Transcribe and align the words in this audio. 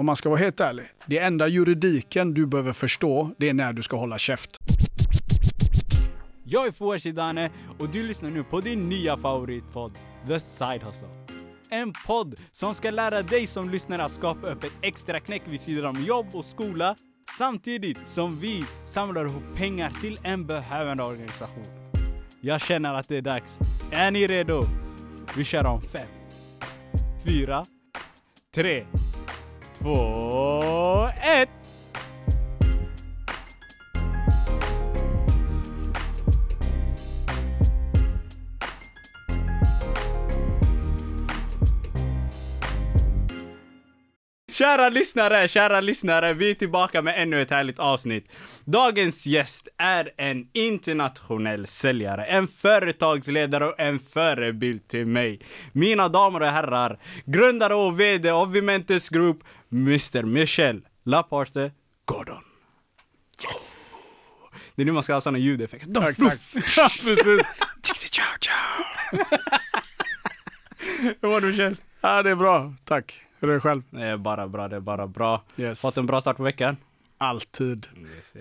om 0.00 0.06
man 0.06 0.16
ska 0.16 0.28
vara 0.28 0.40
helt 0.40 0.60
ärlig, 0.60 0.86
det 1.06 1.18
enda 1.18 1.48
juridiken 1.48 2.34
du 2.34 2.46
behöver 2.46 2.72
förstå, 2.72 3.30
det 3.38 3.48
är 3.48 3.54
när 3.54 3.72
du 3.72 3.82
ska 3.82 3.96
hålla 3.96 4.18
käft. 4.18 4.58
Jag 6.44 6.66
är 6.66 6.72
Fouad 6.72 7.02
Shidane 7.02 7.50
och 7.78 7.88
du 7.88 8.02
lyssnar 8.02 8.30
nu 8.30 8.44
på 8.44 8.60
din 8.60 8.88
nya 8.88 9.16
favoritpodd, 9.16 9.92
The 10.28 10.40
Side 10.40 10.82
Hustle. 10.82 11.08
En 11.70 11.92
podd 12.06 12.34
som 12.52 12.74
ska 12.74 12.90
lära 12.90 13.22
dig 13.22 13.46
som 13.46 13.70
lyssnar 13.70 13.98
att 13.98 14.12
skapa 14.12 14.50
upp 14.50 14.64
ett 14.64 14.72
extra 14.82 15.20
knäck 15.20 15.42
vid 15.44 15.60
sidan 15.60 15.96
om 15.96 16.04
jobb 16.04 16.26
och 16.32 16.44
skola 16.44 16.96
samtidigt 17.38 18.08
som 18.08 18.36
vi 18.36 18.64
samlar 18.86 19.26
ihop 19.26 19.56
pengar 19.56 19.90
till 20.00 20.18
en 20.22 20.46
behövande 20.46 21.02
organisation. 21.02 21.64
Jag 22.40 22.60
känner 22.60 22.94
att 22.94 23.08
det 23.08 23.16
är 23.16 23.22
dags. 23.22 23.58
Är 23.90 24.10
ni 24.10 24.26
redo? 24.26 24.64
Vi 25.36 25.44
kör 25.44 25.66
om 25.66 25.82
fem, 25.82 26.08
fyra, 27.24 27.64
tre, 28.54 28.86
två, 29.80 31.08
ett! 31.22 31.48
Kära 44.52 44.88
lyssnare, 44.88 45.48
kära 45.48 45.80
lyssnare, 45.80 46.34
vi 46.34 46.50
är 46.50 46.54
tillbaka 46.54 47.02
med 47.02 47.22
ännu 47.22 47.42
ett 47.42 47.50
härligt 47.50 47.78
avsnitt. 47.78 48.28
Dagens 48.64 49.26
gäst 49.26 49.68
är 49.78 50.10
en 50.16 50.48
internationell 50.52 51.66
säljare, 51.66 52.24
en 52.24 52.48
företagsledare 52.48 53.66
och 53.66 53.80
en 53.80 53.98
förebild 53.98 54.88
till 54.88 55.06
mig. 55.06 55.40
Mina 55.72 56.08
damer 56.08 56.40
och 56.40 56.46
herrar, 56.46 56.98
grundare 57.24 57.74
och 57.74 58.00
VD 58.00 58.30
av 58.30 58.52
Vimentes 58.52 59.08
Group, 59.08 59.38
Mr. 59.72 60.22
Michel 60.22 60.86
Laporte 61.04 61.72
Gordon. 62.04 62.42
Yes! 63.44 63.86
Det 64.74 64.82
är 64.82 64.86
nu 64.86 64.92
man 64.92 65.02
ska 65.02 65.14
ha 65.14 65.20
såna 65.20 65.38
ljudeffekter. 65.38 66.08
Exakt. 66.08 66.42
Ja, 66.76 66.90
precis. 67.02 67.46
Hur 71.20 71.28
mår 71.28 71.40
du 71.40 71.46
Michel? 71.50 71.76
Ja, 72.00 72.22
det 72.22 72.30
är 72.30 72.34
bra. 72.36 72.74
Tack. 72.84 73.22
Hur 73.40 73.50
är 73.50 73.54
det 73.54 73.60
själv? 73.60 73.82
Det 73.90 74.02
är 74.04 74.16
bara 74.16 74.48
bra, 74.48 74.68
det 74.68 74.76
är 74.76 74.80
bara 74.80 75.06
bra. 75.06 75.42
Yes. 75.56 75.80
Fått 75.80 75.96
en 75.96 76.06
bra 76.06 76.20
start 76.20 76.36
på 76.36 76.42
veckan? 76.42 76.76
Alltid. 77.18 77.86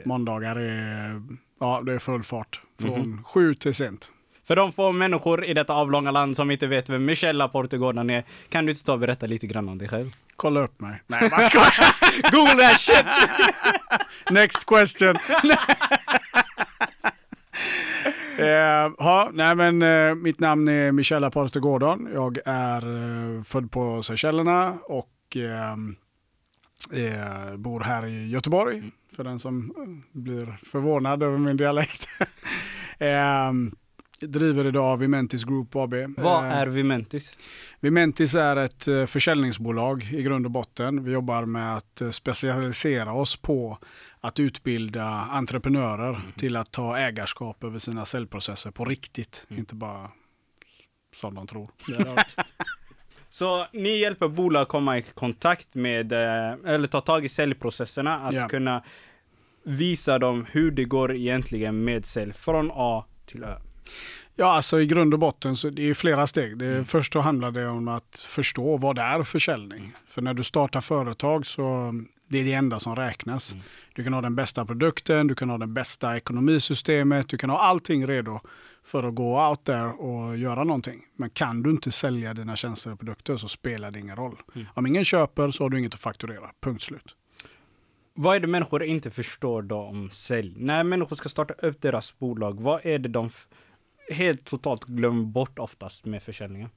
Måndagar 0.06 0.56
är, 0.56 1.22
ja, 1.60 1.82
det 1.86 1.94
är 1.94 2.00
full 2.00 2.24
fart. 2.24 2.62
Från 2.80 3.00
Mhm. 3.00 3.24
sju 3.24 3.56
till 3.56 3.74
sent. 3.74 4.12
För 4.44 4.56
de 4.56 4.72
få 4.72 4.92
människor 4.92 5.46
i 5.46 5.54
detta 5.54 5.74
avlånga 5.74 6.12
land 6.12 6.36
som 6.36 6.52
inte 6.52 6.68
vet 6.68 6.90
vem 6.90 7.06
Michel 7.06 7.38
Laporte 7.38 7.78
Gordon 7.78 8.10
är, 8.10 8.24
kan 8.50 8.66
du 8.66 8.72
inte 8.72 8.84
ta 8.86 8.94
och 8.94 9.00
berätta 9.00 9.26
lite 9.26 9.48
grann 9.48 9.70
om 9.70 9.78
dig 9.78 9.88
själv? 9.88 10.12
Kolla 10.40 10.60
upp 10.60 10.82
mig. 10.82 11.02
Nej, 11.08 11.30
vad 11.30 11.44
ska 11.44 11.60
Google 12.32 12.64
that 12.64 12.82
shit! 12.82 13.06
Next 14.32 14.66
question. 14.66 15.16
Eh, 18.38 18.92
ja, 18.98 19.30
nej 19.34 19.56
men 19.56 19.82
eh, 19.82 20.16
mitt 20.16 20.40
namn 20.40 20.68
är 20.68 20.92
Michel 20.92 21.24
Aporte 21.24 21.60
Gordon. 21.60 22.10
Jag 22.14 22.38
är 22.46 22.82
eh, 23.38 23.44
född 23.44 23.72
på 23.72 24.04
Seychellerna 24.04 24.78
och 24.84 25.38
eh, 25.38 25.72
eh, 27.04 27.56
bor 27.58 27.80
här 27.82 28.06
i 28.06 28.30
Göteborg. 28.30 28.84
För 29.16 29.24
den 29.24 29.40
som 29.40 29.74
eh, 29.78 30.20
blir 30.22 30.58
förvånad 30.72 31.24
över 31.24 31.38
min 31.38 31.58
dialekt. 31.58 32.08
Driver 34.22 34.66
idag 34.66 34.98
Vimentis 34.98 35.44
Group 35.44 35.76
AB. 35.76 35.94
Vad 36.18 36.46
Eh, 36.46 36.58
är 36.58 36.68
Vimentis? 36.68 37.38
Vimentis 37.80 38.36
är 38.36 38.56
ett 38.56 38.88
eh, 38.88 39.06
försäljningsbolag 39.06 40.04
i 40.12 40.24
grund 40.24 40.46
och 40.46 40.52
botten. 40.52 41.04
Vi 41.04 41.12
jobbar 41.12 41.46
med 41.46 41.76
att 41.76 42.02
eh, 42.02 42.10
specialisera 42.10 43.14
oss 43.14 43.36
på 43.36 43.78
att 44.22 44.40
utbilda 44.40 45.06
entreprenörer 45.10 46.22
till 46.38 46.56
att 46.56 46.72
ta 46.72 46.98
ägarskap 46.98 47.64
över 47.64 47.80
sina 47.80 48.06
säljprocesser 48.06 48.72
på 48.72 48.86
riktigt, 48.86 49.46
inte 49.50 49.76
bara 49.76 50.12
som 51.16 51.36
de 51.36 51.48
tror. 51.48 51.70
Så 53.30 53.66
ni 53.74 53.98
hjälper 54.00 54.28
bolag 54.28 54.68
komma 54.68 54.98
i 54.98 55.02
kontakt 55.02 55.76
med, 55.76 56.12
eller 56.14 56.88
ta 56.88 57.02
tag 57.02 57.26
i 57.26 57.30
säljprocesserna, 57.30 58.16
att 58.20 58.34
Ja. 58.34 58.48
kunna 58.50 58.84
visa 59.64 60.20
dem 60.20 60.46
hur 60.52 60.72
det 60.72 60.84
går 60.86 61.16
egentligen 61.16 61.84
med 61.84 62.06
sälj 62.06 62.34
från 62.34 62.72
A 62.74 63.06
till 63.26 63.44
Ö. 63.44 63.56
Ja, 64.40 64.46
alltså 64.46 64.82
i 64.82 64.86
grund 64.86 65.14
och 65.14 65.20
botten 65.20 65.58
så 65.58 65.70
det 65.70 65.90
är 65.90 65.94
flera 65.94 66.28
steg. 66.28 66.58
Det, 66.58 66.86
Först 66.86 67.14
då 67.14 67.20
handlar 67.20 67.52
det 67.52 67.68
om 67.68 67.88
att 67.88 68.26
förstå 68.28 68.78
vad 68.78 68.96
det 68.96 69.02
är 69.02 69.24
försäljning. 69.24 69.94
För 70.08 70.22
när 70.22 70.34
du 70.34 70.44
startar 70.44 70.82
företag 70.82 71.46
så 71.46 71.94
det 72.28 72.40
är 72.40 72.44
det 72.44 72.54
enda 72.54 72.80
som 72.80 72.96
räknas. 72.96 73.56
Du 73.94 74.04
kan 74.04 74.14
ha 74.14 74.22
den 74.22 74.36
bästa 74.36 74.66
produkten, 74.66 75.28
du 75.28 75.36
kan 75.36 75.50
ha 75.50 75.58
det 75.58 75.68
bästa 75.68 76.18
ekonomisystemet, 76.18 77.30
du 77.30 77.38
kan 77.38 77.50
ha 77.50 77.60
allting 77.60 78.08
redo 78.08 78.40
för 78.84 79.04
att 79.04 79.16
gå 79.16 79.50
out 79.50 79.64
there 79.64 79.92
och 79.92 80.38
göra 80.38 80.64
någonting. 80.64 81.02
Men 81.16 81.30
kan 81.30 81.64
du 81.64 81.70
inte 81.70 81.92
sälja 81.92 82.34
dina 82.34 82.56
tjänster 82.56 82.92
och 82.92 83.00
produkter 83.00 83.38
så 83.38 83.48
spelar 83.48 83.92
det 83.92 84.00
ingen 84.00 84.16
roll. 84.16 84.42
Om 84.74 84.88
ingen 84.88 85.06
köper 85.06 85.52
så 85.52 85.64
har 85.64 85.70
du 85.70 85.80
inget 85.80 85.94
att 85.94 86.00
fakturera. 86.00 86.52
Punkt 86.62 86.84
slut. 86.84 87.16
Vad 88.14 88.36
är 88.36 88.40
det 88.40 88.48
människor 88.48 88.84
inte 88.84 89.12
förstår 89.12 89.62
då 89.62 89.78
om 89.78 90.10
sälj? 90.12 90.54
När 90.58 90.84
människor 90.84 91.16
ska 91.16 91.30
starta 91.30 91.54
upp 91.54 91.82
deras 91.82 92.20
bolag, 92.20 92.62
vad 92.62 92.86
är 92.86 93.00
det 93.00 93.10
de 93.10 93.30
helt 94.12 94.46
totalt 94.46 94.84
glömmer 94.84 95.24
bort 95.24 95.60
oftast 95.60 96.06
med 96.06 96.24
försäljningen? 96.24 96.70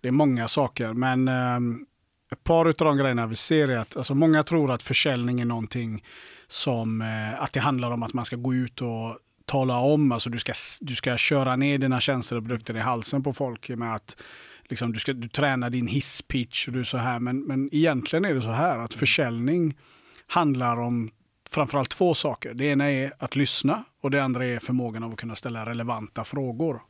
Det 0.00 0.08
är 0.08 0.12
många 0.12 0.48
saker, 0.48 0.92
men 0.92 1.28
ehm, 1.28 1.86
ett 2.32 2.44
par 2.44 2.66
av 2.66 2.74
de 2.74 2.96
grejerna 2.96 3.26
vi 3.26 3.36
ser 3.36 3.68
är 3.68 3.78
att 3.78 3.96
alltså, 3.96 4.14
många 4.14 4.42
tror 4.42 4.72
att 4.72 4.82
försäljning 4.82 5.40
är 5.40 5.44
någonting 5.44 6.04
som 6.46 7.00
eh, 7.00 7.42
att 7.42 7.52
det 7.52 7.60
handlar 7.60 7.90
om 7.90 8.02
att 8.02 8.12
man 8.12 8.24
ska 8.24 8.36
gå 8.36 8.54
ut 8.54 8.82
och 8.82 9.18
tala 9.44 9.78
om, 9.78 10.12
alltså 10.12 10.30
du 10.30 10.38
ska, 10.38 10.52
du 10.80 10.94
ska 10.94 11.16
köra 11.16 11.56
ner 11.56 11.78
dina 11.78 12.00
tjänster 12.00 12.36
och 12.36 12.42
produkter 12.42 12.76
i 12.76 12.80
halsen 12.80 13.22
på 13.22 13.32
folk 13.32 13.68
med 13.68 13.94
att 13.94 14.16
liksom, 14.64 14.92
du, 14.92 14.98
ska, 14.98 15.12
du 15.12 15.28
tränar 15.28 15.70
din 15.70 15.86
hisspitch 15.86 16.68
och 16.68 16.74
du 16.74 16.80
är 16.80 16.84
så 16.84 16.96
här, 16.96 17.18
men, 17.18 17.40
men 17.40 17.74
egentligen 17.74 18.24
är 18.24 18.34
det 18.34 18.42
så 18.42 18.52
här 18.52 18.78
att 18.78 18.94
försäljning 18.94 19.78
handlar 20.26 20.76
om 20.76 21.10
framförallt 21.50 21.90
två 21.90 22.14
saker. 22.14 22.54
Det 22.54 22.64
ena 22.64 22.90
är 22.90 23.12
att 23.18 23.36
lyssna 23.36 23.84
och 24.00 24.10
det 24.10 24.24
andra 24.24 24.46
är 24.46 24.58
förmågan 24.58 25.02
av 25.02 25.12
att 25.12 25.18
kunna 25.18 25.34
ställa 25.34 25.66
relevanta 25.66 26.24
frågor. 26.24 26.82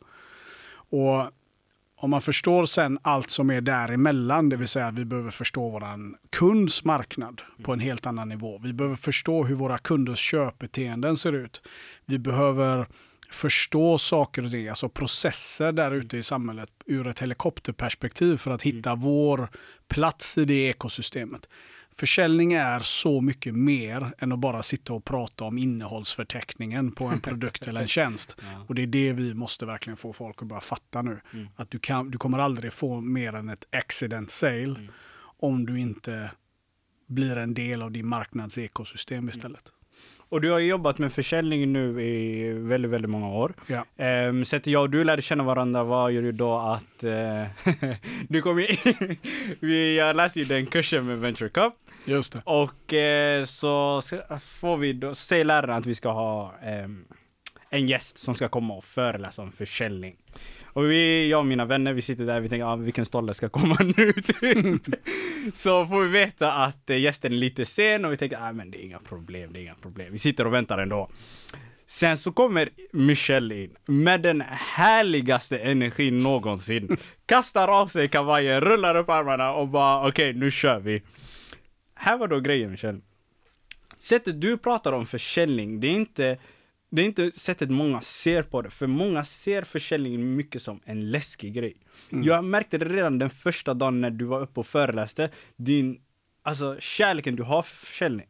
Och 0.91 1.31
om 1.99 2.11
man 2.11 2.21
förstår 2.21 2.67
sen 2.67 2.99
allt 3.03 3.31
som 3.31 3.51
är 3.51 3.61
däremellan, 3.61 4.49
det 4.49 4.57
vill 4.57 4.69
säga 4.69 4.87
att 4.87 4.95
vi 4.95 5.05
behöver 5.05 5.31
förstå 5.31 5.71
vår 5.71 5.85
kunds 6.31 6.85
marknad 6.85 7.43
på 7.63 7.73
en 7.73 7.81
helt 7.81 8.07
annan 8.07 8.29
nivå. 8.29 8.59
Vi 8.63 8.73
behöver 8.73 8.97
förstå 8.97 9.45
hur 9.45 9.55
våra 9.55 9.79
kunders 9.79 10.19
köpbeteenden 10.19 11.17
ser 11.17 11.33
ut. 11.33 11.63
Vi 12.05 12.19
behöver 12.19 12.87
förstå 13.31 13.99
saker 13.99 14.45
och 14.45 14.51
ting, 14.51 14.69
alltså 14.69 14.89
processer 14.89 15.73
där 15.73 15.93
ute 15.93 16.17
i 16.17 16.23
samhället 16.23 16.71
ur 16.87 17.07
ett 17.07 17.21
helikopterperspektiv 17.21 18.37
för 18.37 18.51
att 18.51 18.63
hitta 18.63 18.95
vår 18.95 19.49
plats 19.89 20.39
i 20.39 20.45
det 20.45 20.69
ekosystemet. 20.69 21.49
Försäljning 21.99 22.53
är 22.53 22.81
så 22.81 23.21
mycket 23.21 23.55
mer 23.55 24.13
än 24.19 24.33
att 24.33 24.39
bara 24.39 24.63
sitta 24.63 24.93
och 24.93 25.05
prata 25.05 25.45
om 25.45 25.59
innehållsförteckningen 25.59 26.93
på 26.93 27.05
en 27.05 27.21
produkt 27.21 27.67
eller 27.67 27.81
en 27.81 27.89
tjänst. 27.99 28.37
Och 28.69 28.75
det 28.75 28.83
är 28.83 28.87
det 28.87 29.13
vi 29.13 29.35
måste 29.35 29.67
verkligen 29.67 29.97
få 29.97 30.13
folk 30.13 30.43
att 30.43 30.49
börja 30.49 30.61
fatta 30.61 31.03
nu. 31.03 31.21
Att 31.57 31.71
du, 31.71 31.79
kan, 31.79 32.11
du 32.11 32.19
kommer 32.19 32.39
aldrig 32.39 32.73
få 32.73 33.01
mer 33.01 33.33
än 33.33 33.49
ett 33.49 33.67
accident 33.73 34.31
sale 34.31 34.77
om 35.39 35.67
du 35.67 35.81
inte 35.81 36.31
blir 37.07 37.37
en 37.37 37.55
del 37.55 37.83
av 37.83 37.91
din 37.91 38.09
marknads 38.09 38.59
ekosystem 38.59 39.29
istället. 39.29 39.73
Och 40.29 40.41
du 40.41 40.51
har 40.51 40.59
jobbat 40.59 40.99
med 40.99 41.13
försäljning 41.13 41.73
nu 41.73 42.03
i 42.03 42.53
väldigt, 42.53 42.91
väldigt 42.91 43.11
många 43.11 43.29
år. 43.29 43.55
Ja. 43.67 43.85
Um, 44.29 44.45
så 44.45 44.57
att 44.57 44.67
jag 44.67 44.83
och 44.83 44.91
du 44.91 45.05
lärde 45.05 45.23
känna 45.23 45.45
varandra 45.45 45.85
var 45.85 46.09
ju 46.09 46.33
då 46.33 46.59
att 46.59 47.05
eh, 47.05 47.45
du 48.29 48.43
kom 48.43 48.59
in, 48.59 48.77
vi, 49.61 49.97
jag 49.97 50.17
läste 50.17 50.39
ju 50.39 50.45
den 50.45 50.67
kursen 50.67 51.07
med 51.07 51.19
Venture 51.19 51.49
Cup 51.49 51.75
Just 52.07 52.33
det. 52.33 52.43
och 52.45 52.95
eh, 52.95 53.45
så 53.45 54.03
ska, 54.03 54.39
får 54.41 54.77
vi 54.77 54.93
då, 54.93 55.15
säger 55.15 55.45
läraren 55.45 55.79
att 55.79 55.87
vi 55.87 55.95
ska 55.95 56.11
ha 56.11 56.55
eh, 56.63 56.89
en 57.71 57.89
gäst 57.89 58.19
som 58.19 58.35
ska 58.35 58.49
komma 58.49 58.75
och 58.75 58.85
föreläsa 58.85 59.43
om 59.43 59.53
försäljning. 59.53 60.17
Och 60.65 60.91
vi, 60.91 61.29
jag 61.29 61.41
och 61.41 61.47
mina 61.47 61.65
vänner, 61.65 61.93
vi 61.93 62.03
sitter 62.03 62.27
där, 62.27 62.41
vi 62.41 62.49
tänker, 62.49 62.65
ah, 62.65 62.77
vilken 62.77 63.07
stolle 63.07 63.35
ska 63.35 63.49
komma 63.49 63.77
nu? 63.97 64.13
typ. 64.41 64.95
så 65.55 65.87
får 65.87 66.03
vi 66.03 66.09
veta 66.09 66.53
att 66.53 66.91
eh, 66.91 66.99
gästen 66.99 67.33
är 67.33 67.37
lite 67.37 67.65
sen 67.65 68.05
och 68.05 68.13
vi 68.13 68.17
tänker, 68.17 68.39
ah, 68.41 68.53
men 68.53 68.71
det 68.71 68.79
är 68.79 68.85
inga 68.85 68.99
problem, 68.99 69.53
det 69.53 69.59
är 69.59 69.63
inga 69.63 69.75
problem. 69.75 70.13
Vi 70.13 70.19
sitter 70.19 70.47
och 70.47 70.55
väntar 70.55 70.79
ändå. 70.79 71.11
Sen 71.87 72.19
så 72.19 72.33
kommer 72.33 72.69
Michelle 72.93 73.55
in 73.55 73.77
med 73.87 74.21
den 74.21 74.43
härligaste 74.51 75.59
energin 75.59 76.23
någonsin. 76.23 76.97
Kastar 77.27 77.69
av 77.69 77.87
sig 77.87 78.09
kavajen, 78.09 78.61
rullar 78.61 78.95
upp 78.97 79.11
armarna 79.11 79.53
och 79.53 79.69
bara 79.69 80.09
okej, 80.09 80.33
nu 80.33 80.51
kör 80.51 80.79
vi. 80.79 81.03
Här 81.99 82.19
var 82.19 82.29
då 82.29 82.41
grejen 82.41 82.71
Michelle. 82.71 83.01
Sättet 83.97 84.41
du 84.41 84.59
pratar 84.59 84.93
om 84.93 85.07
försäljning, 85.07 85.81
det 85.81 85.87
är 85.87 85.93
inte 85.93 86.39
det 86.91 87.03
är 87.03 87.07
inte 87.07 87.31
sättet 87.33 87.71
många 87.71 88.01
ser 88.01 88.43
på 88.43 88.63
det, 88.63 88.71
för 88.71 88.87
många 88.87 89.25
ser 89.25 89.63
försäljning 89.63 90.37
mycket 90.37 90.63
som 90.63 90.81
en 90.85 91.11
läskig 91.11 91.55
grej. 91.55 91.77
Jag 92.11 92.45
märkte 92.45 92.79
det 92.79 92.85
redan 92.85 93.19
den 93.19 93.31
första 93.31 93.75
dagen 93.75 94.01
när 94.01 94.11
du 94.11 94.25
var 94.25 94.41
uppe 94.41 94.61
och 94.61 94.67
föreläste. 94.67 95.31
Din 95.57 96.01
alltså 96.43 96.77
kärleken 96.81 97.37
du 97.37 97.43
har 97.43 97.63
för 97.63 97.87
försäljning. 97.87 98.27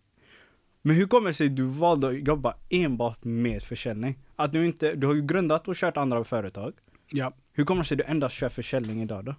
Men 0.83 0.97
hur 0.97 1.07
kommer 1.07 1.29
det 1.29 1.35
sig 1.35 1.47
att 1.47 1.57
du 1.57 1.63
valde 1.63 2.09
att 2.09 2.29
jobba 2.29 2.55
enbart 2.71 3.25
med 3.25 3.63
försäljning? 3.63 4.19
Att 4.37 4.53
du 4.53 4.67
inte, 4.67 4.95
du 4.95 5.07
har 5.07 5.15
ju 5.15 5.23
grundat 5.23 5.69
och 5.69 5.77
kört 5.77 5.97
andra 5.97 6.25
företag. 6.25 6.75
Ja. 7.11 7.33
Hur 7.53 7.65
kommer 7.65 7.83
det 7.83 7.89
sig 7.89 7.95
att 7.95 8.07
du 8.07 8.11
endast 8.11 8.37
kör 8.37 8.49
försäljning 8.49 9.03
idag 9.03 9.25
då? 9.25 9.35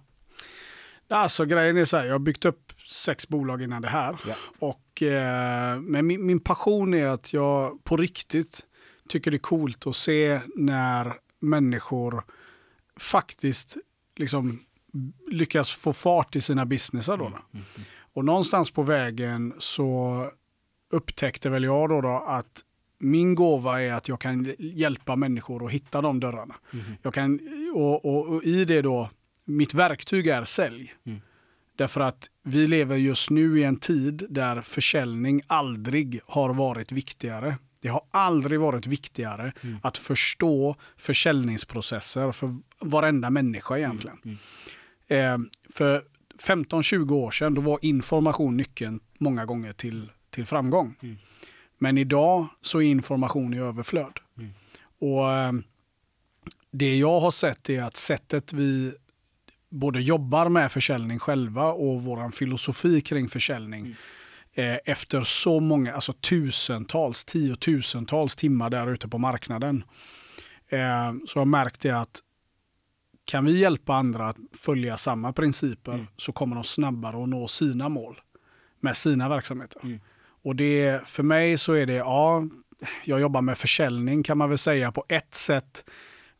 Alltså 1.08 1.44
grejen 1.44 1.76
är 1.76 1.84
så 1.84 1.96
här, 1.96 2.04
jag 2.04 2.14
har 2.14 2.18
byggt 2.18 2.44
upp 2.44 2.72
sex 2.90 3.28
bolag 3.28 3.62
innan 3.62 3.82
det 3.82 3.88
här. 3.88 4.16
Ja. 4.26 4.34
Och, 4.58 5.02
eh, 5.02 5.80
men 5.80 6.06
min, 6.06 6.26
min 6.26 6.40
passion 6.40 6.94
är 6.94 7.06
att 7.06 7.32
jag 7.32 7.84
på 7.84 7.96
riktigt 7.96 8.66
tycker 9.08 9.30
det 9.30 9.36
är 9.36 9.38
coolt 9.38 9.86
att 9.86 9.96
se 9.96 10.40
när 10.56 11.12
människor 11.40 12.24
faktiskt 12.96 13.76
liksom 14.16 14.60
lyckas 15.30 15.70
få 15.70 15.92
fart 15.92 16.36
i 16.36 16.40
sina 16.40 16.66
businessar. 16.66 17.16
Då, 17.16 17.28
då. 17.28 17.60
Och 18.12 18.24
någonstans 18.24 18.70
på 18.70 18.82
vägen 18.82 19.54
så 19.58 20.30
upptäckte 20.90 21.50
väl 21.50 21.64
jag 21.64 21.88
då, 21.88 22.00
då 22.00 22.24
att 22.26 22.64
min 22.98 23.34
gåva 23.34 23.82
är 23.82 23.92
att 23.92 24.08
jag 24.08 24.20
kan 24.20 24.54
hjälpa 24.58 25.16
människor 25.16 25.66
att 25.66 25.72
hitta 25.72 26.00
de 26.00 26.20
dörrarna. 26.20 26.54
Jag 27.02 27.14
kan, 27.14 27.40
och, 27.74 28.04
och, 28.04 28.28
och 28.28 28.42
i 28.44 28.64
det 28.64 28.82
då, 28.82 29.10
mitt 29.48 29.74
verktyg 29.74 30.26
är 30.26 30.44
sälj. 30.44 30.94
Mm. 31.06 31.20
Därför 31.76 32.00
att 32.00 32.30
vi 32.42 32.66
lever 32.66 32.96
just 32.96 33.30
nu 33.30 33.58
i 33.60 33.64
en 33.64 33.76
tid 33.76 34.26
där 34.30 34.62
försäljning 34.62 35.42
aldrig 35.46 36.20
har 36.26 36.54
varit 36.54 36.92
viktigare. 36.92 37.56
Det 37.80 37.88
har 37.88 38.02
aldrig 38.10 38.60
varit 38.60 38.86
viktigare 38.86 39.52
Mm. 39.62 39.78
att 39.82 39.98
förstå 39.98 40.76
försäljningsprocesser 40.96 42.32
för 42.32 42.56
varenda 42.80 43.30
människa 43.30 43.78
egentligen. 43.78 44.18
Mm. 44.24 44.38
Eh, 45.44 45.48
för 45.74 46.02
15-20 46.38 47.14
år 47.14 47.30
sedan 47.30 47.54
då 47.54 47.60
var 47.60 47.78
information 47.82 48.56
nyckeln 48.56 49.00
många 49.18 49.44
gånger 49.44 49.72
till, 49.72 50.10
till 50.30 50.46
framgång. 50.46 50.94
Mm. 51.02 51.16
Men 51.78 51.98
idag 51.98 52.46
så 52.60 52.78
är 52.82 52.86
information 52.86 53.54
i 53.54 53.58
överflöd. 53.58 54.20
Mm. 54.38 54.50
Och 54.98 55.32
eh, 55.32 55.52
det 56.70 56.96
jag 56.96 57.20
har 57.20 57.30
sett 57.30 57.70
är 57.70 57.82
att 57.82 57.96
sättet 57.96 58.52
vi 58.52 58.92
både 59.70 60.00
jobbar 60.00 60.48
med 60.48 60.72
försäljning 60.72 61.18
själva 61.18 61.72
och 61.72 62.02
vår 62.02 62.30
filosofi 62.30 63.00
kring 63.00 63.28
försäljning 63.28 63.80
Mm. 63.86 63.94
eh, 64.74 64.78
efter 64.84 65.20
så 65.20 65.60
många, 65.60 65.94
alltså 65.94 66.12
tusentals, 66.12 67.24
tiotusentals 67.24 68.36
timmar 68.36 68.70
där 68.70 68.92
ute 68.92 69.08
på 69.08 69.18
marknaden. 69.18 69.84
Eh, 70.68 71.12
så 71.26 71.38
har 71.38 71.40
jag 71.40 71.48
märkt 71.48 71.80
det 71.80 71.90
att 71.90 72.20
kan 73.24 73.44
vi 73.44 73.58
hjälpa 73.58 73.94
andra 73.94 74.26
att 74.26 74.36
följa 74.58 74.96
samma 74.96 75.32
principer 75.32 75.92
Mm. 75.92 76.06
så 76.16 76.32
kommer 76.32 76.54
de 76.54 76.64
snabbare 76.64 77.22
att 77.22 77.28
nå 77.28 77.48
sina 77.48 77.88
mål 77.88 78.20
med 78.80 78.96
sina 78.96 79.28
verksamheter. 79.28 79.80
Mm. 79.84 80.00
Och 80.42 80.56
det, 80.56 81.02
för 81.08 81.22
mig 81.22 81.58
så 81.58 81.72
är 81.72 81.86
det, 81.86 81.92
ja, 81.94 82.44
jag 83.04 83.20
jobbar 83.20 83.42
med 83.42 83.58
försäljning 83.58 84.22
kan 84.22 84.38
man 84.38 84.48
väl 84.48 84.58
säga 84.58 84.92
på 84.92 85.04
ett 85.08 85.34
sätt. 85.34 85.84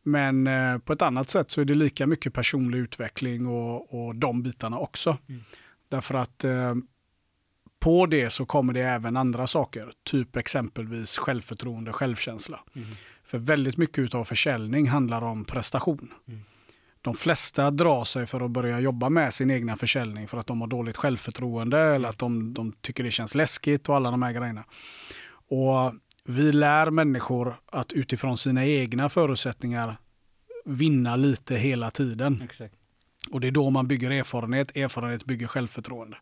Men 0.03 0.47
eh, 0.47 0.77
på 0.77 0.93
ett 0.93 1.01
annat 1.01 1.29
sätt 1.29 1.51
så 1.51 1.61
är 1.61 1.65
det 1.65 1.75
lika 1.75 2.07
mycket 2.07 2.33
personlig 2.33 2.79
utveckling 2.79 3.47
och, 3.47 3.93
och 3.93 4.15
de 4.15 4.43
bitarna 4.43 4.77
också. 4.77 5.17
Mm. 5.29 5.43
Därför 5.89 6.15
att 6.15 6.43
eh, 6.43 6.75
på 7.79 8.05
det 8.05 8.29
så 8.29 8.45
kommer 8.45 8.73
det 8.73 8.81
även 8.81 9.17
andra 9.17 9.47
saker, 9.47 9.91
typ 10.03 10.35
exempelvis 10.35 11.17
självförtroende, 11.17 11.93
självkänsla. 11.93 12.59
Mm. 12.75 12.87
För 13.23 13.37
väldigt 13.37 13.77
mycket 13.77 14.15
av 14.15 14.23
försäljning 14.23 14.87
handlar 14.87 15.21
om 15.21 15.45
prestation. 15.45 16.13
Mm. 16.27 16.39
De 17.01 17.15
flesta 17.15 17.71
drar 17.71 18.03
sig 18.03 18.27
för 18.27 18.41
att 18.41 18.51
börja 18.51 18.79
jobba 18.79 19.09
med 19.09 19.33
sin 19.33 19.51
egna 19.51 19.77
försäljning 19.77 20.27
för 20.27 20.37
att 20.37 20.47
de 20.47 20.61
har 20.61 20.67
dåligt 20.67 20.97
självförtroende 20.97 21.79
eller 21.79 22.09
att 22.09 22.19
de, 22.19 22.53
de 22.53 22.71
tycker 22.81 23.03
det 23.03 23.11
känns 23.11 23.35
läskigt 23.35 23.89
och 23.89 23.95
alla 23.95 24.11
de 24.11 24.23
här 24.23 24.31
grejerna. 24.31 24.63
Och 25.47 25.93
vi 26.29 26.51
lär 26.51 26.91
människor 26.91 27.55
att 27.65 27.91
utifrån 27.91 28.37
sina 28.37 28.65
egna 28.65 29.09
förutsättningar 29.09 29.95
vinna 30.65 31.15
lite 31.15 31.55
hela 31.55 31.91
tiden. 31.91 32.41
Exakt. 32.43 32.75
Och 33.31 33.41
det 33.41 33.47
är 33.47 33.51
då 33.51 33.69
man 33.69 33.87
bygger 33.87 34.11
erfarenhet. 34.11 34.77
Erfarenhet 34.77 35.25
bygger 35.25 35.47
självförtroende. 35.47 36.17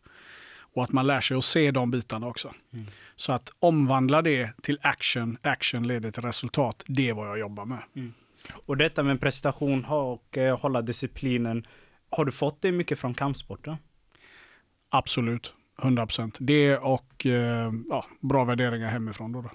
Och 0.74 0.82
att 0.82 0.92
man 0.92 1.06
lär 1.06 1.20
sig 1.20 1.36
att 1.36 1.44
se 1.44 1.70
de 1.70 1.90
bitarna 1.90 2.26
också. 2.26 2.54
Mm. 2.72 2.86
Så 3.16 3.32
att 3.32 3.52
omvandla 3.58 4.22
det 4.22 4.50
till 4.62 4.78
action, 4.82 5.38
action 5.42 5.86
leder 5.86 6.10
till 6.10 6.22
resultat. 6.22 6.84
Det 6.86 7.08
är 7.08 7.14
vad 7.14 7.28
jag 7.28 7.38
jobbar 7.38 7.64
med. 7.64 7.82
Och 8.66 8.76
detta 8.76 9.02
med 9.02 9.20
prestation 9.20 9.84
och 9.84 10.38
eh, 10.38 10.58
hålla 10.58 10.82
disciplinen. 10.82 11.66
Har 12.10 12.24
du 12.24 12.32
fått 12.32 12.62
det 12.62 12.72
mycket 12.72 12.98
från 12.98 13.14
kampsporten? 13.14 13.76
Absolut, 14.88 15.52
100 15.82 16.06
procent. 16.06 16.36
Det 16.40 16.78
och 16.78 17.26
eh, 17.26 17.72
ja, 17.90 18.06
bra 18.20 18.44
värderingar 18.44 18.90
hemifrån. 18.90 19.32
Då, 19.32 19.42
då. 19.42 19.50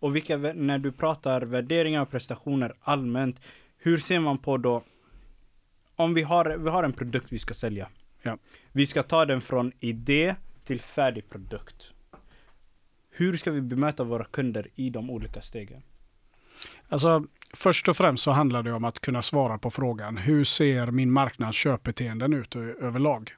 Och 0.00 0.16
vilka, 0.16 0.36
när 0.36 0.78
du 0.78 0.92
pratar 0.92 1.42
värderingar 1.42 2.02
och 2.02 2.10
prestationer 2.10 2.74
allmänt, 2.80 3.40
hur 3.78 3.98
ser 3.98 4.20
man 4.20 4.38
på 4.38 4.56
då, 4.56 4.82
om 5.96 6.14
vi 6.14 6.22
har, 6.22 6.56
vi 6.58 6.70
har 6.70 6.84
en 6.84 6.92
produkt 6.92 7.32
vi 7.32 7.38
ska 7.38 7.54
sälja. 7.54 7.88
Ja. 8.22 8.38
Vi 8.72 8.86
ska 8.86 9.02
ta 9.02 9.24
den 9.24 9.40
från 9.40 9.72
idé 9.80 10.34
till 10.64 10.80
färdig 10.80 11.28
produkt. 11.28 11.90
Hur 13.10 13.36
ska 13.36 13.50
vi 13.50 13.60
bemöta 13.60 14.04
våra 14.04 14.24
kunder 14.24 14.68
i 14.74 14.90
de 14.90 15.10
olika 15.10 15.42
stegen? 15.42 15.82
Alltså, 16.88 17.24
först 17.54 17.88
och 17.88 17.96
främst 17.96 18.22
så 18.22 18.30
handlar 18.30 18.62
det 18.62 18.72
om 18.72 18.84
att 18.84 19.00
kunna 19.00 19.22
svara 19.22 19.58
på 19.58 19.70
frågan 19.70 20.16
hur 20.16 20.44
ser 20.44 20.86
min 20.86 21.12
marknads 21.12 21.56
köpbeteenden 21.56 22.32
ut 22.32 22.56
överlag? 22.56 23.34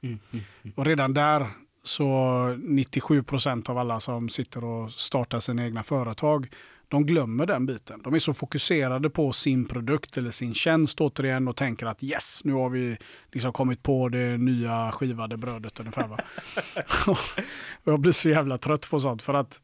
Och 0.75 0.85
redan 0.85 1.13
där 1.13 1.47
så 1.83 2.47
97 2.59 3.23
procent 3.23 3.69
av 3.69 3.77
alla 3.77 3.99
som 3.99 4.29
sitter 4.29 4.63
och 4.63 4.91
startar 4.91 5.39
sina 5.39 5.65
egna 5.65 5.83
företag, 5.83 6.49
de 6.87 7.05
glömmer 7.05 7.45
den 7.45 7.65
biten. 7.65 8.01
De 8.03 8.13
är 8.13 8.19
så 8.19 8.33
fokuserade 8.33 9.09
på 9.09 9.33
sin 9.33 9.67
produkt 9.67 10.17
eller 10.17 10.31
sin 10.31 10.53
tjänst 10.53 11.01
återigen 11.01 11.47
och 11.47 11.55
tänker 11.55 11.85
att 11.85 12.03
yes, 12.03 12.41
nu 12.43 12.53
har 12.53 12.69
vi 12.69 12.97
liksom 13.31 13.53
kommit 13.53 13.83
på 13.83 14.09
det 14.09 14.37
nya 14.37 14.91
skivade 14.91 15.37
brödet 15.37 15.79
ungefär. 15.79 16.07
Va? 16.07 16.17
jag 17.83 17.99
blir 17.99 18.11
så 18.11 18.29
jävla 18.29 18.57
trött 18.57 18.89
på 18.89 18.99
sånt 18.99 19.21
för 19.21 19.33
att 19.33 19.61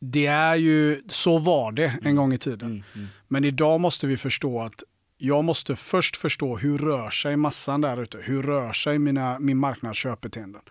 det 0.00 0.26
är 0.26 0.56
ju, 0.56 1.02
så 1.08 1.38
var 1.38 1.72
det 1.72 1.98
en 2.02 2.16
gång 2.16 2.32
i 2.32 2.38
tiden. 2.38 2.70
Mm, 2.70 2.82
mm. 2.94 3.06
Men 3.28 3.44
idag 3.44 3.80
måste 3.80 4.06
vi 4.06 4.16
förstå 4.16 4.60
att 4.60 4.82
jag 5.18 5.44
måste 5.44 5.76
först 5.76 6.16
förstå 6.16 6.56
hur 6.56 6.78
rör 6.78 7.10
sig 7.10 7.36
massan 7.36 7.80
där 7.80 8.02
ute. 8.02 8.18
Hur 8.22 8.42
rör 8.42 8.72
sig 8.72 8.98
mina, 8.98 9.38
min 9.38 9.56
marknads 9.56 9.98
köpbeteenden? 9.98 10.62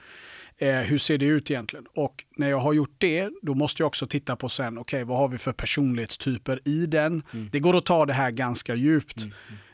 Eh, 0.57 0.79
hur 0.79 0.97
ser 0.97 1.17
det 1.17 1.25
ut 1.25 1.51
egentligen? 1.51 1.85
Och 1.95 2.25
när 2.37 2.49
jag 2.49 2.59
har 2.59 2.73
gjort 2.73 2.95
det, 2.97 3.29
då 3.41 3.53
måste 3.53 3.83
jag 3.83 3.87
också 3.87 4.07
titta 4.07 4.35
på 4.35 4.49
sen, 4.49 4.77
okej, 4.77 5.03
vad 5.03 5.17
har 5.17 5.27
vi 5.27 5.37
för 5.37 5.53
personlighetstyper 5.53 6.59
i 6.65 6.85
den? 6.85 7.23
Mm. 7.33 7.49
Det 7.51 7.59
går 7.59 7.77
att 7.77 7.85
ta 7.85 8.05
det 8.05 8.13
här 8.13 8.31
ganska 8.31 8.75
djupt. 8.75 9.25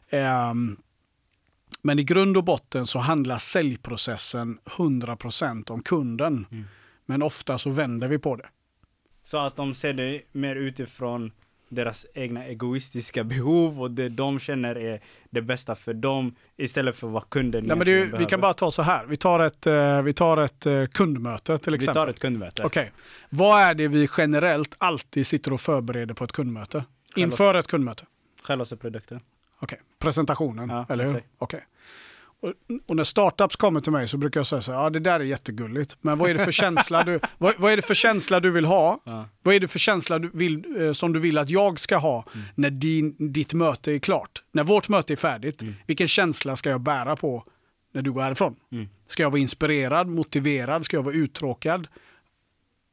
Ehm, 0.10 0.78
men 1.82 2.00
i 2.00 2.04
grund 2.04 2.38
och 2.38 2.44
botten 2.44 2.88
så 2.88 3.00
handlar 3.00 3.38
säljprocessen 3.38 4.60
100% 4.66 5.72
om 5.72 5.82
kunden. 5.82 6.46
Mm. 6.52 6.66
Men 7.06 7.22
ofta 7.22 7.58
så 7.58 7.70
vänder 7.70 8.08
vi 8.08 8.20
på 8.20 8.36
det. 8.36 8.50
Så 9.24 9.38
att 9.38 9.56
de 9.56 9.76
ser 9.76 9.94
det 9.94 10.22
mer 10.32 10.56
utifrån 10.56 11.32
deras 11.70 12.06
egna 12.14 12.46
egoistiska 12.46 13.24
behov 13.24 13.82
och 13.82 13.92
det 13.92 14.10
de 14.10 14.40
känner 14.40 14.76
är 14.78 15.00
det 15.30 15.42
bästa 15.42 15.76
för 15.76 15.94
dem 15.94 16.36
istället 16.58 16.96
för 16.96 17.08
vad 17.08 17.30
kunden 17.30 17.64
Nej, 17.66 17.78
men 17.78 17.86
det, 17.86 17.92
egentligen 17.92 18.20
vi 18.20 18.26
kan 18.26 18.28
behöver. 18.28 18.42
bara 18.42 18.54
ta 18.54 18.72
så 18.72 18.82
här. 18.82 19.06
Vi 19.06 19.18
tar 19.18 19.40
ett, 19.40 19.68
eh, 19.68 20.02
vi 20.02 20.14
tar 20.14 20.38
ett 20.38 20.66
eh, 20.66 20.86
kundmöte 20.86 21.58
till 21.58 21.72
Vi 21.72 21.76
exempel. 21.76 21.96
tar 21.96 22.08
ett 22.08 22.20
kundmöte. 22.20 22.64
Okej. 22.64 22.92
Vad 23.30 23.62
är 23.62 23.74
det 23.74 23.88
vi 23.88 24.08
generellt 24.18 24.76
alltid 24.78 25.28
sitter 25.28 25.54
och 25.54 25.62
förbereder 25.62 26.14
på 26.14 26.24
ett 26.24 26.32
kundmöte? 26.32 26.84
Inför 27.16 27.54
ett 27.56 27.68
kundmöte? 27.68 28.06
Självkostnadsprodukter. 28.44 29.20
Okej. 29.60 29.80
Presentationen, 30.00 30.70
Ja, 30.70 30.86
eller 30.90 31.08
hur? 31.08 31.22
Okej. 31.38 31.66
Och, 32.42 32.54
och 32.88 32.96
när 32.96 33.04
startups 33.04 33.56
kommer 33.56 33.82
till 33.82 33.92
mig 33.92 34.08
så 34.08 34.18
brukar 34.18 34.40
jag 34.40 34.48
säga 34.48 34.62
så 34.62 34.72
här, 34.72 34.80
ja 34.84 34.90
det 34.90 35.00
där 35.00 35.20
är 35.20 35.24
jättegulligt, 35.24 35.98
men 36.02 36.18
vad 36.18 36.30
är 36.30 36.34
det 36.34 36.46
för 36.46 36.52
känsla 36.52 37.04
du, 37.04 37.20
vad, 37.38 37.54
vad 37.58 37.72
är 37.72 37.76
det 37.76 37.82
för 37.82 37.94
känsla 37.94 38.40
du 38.40 38.52
vill 38.52 38.66
ha? 38.66 39.00
Ja. 39.06 39.26
Vad 39.44 39.56
är 39.56 39.60
det 39.60 39.68
för 39.68 39.80
känsla 39.80 40.20
du 40.20 40.30
vill, 40.34 40.82
eh, 40.82 40.92
som 40.92 41.14
du 41.14 41.20
vill 41.20 41.38
att 41.38 41.50
jag 41.50 41.80
ska 41.80 41.98
ha 41.98 42.26
Mm. 42.34 42.46
när 42.56 42.70
din, 42.70 43.32
ditt 43.34 43.54
möte 43.54 43.92
är 43.92 44.00
klart? 44.00 44.44
När 44.52 44.64
vårt 44.64 44.90
möte 44.90 45.14
är 45.14 45.18
färdigt, 45.18 45.62
Mm. 45.62 45.76
vilken 45.88 46.08
känsla 46.08 46.56
ska 46.56 46.70
jag 46.70 46.82
bära 46.82 47.16
på 47.16 47.44
när 47.94 48.02
du 48.02 48.12
går 48.12 48.22
härifrån? 48.22 48.56
Mm. 48.72 48.88
Ska 49.08 49.24
jag 49.24 49.30
vara 49.30 49.42
inspirerad, 49.42 50.08
motiverad, 50.08 50.86
ska 50.86 50.98
jag 50.98 51.04
vara 51.04 51.16
uttråkad? 51.16 51.88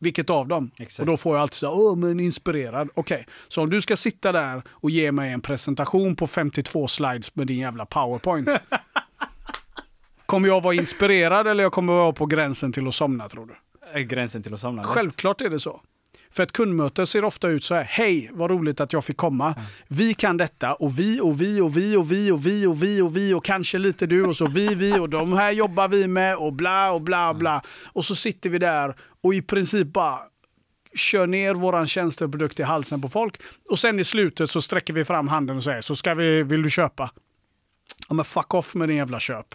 Vilket 0.00 0.30
av 0.30 0.48
dem? 0.48 0.70
Exakt. 0.78 1.00
Och 1.00 1.06
då 1.06 1.16
får 1.16 1.34
jag 1.36 1.42
alltid 1.42 1.54
säga, 1.54 1.70
åh 1.72 1.96
men 1.96 2.20
inspirerad. 2.20 2.88
Okej, 2.94 3.26
så 3.48 3.62
om 3.62 3.70
du 3.70 3.82
ska 3.82 3.96
sitta 3.96 4.32
där 4.32 4.62
och 4.70 4.90
ge 4.90 5.12
mig 5.12 5.32
en 5.32 5.40
presentation 5.40 6.16
på 6.16 6.26
52 6.26 6.88
slides 6.88 7.34
med 7.34 7.46
din 7.46 7.58
jävla 7.58 7.86
powerpoint. 7.86 8.48
kommer 10.26 10.48
jag 10.48 10.62
vara 10.62 10.74
inspirerad 10.74 11.46
eller 11.46 11.62
jag 11.62 11.72
kommer 11.72 11.92
vara 11.92 12.12
på 12.12 12.26
gränsen 12.26 12.72
till 12.72 12.88
att 12.88 12.94
somna 12.94 13.28
tror 13.28 13.46
du? 13.46 13.54
Är 13.92 14.00
Gränsen 14.00 14.42
till 14.42 14.54
att 14.54 14.60
somna. 14.60 14.84
Självklart 14.84 15.40
är 15.40 15.50
det 15.50 15.60
så. 15.60 15.80
För 16.30 16.42
ett 16.42 16.52
kundmöte 16.52 17.06
ser 17.06 17.24
ofta 17.24 17.48
ut 17.48 17.64
så 17.64 17.74
här. 17.74 17.84
Hej, 17.84 18.30
vad 18.32 18.50
roligt 18.50 18.80
att 18.80 18.92
jag 18.92 19.04
fick 19.04 19.16
komma. 19.16 19.54
Vi 19.88 20.14
kan 20.14 20.36
detta 20.36 20.74
och 20.74 20.98
vi 20.98 21.20
och 21.20 21.40
vi 21.40 21.60
och 21.60 21.76
vi 21.76 21.96
och 21.96 22.12
vi 22.12 22.30
och 22.30 22.46
vi 22.46 22.66
och 22.66 22.82
vi 22.82 23.00
och 23.00 23.16
vi 23.16 23.34
och 23.34 23.44
kanske 23.44 23.78
lite 23.78 24.06
du 24.06 24.24
och 24.24 24.36
så 24.36 24.46
vi, 24.46 24.74
vi 24.74 24.98
och 24.98 25.10
de 25.10 25.32
här 25.32 25.50
jobbar 25.50 25.88
vi 25.88 26.08
med 26.08 26.36
och 26.36 26.52
bla 26.52 26.92
och 26.92 27.02
bla 27.02 27.34
bla. 27.34 27.62
Och 27.92 28.04
så 28.04 28.14
sitter 28.14 28.50
vi 28.50 28.58
där 28.58 28.96
och 29.22 29.34
i 29.34 29.42
princip 29.42 29.86
bara 29.86 30.18
kör 30.94 31.26
ner 31.26 31.54
våran 31.54 31.86
tjänsteprodukt 31.86 32.60
i 32.60 32.62
halsen 32.62 33.02
på 33.02 33.08
folk. 33.08 33.40
Och 33.70 33.78
sen 33.78 33.98
i 33.98 34.04
slutet 34.04 34.50
så 34.50 34.62
sträcker 34.62 34.92
vi 34.92 35.04
fram 35.04 35.28
handen 35.28 35.56
och 35.56 35.64
säger 35.64 35.80
så 35.80 35.96
ska 35.96 36.14
vi, 36.14 36.42
vill 36.42 36.62
du 36.62 36.70
köpa? 36.70 37.10
Ja 38.08 38.14
men 38.14 38.24
fuck 38.24 38.54
off 38.54 38.74
med 38.74 38.88
din 38.88 38.96
jävla 38.96 39.20
köp. 39.20 39.54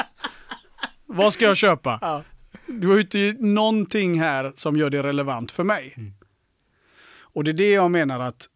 Vad 1.06 1.32
ska 1.32 1.44
jag 1.44 1.56
köpa? 1.56 1.98
Ja. 2.02 2.22
Du 2.66 2.88
har 2.88 2.94
ju 2.94 3.00
inte 3.00 3.36
någonting 3.40 4.20
här 4.20 4.52
som 4.56 4.76
gör 4.76 4.90
det 4.90 5.02
relevant 5.02 5.52
för 5.52 5.64
mig. 5.64 5.96
Och 7.18 7.44
det 7.44 7.50
är 7.50 7.52
det 7.52 7.70
jag 7.70 7.90
menar 7.90 8.20
att 8.20 8.48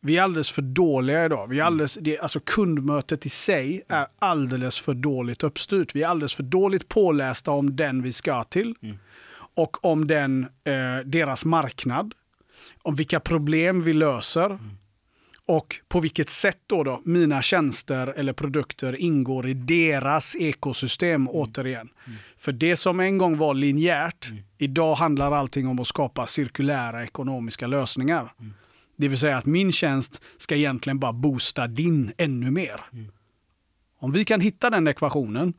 vi 0.00 0.16
är 0.16 0.22
alldeles 0.22 0.50
för 0.50 0.62
dåliga 0.62 1.24
idag. 1.24 1.46
Vi 1.46 1.60
är 1.60 1.64
alldeles, 1.64 1.98
det, 2.00 2.18
alltså 2.18 2.40
kundmötet 2.40 3.26
i 3.26 3.28
sig 3.28 3.82
är 3.88 4.06
alldeles 4.18 4.78
för 4.78 4.94
dåligt 4.94 5.42
uppstyrt. 5.42 5.94
Vi 5.94 6.02
är 6.02 6.08
alldeles 6.08 6.34
för 6.34 6.42
dåligt 6.42 6.88
pålästa 6.88 7.50
om 7.50 7.76
den 7.76 8.02
vi 8.02 8.12
ska 8.12 8.44
till. 8.44 8.74
Och 9.54 9.84
om 9.84 10.06
den, 10.06 10.44
eh, 10.44 10.98
deras 11.04 11.44
marknad. 11.44 12.14
Om 12.82 12.94
vilka 12.94 13.20
problem 13.20 13.82
vi 13.82 13.92
löser. 13.92 14.58
Och 15.46 15.80
på 15.88 16.00
vilket 16.00 16.30
sätt 16.30 16.60
då, 16.66 16.82
då 16.82 17.02
mina 17.04 17.42
tjänster 17.42 18.06
eller 18.06 18.32
produkter 18.32 18.96
ingår 18.96 19.48
i 19.48 19.54
deras 19.54 20.36
ekosystem 20.36 21.28
återigen. 21.28 21.88
För 22.38 22.52
det 22.52 22.76
som 22.76 23.00
en 23.00 23.18
gång 23.18 23.36
var 23.36 23.54
linjärt, 23.54 24.30
idag 24.58 24.94
handlar 24.94 25.32
allting 25.32 25.68
om 25.68 25.80
att 25.80 25.86
skapa 25.86 26.26
cirkulära 26.26 27.04
ekonomiska 27.04 27.66
lösningar. 27.66 28.32
Det 28.96 29.08
vill 29.08 29.18
säga 29.18 29.36
att 29.36 29.46
min 29.46 29.72
tjänst 29.72 30.22
ska 30.36 30.56
egentligen 30.56 30.98
bara 30.98 31.12
boosta 31.12 31.66
din 31.66 32.12
ännu 32.16 32.50
mer. 32.50 32.80
Om 33.98 34.12
vi 34.12 34.24
kan 34.24 34.40
hitta 34.40 34.70
den 34.70 34.88
ekvationen, 34.88 35.54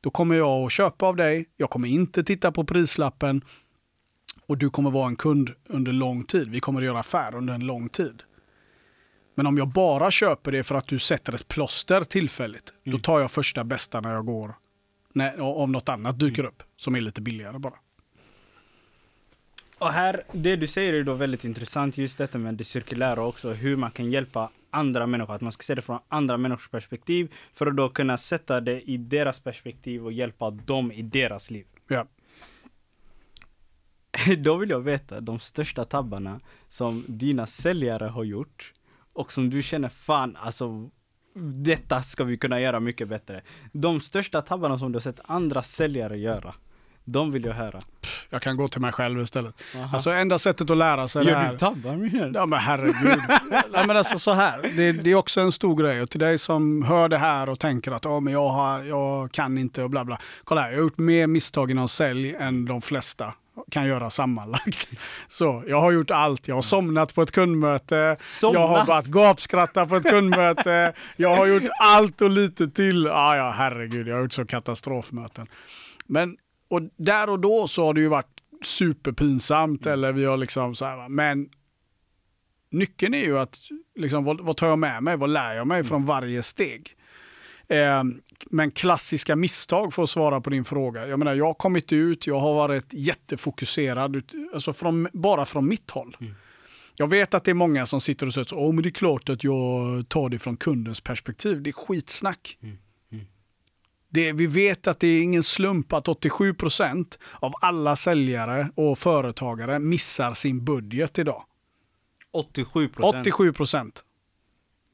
då 0.00 0.10
kommer 0.10 0.34
jag 0.34 0.64
att 0.64 0.72
köpa 0.72 1.06
av 1.06 1.16
dig. 1.16 1.46
Jag 1.56 1.70
kommer 1.70 1.88
inte 1.88 2.24
titta 2.24 2.52
på 2.52 2.64
prislappen 2.64 3.44
och 4.46 4.58
du 4.58 4.70
kommer 4.70 4.90
vara 4.90 5.06
en 5.06 5.16
kund 5.16 5.50
under 5.64 5.92
lång 5.92 6.24
tid. 6.24 6.50
Vi 6.50 6.60
kommer 6.60 6.80
att 6.80 6.86
göra 6.86 6.98
affär 6.98 7.34
under 7.34 7.54
en 7.54 7.66
lång 7.66 7.88
tid. 7.88 8.22
Men 9.38 9.46
om 9.46 9.58
jag 9.58 9.68
bara 9.68 10.10
köper 10.10 10.52
det 10.52 10.64
för 10.64 10.74
att 10.74 10.86
du 10.86 10.98
sätter 10.98 11.32
ett 11.32 11.48
plåster 11.48 12.04
tillfälligt, 12.04 12.72
då 12.84 12.98
tar 12.98 13.20
jag 13.20 13.30
första 13.30 13.64
bästa 13.64 14.00
när 14.00 14.12
jag 14.12 14.26
går, 14.26 14.54
när, 15.12 15.40
om 15.40 15.72
något 15.72 15.88
annat 15.88 16.18
dyker 16.18 16.44
upp 16.44 16.62
som 16.76 16.94
är 16.94 17.00
lite 17.00 17.20
billigare 17.20 17.58
bara. 17.58 17.74
Och 19.78 19.92
här, 19.92 20.24
det 20.32 20.56
du 20.56 20.66
säger 20.66 20.92
är 20.92 21.04
då 21.04 21.14
väldigt 21.14 21.44
intressant, 21.44 21.98
just 21.98 22.18
detta 22.18 22.38
med 22.38 22.54
det 22.54 22.64
cirkulära 22.64 23.22
också, 23.22 23.52
hur 23.52 23.76
man 23.76 23.90
kan 23.90 24.10
hjälpa 24.10 24.50
andra 24.70 25.06
människor, 25.06 25.34
att 25.34 25.40
man 25.40 25.52
ska 25.52 25.62
se 25.62 25.74
det 25.74 25.82
från 25.82 25.98
andra 26.08 26.36
människors 26.36 26.68
perspektiv, 26.68 27.34
för 27.54 27.66
att 27.66 27.76
då 27.76 27.88
kunna 27.88 28.18
sätta 28.18 28.60
det 28.60 28.90
i 28.90 28.96
deras 28.96 29.40
perspektiv 29.40 30.04
och 30.04 30.12
hjälpa 30.12 30.50
dem 30.50 30.92
i 30.92 31.02
deras 31.02 31.50
liv. 31.50 31.66
Ja. 31.88 32.06
Då 34.38 34.56
vill 34.56 34.70
jag 34.70 34.80
veta 34.80 35.20
de 35.20 35.40
största 35.40 35.84
tabbarna 35.84 36.40
som 36.68 37.04
dina 37.08 37.46
säljare 37.46 38.04
har 38.04 38.24
gjort 38.24 38.72
och 39.16 39.32
som 39.32 39.50
du 39.50 39.62
känner 39.62 39.88
fan 39.88 40.36
alltså 40.40 40.90
detta 41.64 42.02
ska 42.02 42.24
vi 42.24 42.36
kunna 42.36 42.60
göra 42.60 42.80
mycket 42.80 43.08
bättre. 43.08 43.42
De 43.72 44.00
största 44.00 44.42
tabbarna 44.42 44.78
som 44.78 44.92
du 44.92 44.96
har 44.96 45.00
sett 45.00 45.20
andra 45.24 45.62
säljare 45.62 46.18
göra, 46.18 46.54
de 47.04 47.32
vill 47.32 47.44
jag 47.44 47.52
höra. 47.52 47.80
Jag 48.30 48.42
kan 48.42 48.56
gå 48.56 48.68
till 48.68 48.80
mig 48.80 48.92
själv 48.92 49.20
istället. 49.20 49.62
Aha. 49.76 49.90
Alltså 49.92 50.10
enda 50.10 50.38
sättet 50.38 50.70
att 50.70 50.76
lära 50.76 51.08
sig 51.08 51.24
det 51.24 51.30
Gör 51.30 51.38
här. 51.38 51.52
du 51.52 51.58
tabbar 51.58 51.96
du? 51.96 52.32
Ja 52.34 52.46
men 52.46 52.58
herregud. 52.58 53.22
Nej, 53.72 53.86
men 53.86 53.96
alltså 53.96 54.18
så 54.18 54.32
här, 54.32 54.72
det, 54.76 54.92
det 54.92 55.10
är 55.10 55.14
också 55.14 55.40
en 55.40 55.52
stor 55.52 55.76
grej. 55.76 56.02
Och 56.02 56.10
till 56.10 56.20
dig 56.20 56.38
som 56.38 56.82
hör 56.82 57.08
det 57.08 57.18
här 57.18 57.48
och 57.48 57.58
tänker 57.58 57.92
att 57.92 58.06
oh, 58.06 58.20
men 58.20 58.32
jag, 58.32 58.48
har, 58.48 58.82
jag 58.82 59.32
kan 59.32 59.58
inte 59.58 59.82
och 59.82 59.90
bla 59.90 60.04
bla. 60.04 60.18
Kolla 60.44 60.60
här, 60.60 60.68
jag 60.68 60.76
har 60.76 60.82
gjort 60.82 60.98
mer 60.98 61.26
misstag 61.26 61.70
inom 61.70 61.88
sälj 61.88 62.34
än 62.34 62.64
de 62.64 62.82
flesta 62.82 63.34
kan 63.70 63.86
göra 63.86 64.10
sammanlagt. 64.10 64.88
Så 65.28 65.64
jag 65.66 65.80
har 65.80 65.92
gjort 65.92 66.10
allt. 66.10 66.48
Jag 66.48 66.54
har 66.54 66.62
somnat 66.62 67.14
på 67.14 67.22
ett 67.22 67.32
kundmöte. 67.32 68.16
Somna? 68.20 68.60
Jag 68.60 68.68
har 68.68 68.86
börjat 68.86 69.06
gapskratta 69.06 69.86
på 69.86 69.96
ett 69.96 70.10
kundmöte. 70.10 70.92
Jag 71.16 71.36
har 71.36 71.46
gjort 71.46 71.70
allt 71.80 72.22
och 72.22 72.30
lite 72.30 72.68
till. 72.68 73.06
Ah, 73.06 73.36
ja, 73.36 73.50
herregud, 73.50 74.08
jag 74.08 74.14
har 74.14 74.22
gjort 74.22 74.32
så 74.32 74.46
katastrofmöten. 74.46 75.46
Men 76.06 76.36
och 76.68 76.82
där 76.96 77.30
och 77.30 77.40
då 77.40 77.68
så 77.68 77.84
har 77.84 77.94
det 77.94 78.00
ju 78.00 78.08
varit 78.08 78.40
superpinsamt 78.64 79.86
eller 79.86 80.12
vi 80.12 80.24
har 80.24 80.36
liksom 80.36 80.74
så 80.74 80.84
här, 80.84 81.08
men 81.08 81.48
nyckeln 82.70 83.14
är 83.14 83.24
ju 83.24 83.38
att 83.38 83.58
liksom, 83.94 84.24
vad, 84.24 84.40
vad 84.40 84.56
tar 84.56 84.68
jag 84.68 84.78
med 84.78 85.02
mig? 85.02 85.16
Vad 85.16 85.30
lär 85.30 85.54
jag 85.54 85.66
mig 85.66 85.84
från 85.84 86.04
varje 86.04 86.42
steg? 86.42 86.96
Eh, 87.68 88.04
men 88.50 88.70
klassiska 88.70 89.36
misstag 89.36 89.94
för 89.94 90.02
att 90.02 90.10
svara 90.10 90.40
på 90.40 90.50
din 90.50 90.64
fråga. 90.64 91.06
Jag 91.06 91.18
menar, 91.18 91.34
jag 91.34 91.44
har 91.44 91.54
kommit 91.54 91.92
ut, 91.92 92.26
jag 92.26 92.40
har 92.40 92.54
varit 92.54 92.86
jättefokuserad, 92.90 94.22
alltså 94.54 94.72
från, 94.72 95.08
bara 95.12 95.44
från 95.46 95.68
mitt 95.68 95.90
håll. 95.90 96.16
Jag 96.94 97.08
vet 97.08 97.34
att 97.34 97.44
det 97.44 97.50
är 97.50 97.54
många 97.54 97.86
som 97.86 98.00
sitter 98.00 98.26
och 98.26 98.34
säger 98.34 98.44
så, 98.44 98.56
åh 98.56 98.72
men 98.74 98.82
det 98.82 98.88
är 98.88 98.90
klart 98.90 99.28
att 99.28 99.44
jag 99.44 100.08
tar 100.08 100.28
det 100.28 100.38
från 100.38 100.56
kundens 100.56 101.00
perspektiv. 101.00 101.62
Det 101.62 101.70
är 101.70 101.72
skitsnack. 101.72 102.58
Det, 104.08 104.32
vi 104.32 104.46
vet 104.46 104.86
att 104.86 105.00
det 105.00 105.06
är 105.06 105.22
ingen 105.22 105.42
slump 105.42 105.92
att 105.92 106.08
87 106.08 106.54
procent 106.54 107.18
av 107.32 107.52
alla 107.60 107.96
säljare 107.96 108.70
och 108.74 108.98
företagare 108.98 109.78
missar 109.78 110.32
sin 110.34 110.64
budget 110.64 111.18
idag. 111.18 111.44
87 112.32 112.88
procent. 112.88 113.26
87 113.26 113.52
procent. 113.52 114.04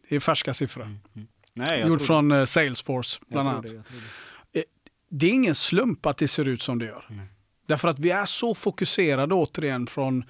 Det 0.09 0.17
är 0.17 0.21
färska 0.21 0.55
siffror. 0.55 0.99
Nej, 1.55 1.83
tror 1.83 1.99
från 1.99 2.33
eh, 2.33 2.45
Salesforce 2.45 3.19
det. 3.21 3.27
bland 3.33 3.49
annat. 3.49 3.63
det, 3.63 3.75
jag 3.75 3.87
tror 3.87 4.01
det. 4.53 4.65
Det 5.15 5.27
är 5.27 5.31
ingen 5.31 5.55
slump 5.55 6.07
att 6.07 6.19
det 6.19 6.29
ser 6.29 6.49
ut 6.49 6.63
som 6.63 6.79
det 6.79 6.85
gör. 6.85 7.05
Nej. 7.11 7.27
Därför 7.67 7.89
att 7.89 7.99
vi 7.99 8.11
är 8.11 8.25
så 8.25 8.55
fokuserade 8.55 9.35
återigen 9.35 9.87
från 9.87 10.25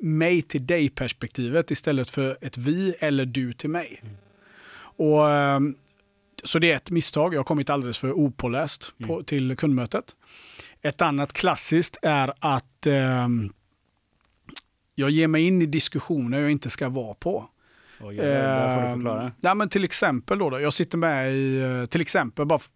mig 0.00 0.42
till 0.42 0.66
dig 0.66 0.90
perspektivet 0.90 1.70
istället 1.70 2.10
för 2.10 2.38
ett 2.40 2.58
vi 2.58 2.94
eller 3.00 3.24
du 3.24 3.52
till 3.52 3.70
mig. 3.70 4.02
Och, 4.78 5.30
ehm, 5.30 5.76
så 6.42 6.58
det 6.58 6.72
är 6.72 6.76
ett 6.76 6.90
misstag. 6.90 7.34
Jag 7.34 7.38
har 7.38 7.44
kommit 7.44 7.70
alldeles 7.70 7.98
för 7.98 8.12
opåläst 8.12 8.92
på, 9.06 9.22
till 9.22 9.56
kundmötet. 9.56 10.16
Ett 10.82 11.02
annat 11.02 11.32
klassiskt 11.32 11.96
är 12.02 12.32
att 12.38 12.86
ehm, 12.86 13.52
jag 14.94 15.10
ger 15.10 15.28
mig 15.28 15.42
in 15.42 15.62
i 15.62 15.66
diskussioner 15.66 16.40
jag 16.40 16.50
inte 16.50 16.70
ska 16.70 16.88
vara 16.88 17.14
på. 17.14 17.48
Oj, 18.00 18.16
ja, 18.16 18.22
där 18.24 18.74
får 18.76 18.82
du 18.82 18.88
Ehm, 18.88 18.94
förklara. 18.98 19.32
Ja, 19.40 19.54
men 19.54 19.68
till 19.68 19.84
exempel 19.84 20.38
då, 20.38 20.50
då, 20.50 20.60
jag 20.60 20.72
sitter 20.72 20.98
med 20.98 21.32
i, 21.32 21.60
eh, 21.60 21.86
till 21.86 22.00
exempel, 22.00 22.46
bara 22.46 22.58
f- 22.62 22.68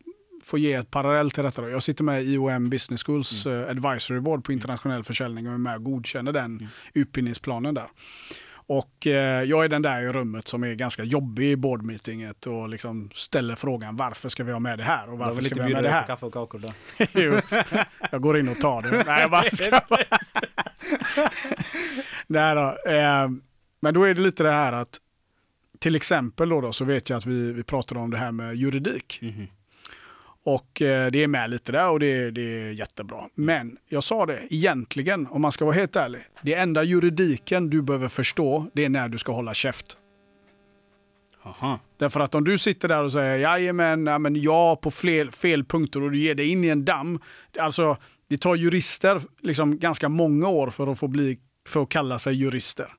få 0.44 0.58
ge 0.58 0.72
ett 0.72 0.90
parallell 0.90 1.30
till 1.30 1.44
detta. 1.44 1.62
Då. 1.62 1.68
Jag 1.68 1.82
sitter 1.82 2.04
med 2.04 2.22
i 2.22 2.32
IOM 2.34 2.70
Business 2.70 3.02
Schools 3.04 3.46
Mm. 3.46 3.62
eh, 3.64 3.70
Advisory 3.70 4.20
Board 4.20 4.44
på 4.44 4.52
internationell 4.52 5.04
försäljning 5.04 5.48
och 5.48 5.54
är 5.54 5.58
med 5.58 5.76
och 5.76 5.84
godkänner 5.84 6.32
den 6.32 6.68
utbildningsplanen 6.94 7.74
där. 7.74 7.86
Och 8.66 9.06
eh, 9.06 9.42
jag 9.42 9.64
är 9.64 9.68
den 9.68 9.82
där 9.82 10.02
i 10.02 10.08
rummet 10.12 10.48
som 10.48 10.64
är 10.64 10.74
ganska 10.74 11.04
jobbig 11.04 11.50
i 11.50 11.56
boardmeetinget 11.56 12.46
och 12.46 12.68
liksom 12.68 13.10
ställer 13.14 13.54
frågan 13.54 13.96
varför 13.96 14.28
ska 14.28 14.44
vi 14.44 14.52
ha 14.52 14.58
med 14.58 14.78
det 14.78 14.84
här 14.84 15.12
och 15.12 15.18
varför 15.18 15.42
ska 15.42 15.54
vi 15.54 15.60
ha 15.62 15.68
med 15.68 15.82
det 15.84 15.90
här? 15.90 16.04
kaffe 16.04 16.26
och 16.26 16.32
kakor 16.32 16.58
då. 16.58 16.72
Jo, 17.12 17.40
jag 18.10 18.20
går 18.22 18.38
in 18.38 18.48
och 18.48 18.56
tar 18.60 18.82
det. 18.82 19.02
Nej, 19.06 19.20
jag 19.20 19.30
bara 19.30 19.42
ska 19.52 19.80
Nej 22.26 22.54
då. 22.54 22.90
Eh, 22.90 23.28
men 23.80 23.94
då 23.94 24.04
är 24.04 24.14
det 24.14 24.20
lite 24.20 24.42
det 24.42 24.50
här 24.52 24.72
att 24.72 24.98
till 25.84 25.96
exempel 25.96 26.48
då, 26.48 26.60
då 26.60 26.72
så 26.72 26.84
vet 26.84 27.10
jag 27.10 27.16
att 27.16 27.26
vi, 27.26 27.52
vi 27.52 27.62
pratade 27.62 28.00
om 28.00 28.10
det 28.10 28.16
här 28.16 28.32
med 28.32 28.56
juridik. 28.56 29.18
Mhm. 29.22 29.46
Och 30.44 30.82
eh, 30.82 31.10
det 31.10 31.22
är 31.22 31.28
med 31.28 31.50
lite 31.50 31.72
där 31.72 31.88
och 31.88 32.00
det, 32.00 32.30
det 32.30 32.40
är 32.42 32.70
jättebra. 32.70 33.18
Men 33.34 33.76
jag 33.88 34.04
sa 34.04 34.26
det, 34.26 34.40
egentligen, 34.50 35.26
om 35.26 35.42
man 35.42 35.52
ska 35.52 35.64
vara 35.64 35.74
helt 35.74 35.96
ärlig, 35.96 36.22
det 36.42 36.54
enda 36.54 36.82
juridiken 36.82 37.70
du 37.70 37.82
behöver 37.82 38.08
förstå, 38.08 38.66
det 38.72 38.84
är 38.84 38.88
när 38.88 39.08
du 39.08 39.18
ska 39.18 39.32
hålla 39.32 39.54
käft. 39.54 39.96
Aha. 41.42 41.78
Därför 41.96 42.20
att 42.20 42.34
om 42.34 42.44
du 42.44 42.58
sitter 42.58 42.88
där 42.88 43.04
och 43.04 43.12
säger 43.12 43.38
jajamän, 43.38 44.06
ja, 44.06 44.18
men 44.18 44.42
ja 44.42 44.76
på 44.76 44.90
fel, 44.90 45.30
fel 45.30 45.64
punkter 45.64 46.02
och 46.02 46.10
du 46.10 46.18
ger 46.18 46.34
dig 46.34 46.48
in 46.48 46.64
i 46.64 46.68
en 46.68 46.84
damm. 46.84 47.18
Alltså, 47.58 47.96
det 48.28 48.38
tar 48.38 48.54
jurister 48.54 49.22
liksom 49.40 49.78
ganska 49.78 50.08
många 50.08 50.48
år 50.48 50.70
för 50.70 50.86
att 50.86 50.98
få 50.98 51.08
bli, 51.08 51.38
för 51.68 51.82
att 51.82 51.88
kalla 51.88 52.18
sig 52.18 52.34
jurister. 52.34 52.94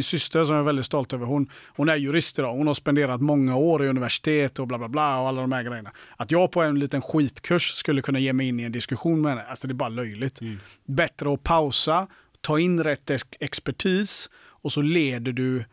Min 0.00 0.04
syster 0.04 0.44
som 0.44 0.54
jag 0.54 0.60
är 0.60 0.66
väldigt 0.66 0.86
stolt 0.86 1.12
över, 1.12 1.26
hon, 1.26 1.50
hon 1.66 1.88
är 1.88 1.96
jurist 1.96 2.38
idag. 2.38 2.54
Hon 2.54 2.66
har 2.66 2.74
spenderat 2.74 3.20
många 3.20 3.56
år 3.56 3.84
i 3.84 3.88
universitet 3.88 4.58
och 4.58 4.66
bla 4.66 4.78
bla 4.78 4.88
bla 4.88 5.20
och 5.20 5.28
alla 5.28 5.40
de 5.40 5.52
här 5.52 5.62
grejerna. 5.62 5.92
Att 6.16 6.30
jag 6.30 6.52
på 6.52 6.62
en 6.62 6.78
liten 6.78 7.02
skitkurs 7.02 7.72
skulle 7.74 8.02
kunna 8.02 8.18
ge 8.18 8.32
mig 8.32 8.48
in 8.48 8.60
i 8.60 8.62
en 8.62 8.72
diskussion 8.72 9.20
med 9.20 9.30
henne, 9.32 9.44
alltså 9.44 9.68
det 9.68 9.72
är 9.72 9.74
bara 9.74 9.88
löjligt. 9.88 10.40
Bättre 10.86 11.34
att 11.34 11.42
pausa, 11.42 12.06
ta 12.40 12.58
in 12.58 12.84
rätt 12.84 13.10
ex- 13.10 13.24
expertis 13.40 14.30
och 14.62 14.72
så 14.72 14.82
leder 14.82 15.32
du 15.32 15.64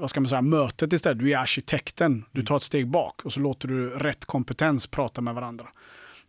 vad 0.00 0.10
ska 0.10 0.20
man 0.20 0.28
säga, 0.28 0.42
mötet 0.42 0.92
istället. 0.92 1.18
Du 1.18 1.30
är 1.30 1.36
arkitekten. 1.36 2.24
Du 2.32 2.42
tar 2.42 2.56
ett 2.56 2.62
steg 2.62 2.90
bak 2.90 3.24
och 3.24 3.32
så 3.32 3.40
låter 3.40 3.68
du 3.68 3.90
rätt 3.90 4.24
kompetens 4.24 4.86
prata 4.86 5.20
med 5.20 5.34
varandra. 5.34 5.66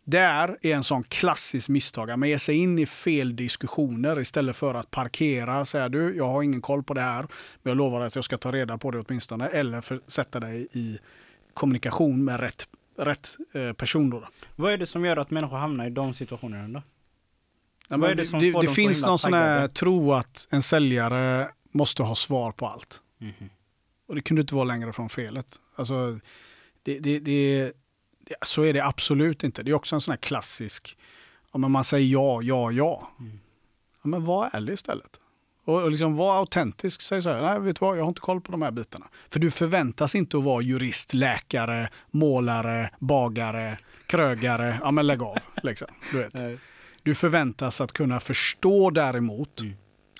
Där 0.10 0.58
är 0.62 0.76
en 0.76 0.84
sån 0.84 1.04
klassisk 1.04 1.70
misstag. 1.70 2.20
Man 2.20 2.30
ger 2.30 2.38
sig 2.38 2.56
in 2.56 2.80
i 2.80 2.86
fel 2.86 3.36
diskussioner 3.36 4.20
istället 4.20 4.56
för 4.56 4.74
att 4.74 4.92
parkera. 4.92 5.66
Säga 5.66 5.90
du, 5.90 6.16
jag 6.16 6.28
har 6.28 6.44
ingen 6.44 6.62
koll 6.62 6.84
på 6.84 6.94
det 6.94 7.02
här, 7.02 7.22
men 7.22 7.72
jag 7.72 7.78
lovar 7.78 8.02
att 8.02 8.16
jag 8.16 8.24
ska 8.24 8.38
ta 8.38 8.52
reda 8.52 8.78
på 8.78 8.92
det 8.92 9.00
åtminstone. 9.00 9.48
Eller 9.48 9.82
för, 9.82 10.02
sätta 10.08 10.40
dig 10.40 10.68
i 10.72 11.00
kommunikation 11.54 12.24
med 12.24 12.40
rätt, 12.40 12.68
rätt 12.98 13.38
eh, 13.54 13.74
person. 13.74 14.10
Då. 14.10 14.28
Vad 14.56 14.74
är 14.74 14.78
det 14.78 14.86
som 14.88 15.06
gör 15.06 15.18
att 15.18 15.32
människor 15.32 15.58
hamnar 15.58 15.88
i 15.88 15.90
de 15.90 16.14
situationerna 16.14 16.68
då? 16.68 16.82
Ja, 17.88 18.08
är 18.08 18.16
det 18.16 18.24
det 18.24 18.40
det, 18.40 18.62
det 18.62 18.68
finns 18.68 19.02
någon 19.04 19.20
sån 19.20 19.34
här 19.34 19.68
tro 19.68 20.14
att 20.14 20.48
en 20.50 20.62
säljare 20.62 21.50
måste 21.72 22.04
ha 22.04 22.16
svar 22.16 22.52
på 22.52 22.68
allt. 22.68 23.02
Mhm. 23.18 23.50
Och 24.08 24.16
det 24.16 24.22
kunde 24.22 24.42
inte 24.42 24.56
vara 24.56 24.66
längre 24.66 24.94
från 24.94 25.10
felet. 25.10 25.60
Alltså, 25.76 26.20
det, 26.84 27.00
det, 27.00 27.20
det, 27.20 27.72
så 28.42 28.64
är 28.64 28.74
det 28.74 28.86
absolut 28.86 29.44
inte. 29.44 29.64
Det 29.64 29.72
är 29.72 29.76
också 29.76 29.96
en 29.96 30.02
sån 30.02 30.12
här 30.12 30.18
klassisk, 30.18 30.98
ja, 31.52 31.58
men 31.58 31.72
man 31.72 31.84
säger 31.84 32.08
ja, 32.08 32.42
ja, 32.42 32.72
ja. 32.72 33.12
Mm. 33.20 33.40
ja 34.04 34.08
men 34.10 34.26
var 34.26 34.50
ärlig 34.54 34.74
istället. 34.74 35.20
Och, 35.66 35.82
och 35.82 35.92
liksom 35.92 36.16
var 36.16 36.38
autentisk. 36.38 37.02
Säg 37.02 37.22
så 37.22 37.30
här, 37.30 37.42
nej 37.42 37.60
vet 37.60 37.80
du 37.80 37.86
vad, 37.86 37.98
jag 37.98 38.04
har 38.04 38.08
inte 38.08 38.22
koll 38.22 38.42
på 38.42 38.52
de 38.52 38.62
här 38.62 38.72
bitarna. 38.72 39.06
För 39.30 39.40
du 39.40 39.52
förväntas 39.52 40.16
inte 40.16 40.38
att 40.38 40.44
vara 40.44 40.62
jurist, 40.62 41.14
läkare, 41.14 41.90
målare, 42.12 42.90
bagare, 43.00 43.78
krögare. 44.06 44.80
Ja 44.84 44.92
men 44.92 45.08
lägg 45.08 45.22
av. 45.22 45.38
Liksom, 45.64 45.88
du 46.12 46.18
vet. 46.18 46.60
Du 47.04 47.16
förväntas 47.16 47.82
att 47.82 47.94
kunna 47.94 48.20
förstå 48.20 48.90
däremot, 48.90 49.60
Mm. 49.60 49.74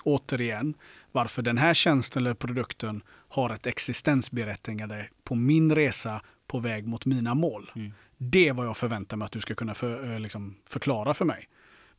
återigen, 0.04 0.74
varför 1.12 1.42
den 1.42 1.58
här 1.58 1.74
tjänsten 1.74 2.22
eller 2.22 2.34
produkten 2.34 3.02
har 3.28 3.50
ett 3.50 3.66
existensberättigande 3.66 5.08
på 5.24 5.34
min 5.34 5.74
resa 5.74 6.22
på 6.50 6.60
väg 6.60 6.86
mot 6.86 7.06
mina 7.06 7.34
mål. 7.34 7.70
Mm. 7.74 7.92
Det 8.16 8.48
är 8.48 8.52
vad 8.52 8.66
jag 8.66 8.76
förväntar 8.76 9.16
mig 9.16 9.26
att 9.26 9.32
du 9.32 9.40
ska 9.40 9.54
kunna 9.54 9.74
för, 9.74 10.12
eh, 10.12 10.20
liksom, 10.20 10.56
förklara 10.68 11.14
för 11.14 11.24
mig. 11.24 11.48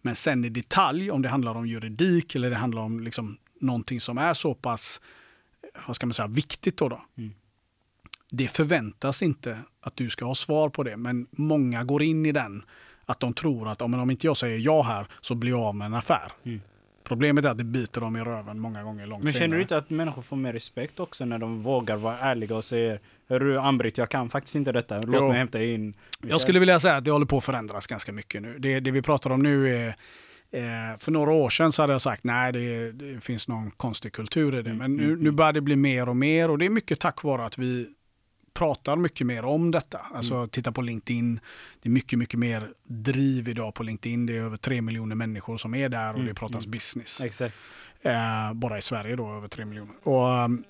Men 0.02 0.16
sen 0.16 0.46
i 0.46 0.50
detalj, 0.50 1.12
om 1.12 1.22
det 1.22 1.30
handlar 1.30 1.56
om 1.56 1.68
juridik 1.68 2.36
eller 2.36 2.50
det 2.50 2.56
handlar 2.56 2.82
om 2.82 3.00
liksom, 3.00 3.38
någonting 3.60 4.02
som 4.02 4.18
är 4.18 4.34
så 4.34 4.54
pass 4.54 5.02
eh, 5.64 5.82
vad 5.88 5.96
ska 5.96 6.06
man 6.06 6.14
säga, 6.14 6.28
viktigt 6.28 6.78
då, 6.78 6.90
då. 6.90 7.02
Mm. 7.18 7.34
Det 8.30 8.48
förväntas 8.48 9.22
inte 9.22 9.60
att 9.82 9.96
du 9.96 10.10
ska 10.10 10.26
ha 10.26 10.36
svar 10.36 10.70
på 10.70 10.84
det, 10.84 10.98
men 10.98 11.28
många 11.32 11.84
går 11.84 12.04
in 12.04 12.26
i 12.26 12.32
den 12.32 12.64
att 13.06 13.20
de 13.20 13.34
tror 13.34 13.68
att 13.68 13.82
om 13.82 14.12
inte 14.12 14.28
jag 14.28 14.38
säger 14.38 14.58
ja 14.58 14.82
här 14.82 15.08
så 15.22 15.36
blir 15.36 15.52
jag 15.52 15.62
av 15.62 15.76
med 15.76 15.86
en 15.86 15.94
affär. 15.94 16.32
Mm. 16.44 16.62
Problemet 17.12 17.46
är 17.46 17.50
att 17.50 17.58
det 17.58 17.64
biter 17.64 18.02
dem 18.02 18.16
i 18.16 18.20
röven 18.22 18.60
många 18.60 18.84
gånger 18.84 19.06
långt 19.08 19.24
Men 19.24 19.34
känner 19.34 19.46
senare. 19.46 19.58
du 19.58 19.62
inte 19.62 19.78
att 19.78 19.90
människor 19.90 20.22
får 20.22 20.36
mer 20.36 20.54
respekt 20.54 21.00
också 21.00 21.26
när 21.26 21.38
de 21.38 21.64
vågar 21.64 21.98
vara 21.98 22.18
ärliga 22.20 22.56
och 22.56 22.66
säger 22.66 23.00
Hörru 23.30 23.58
Ambrit, 23.58 23.98
jag 23.98 24.10
kan 24.10 24.30
faktiskt 24.30 24.56
inte 24.56 24.72
detta. 24.72 25.02
Låt 25.02 25.16
Jo. 25.16 25.28
mig 25.28 25.38
hämta 25.38 25.64
in. 25.64 25.94
Jag 26.22 26.42
skulle 26.42 26.60
vilja 26.60 26.80
säga 26.80 26.96
att 26.96 27.06
det 27.06 27.12
håller 27.12 27.26
på 27.26 27.38
att 27.38 27.44
förändras 27.44 27.88
ganska 27.88 28.12
mycket 28.12 28.42
nu. 28.42 28.56
Det, 28.60 28.80
det 28.80 28.92
vi 28.92 29.02
pratar 29.02 29.30
om 29.30 29.44
nu 29.44 29.76
är 29.76 29.88
eh, 30.52 30.98
för 31.00 31.12
några 31.12 31.32
år 31.32 31.50
sedan 31.50 31.72
så 31.72 31.82
hade 31.84 31.94
jag 31.94 32.02
sagt 32.02 32.24
nej, 32.24 32.52
det, 32.54 32.92
det 32.92 33.24
finns 33.24 33.48
någon 33.48 33.72
konstig 33.72 34.12
kultur 34.14 34.56
i 34.60 34.62
det. 34.62 34.70
Mm, 34.70 34.78
Men 34.78 34.96
nu, 34.96 35.04
mm, 35.04 35.20
nu 35.24 35.32
börjar 35.32 35.54
det 35.54 35.62
bli 35.62 35.76
mer 35.76 36.10
och 36.10 36.16
mer 36.16 36.50
och 36.50 36.58
det 36.58 36.66
är 36.66 36.70
mycket 36.70 37.00
tack 37.00 37.24
vare 37.24 37.46
att 37.46 37.58
vi 37.58 37.88
pratar 38.54 38.96
mycket 38.96 39.28
mer 39.28 39.46
om 39.46 39.72
detta. 39.72 39.98
Alltså 40.14 40.36
Mm. 40.36 40.50
titta 40.50 40.72
på 40.72 40.82
LinkedIn. 40.82 41.40
Det 41.82 41.90
är 41.90 41.92
mycket, 41.92 42.20
mycket 42.20 42.40
mer 42.40 42.74
driv 42.84 43.48
idag 43.50 43.74
på 43.74 43.84
LinkedIn. 43.84 44.26
Det 44.26 44.38
är 44.38 44.42
över 44.42 44.58
tre 44.58 44.82
miljoner 44.82 45.16
människor 45.16 45.58
som 45.58 45.76
är 45.76 45.90
där 45.90 46.10
och 46.10 46.16
Mm, 46.16 46.28
det 46.28 46.34
pratas 46.34 46.66
mm. 46.66 46.72
business. 46.72 47.22
Exakt. 47.22 47.56
Eh, 48.02 48.54
bara 48.54 48.78
i 48.78 48.82
Sverige 48.82 49.16
då, 49.16 49.34
över 49.34 49.48
tre 49.48 49.66
miljoner. 49.66 49.96
Och, 50.04 50.28
um, 50.46 50.64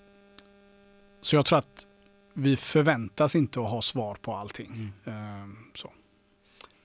så 1.22 1.36
jag 1.36 1.46
tror 1.46 1.58
att 1.60 1.86
vi 2.34 2.58
förväntas 2.58 3.36
inte 3.36 3.62
att 3.62 3.70
ha 3.70 3.82
svar 3.82 4.16
på 4.22 4.36
allting. 4.36 4.94
Um, 5.06 5.58
så. 5.76 5.92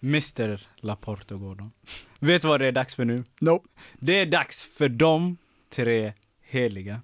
Mr 0.03 0.69
Laporte 0.77 1.35
Gordon. 1.35 1.71
Vet 2.19 2.43
du 2.43 2.49
vad 2.49 2.61
det 2.61 2.67
är 2.67 2.73
dags 2.73 2.95
för 2.95 3.05
nu? 3.05 3.25
Nope. 3.41 3.69
Det 3.95 4.13
är 4.21 4.27
dags 4.27 4.63
för 4.63 4.89
de 4.89 5.37
tre 5.71 6.13
heliga. 6.43 7.01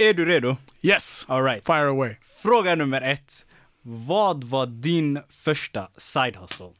Är 0.00 0.14
du 0.14 0.24
redo? 0.24 0.56
Yes, 0.82 1.24
Alright. 1.28 1.66
fire 1.66 1.88
away. 1.88 2.14
Fråga 2.42 2.74
nummer 2.74 3.00
ett. 3.00 3.46
Vad 3.82 4.44
var 4.44 4.66
din 4.66 5.20
första 5.42 5.88
side 5.96 6.36
hustle? 6.36 6.70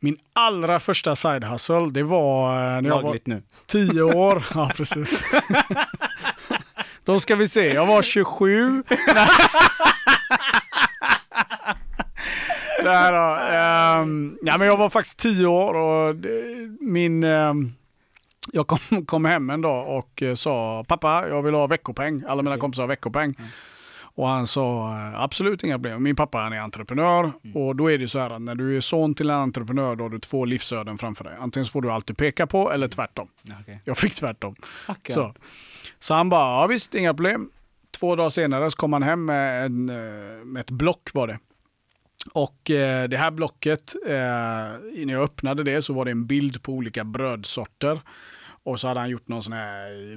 Min 0.00 0.18
allra 0.32 0.80
första 0.80 1.16
side 1.16 1.44
hustle, 1.44 1.90
det 1.90 2.02
var 2.02 2.52
eh, 2.76 2.80
när 2.82 2.88
jag 2.90 3.02
var 3.02 3.18
nu. 3.24 3.42
tio 3.66 4.02
år. 4.02 4.44
Ja, 4.54 4.70
precis. 4.76 5.22
Då 7.04 7.20
ska 7.20 7.36
vi 7.36 7.48
se, 7.48 7.74
jag 7.74 7.86
var 7.86 8.02
27. 8.02 8.84
Nej 12.84 13.12
då. 13.12 13.38
ehm, 13.52 14.38
ja, 14.42 14.58
men 14.58 14.66
jag 14.66 14.76
var 14.76 14.90
faktiskt 14.90 15.18
tio 15.18 15.46
år 15.46 15.74
och 15.74 16.16
det, 16.16 16.30
min... 16.80 17.24
ehm, 17.24 17.74
jag 18.52 18.66
kom, 18.66 19.06
kom 19.06 19.24
hem 19.24 19.50
en 19.50 19.60
dag 19.60 19.98
och 19.98 20.22
eh, 20.22 20.34
sa 20.34 20.84
pappa, 20.88 21.28
jag 21.28 21.42
vill 21.42 21.54
ha 21.54 21.66
veckopeng. 21.66 22.24
Alla 22.28 22.42
mina 22.42 22.54
Okej. 22.54 22.60
kompisar 22.60 22.82
har 22.82 22.88
veckopeng. 22.88 23.34
Mm. 23.38 23.50
Och 24.00 24.28
han 24.28 24.46
sa 24.46 24.96
eh, 24.98 25.20
absolut 25.20 25.64
inga 25.64 25.74
problem. 25.74 26.02
Min 26.02 26.16
pappa 26.16 26.38
han 26.38 26.52
är 26.52 26.60
entreprenör 26.60 27.32
Mm. 27.44 27.56
och 27.56 27.76
då 27.76 27.90
är 27.90 27.98
det 27.98 28.08
så 28.08 28.18
här 28.18 28.30
att 28.30 28.42
när 28.42 28.54
du 28.54 28.76
är 28.76 28.80
son 28.80 29.14
till 29.14 29.30
en 29.30 29.36
entreprenör 29.36 29.96
då 29.96 30.04
har 30.04 30.08
du 30.10 30.18
två 30.18 30.44
livsöden 30.44 30.98
framför 30.98 31.24
dig. 31.24 31.36
Antingen 31.40 31.66
så 31.66 31.70
får 31.72 31.82
du 31.82 31.90
allt 31.90 32.06
du 32.06 32.14
pekar 32.14 32.46
på 32.46 32.72
eller 32.72 32.88
tvärtom. 32.88 33.28
Okay. 33.62 33.76
Jag 33.84 33.98
fick 33.98 34.14
tvärtom. 34.14 34.54
Så. 35.08 35.34
så 35.98 36.14
han 36.14 36.28
bara, 36.28 36.60
ja 36.60 36.66
visst, 36.66 36.94
inga 36.94 37.14
problem. 37.14 37.50
Två 38.00 38.16
dagar 38.16 38.30
senare 38.30 38.70
så 38.70 38.76
kom 38.76 38.92
han 38.92 39.02
hem 39.02 39.24
med, 39.24 39.64
en, 39.66 39.88
eh, 39.88 40.44
med 40.44 40.60
ett 40.60 40.70
block 40.70 41.10
var 41.14 41.26
det. 41.26 41.38
Och 42.32 42.70
eh, 42.70 43.08
det 43.08 43.16
här 43.16 43.30
blocket, 43.30 43.94
eh, 44.06 44.12
när 44.12 45.12
jag 45.12 45.22
öppnade 45.22 45.62
det 45.62 45.82
så 45.82 45.92
var 45.92 46.04
det 46.04 46.10
en 46.10 46.26
bild 46.26 46.62
på 46.62 46.72
olika 46.72 47.04
brödsorter. 47.04 48.00
Och 48.68 48.80
så 48.80 48.88
hade 48.88 49.00
han 49.00 49.10
gjort 49.10 49.28
någon 49.28 49.42
sån 49.42 49.52
här, 49.52 50.12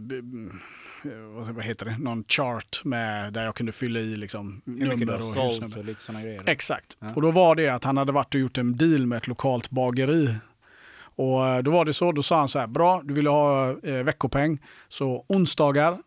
eh, 1.04 1.54
vad 1.54 1.64
heter 1.64 1.86
det, 1.86 1.98
någon 1.98 2.24
chart 2.28 2.82
med, 2.84 3.34
där 3.34 3.46
jag 3.46 3.56
kunde 3.56 3.72
fylla 3.72 4.00
i 4.00 4.16
liksom 4.16 4.62
nummer 4.66 5.22
och 5.22 5.44
husnummer. 5.44 5.78
och 5.78 5.86
lite 5.86 6.12
grejer. 6.12 6.50
Exakt. 6.50 6.98
Ja. 7.00 7.08
Och 7.16 7.22
då 7.22 7.32
var 7.32 7.56
det 7.56 7.70
att 7.70 7.84
han 7.84 7.98
hade 7.98 8.12
varit 8.12 8.36
och 8.36 8.42
gjort 8.42 8.58
en 8.58 8.78
deal 8.78 9.08
med 9.08 9.18
ett 9.18 9.28
lokalt 9.28 9.70
bageri. 9.70 10.36
Och 11.16 11.48
eh, 11.48 11.64
då 11.64 11.72
var 11.72 11.86
det 11.86 11.94
så, 11.94 12.12
då 12.12 12.24
sa 12.24 12.40
han 12.40 12.48
så 12.48 12.60
här, 12.60 12.68
bra, 12.68 13.02
du 13.04 13.14
vill 13.14 13.28
ha 13.28 13.78
eh, 13.84 14.04
veckopeng. 14.04 14.60
Så 14.90 15.26
onsdagar 15.28 15.98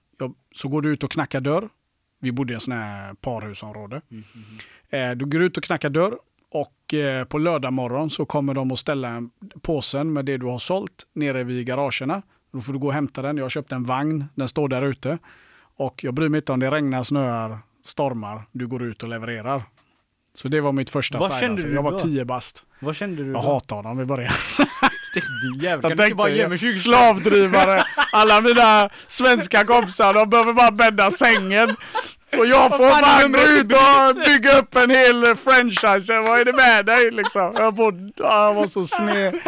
så 0.55 0.69
går 0.69 0.83
du 0.83 0.93
ut 0.93 1.05
och 1.05 1.11
knackar 1.11 1.41
dörr. 1.41 1.69
Vi 2.21 2.33
bodde 2.33 2.53
i 2.53 2.55
en 2.55 2.61
sån 2.61 2.73
här 2.73 3.15
parhusområde. 3.15 4.01
Mm, 4.11 4.25
mm, 4.35 4.47
mm. 4.91 5.11
Eh, 5.11 5.17
du 5.17 5.25
går 5.25 5.43
ut 5.43 5.57
och 5.57 5.65
knackar 5.65 5.91
dörr 5.91 6.19
och 6.55 6.95
eh, 6.95 7.25
på 7.25 7.39
lördag 7.39 7.73
morgon 7.73 8.11
så 8.11 8.27
kommer 8.27 8.55
de 8.55 8.73
att 8.73 8.79
ställa 8.79 9.09
en 9.09 9.31
påsen 9.63 10.13
med 10.13 10.25
det 10.25 10.37
du 10.37 10.47
har 10.47 10.59
sålt 10.59 11.07
nere 11.13 11.45
vid 11.45 11.67
garagerna. 11.67 12.23
Då 12.55 12.61
får 12.61 12.73
du 12.73 12.79
gå 12.79 12.87
och 12.87 12.93
hämta 12.95 13.23
den. 13.23 13.37
Jag 13.37 13.45
har 13.45 13.49
köpt 13.51 13.73
en 13.73 13.85
vagn, 13.85 14.25
den 14.35 14.49
står 14.49 14.69
där 14.69 14.83
ute. 14.83 15.19
Och 15.77 16.05
jag 16.05 16.15
bryr 16.15 16.29
mig 16.29 16.39
inte 16.39 16.53
om 16.53 16.61
det 16.61 16.71
regnar, 16.71 17.03
snöar, 17.05 17.59
stormar. 17.85 18.43
Du 18.53 18.67
går 18.67 18.83
ut 18.83 19.03
och 19.03 19.09
levererar. 19.09 19.63
Så 20.35 20.49
det 20.49 20.61
var 20.61 20.73
mitt 20.73 20.91
första 20.91 21.19
Vad 21.19 21.31
kände 21.31 21.47
hustle. 21.49 21.69
du 21.69 21.75
Jag 21.75 21.83
var 21.83 21.91
då? 21.91 21.99
tio 21.99 22.25
bast. 22.25 22.65
Vad 22.81 22.97
kände 22.97 23.23
du 23.25 23.33
Jag 23.33 23.43
då? 23.43 23.47
hatar 23.53 23.77
honom 23.77 24.01
i 24.01 24.05
början. 24.05 24.33
Jävel, 25.61 25.81
Jag 25.83 25.91
kan 25.91 25.97
du 25.97 26.05
inte 26.05 26.15
bara 26.15 26.29
ge 26.29 26.35
tänkte, 26.37 26.49
mig 26.49 26.59
20 26.59 26.73
slavdrivare, 26.73 27.85
alla 28.13 28.41
mina 28.41 28.91
svenska 29.09 29.65
kompisar, 29.65 30.15
de 30.15 30.31
behöver 30.31 30.53
bara 30.53 30.71
bädda 30.71 31.11
sängen. 31.11 31.77
Och 32.39 32.47
jag 32.47 32.71
får 32.77 33.03
fan 33.03 33.33
gå 33.33 33.41
ut 33.41 33.73
och 33.73 34.25
bygga 34.27 34.59
upp 34.59 34.75
en 34.75 34.91
hel 34.91 35.37
franchise. 35.37 36.21
Vad 36.21 36.41
är 36.41 36.45
det 36.45 36.53
med 36.53 36.87
dig 36.87 37.11
liksom? 37.11 37.55
Jag, 37.57 37.77
får, 37.77 37.93
ah, 38.19 38.47
jag 38.47 38.55
var 38.55 38.67
så 38.67 38.87
sned. 38.87 39.41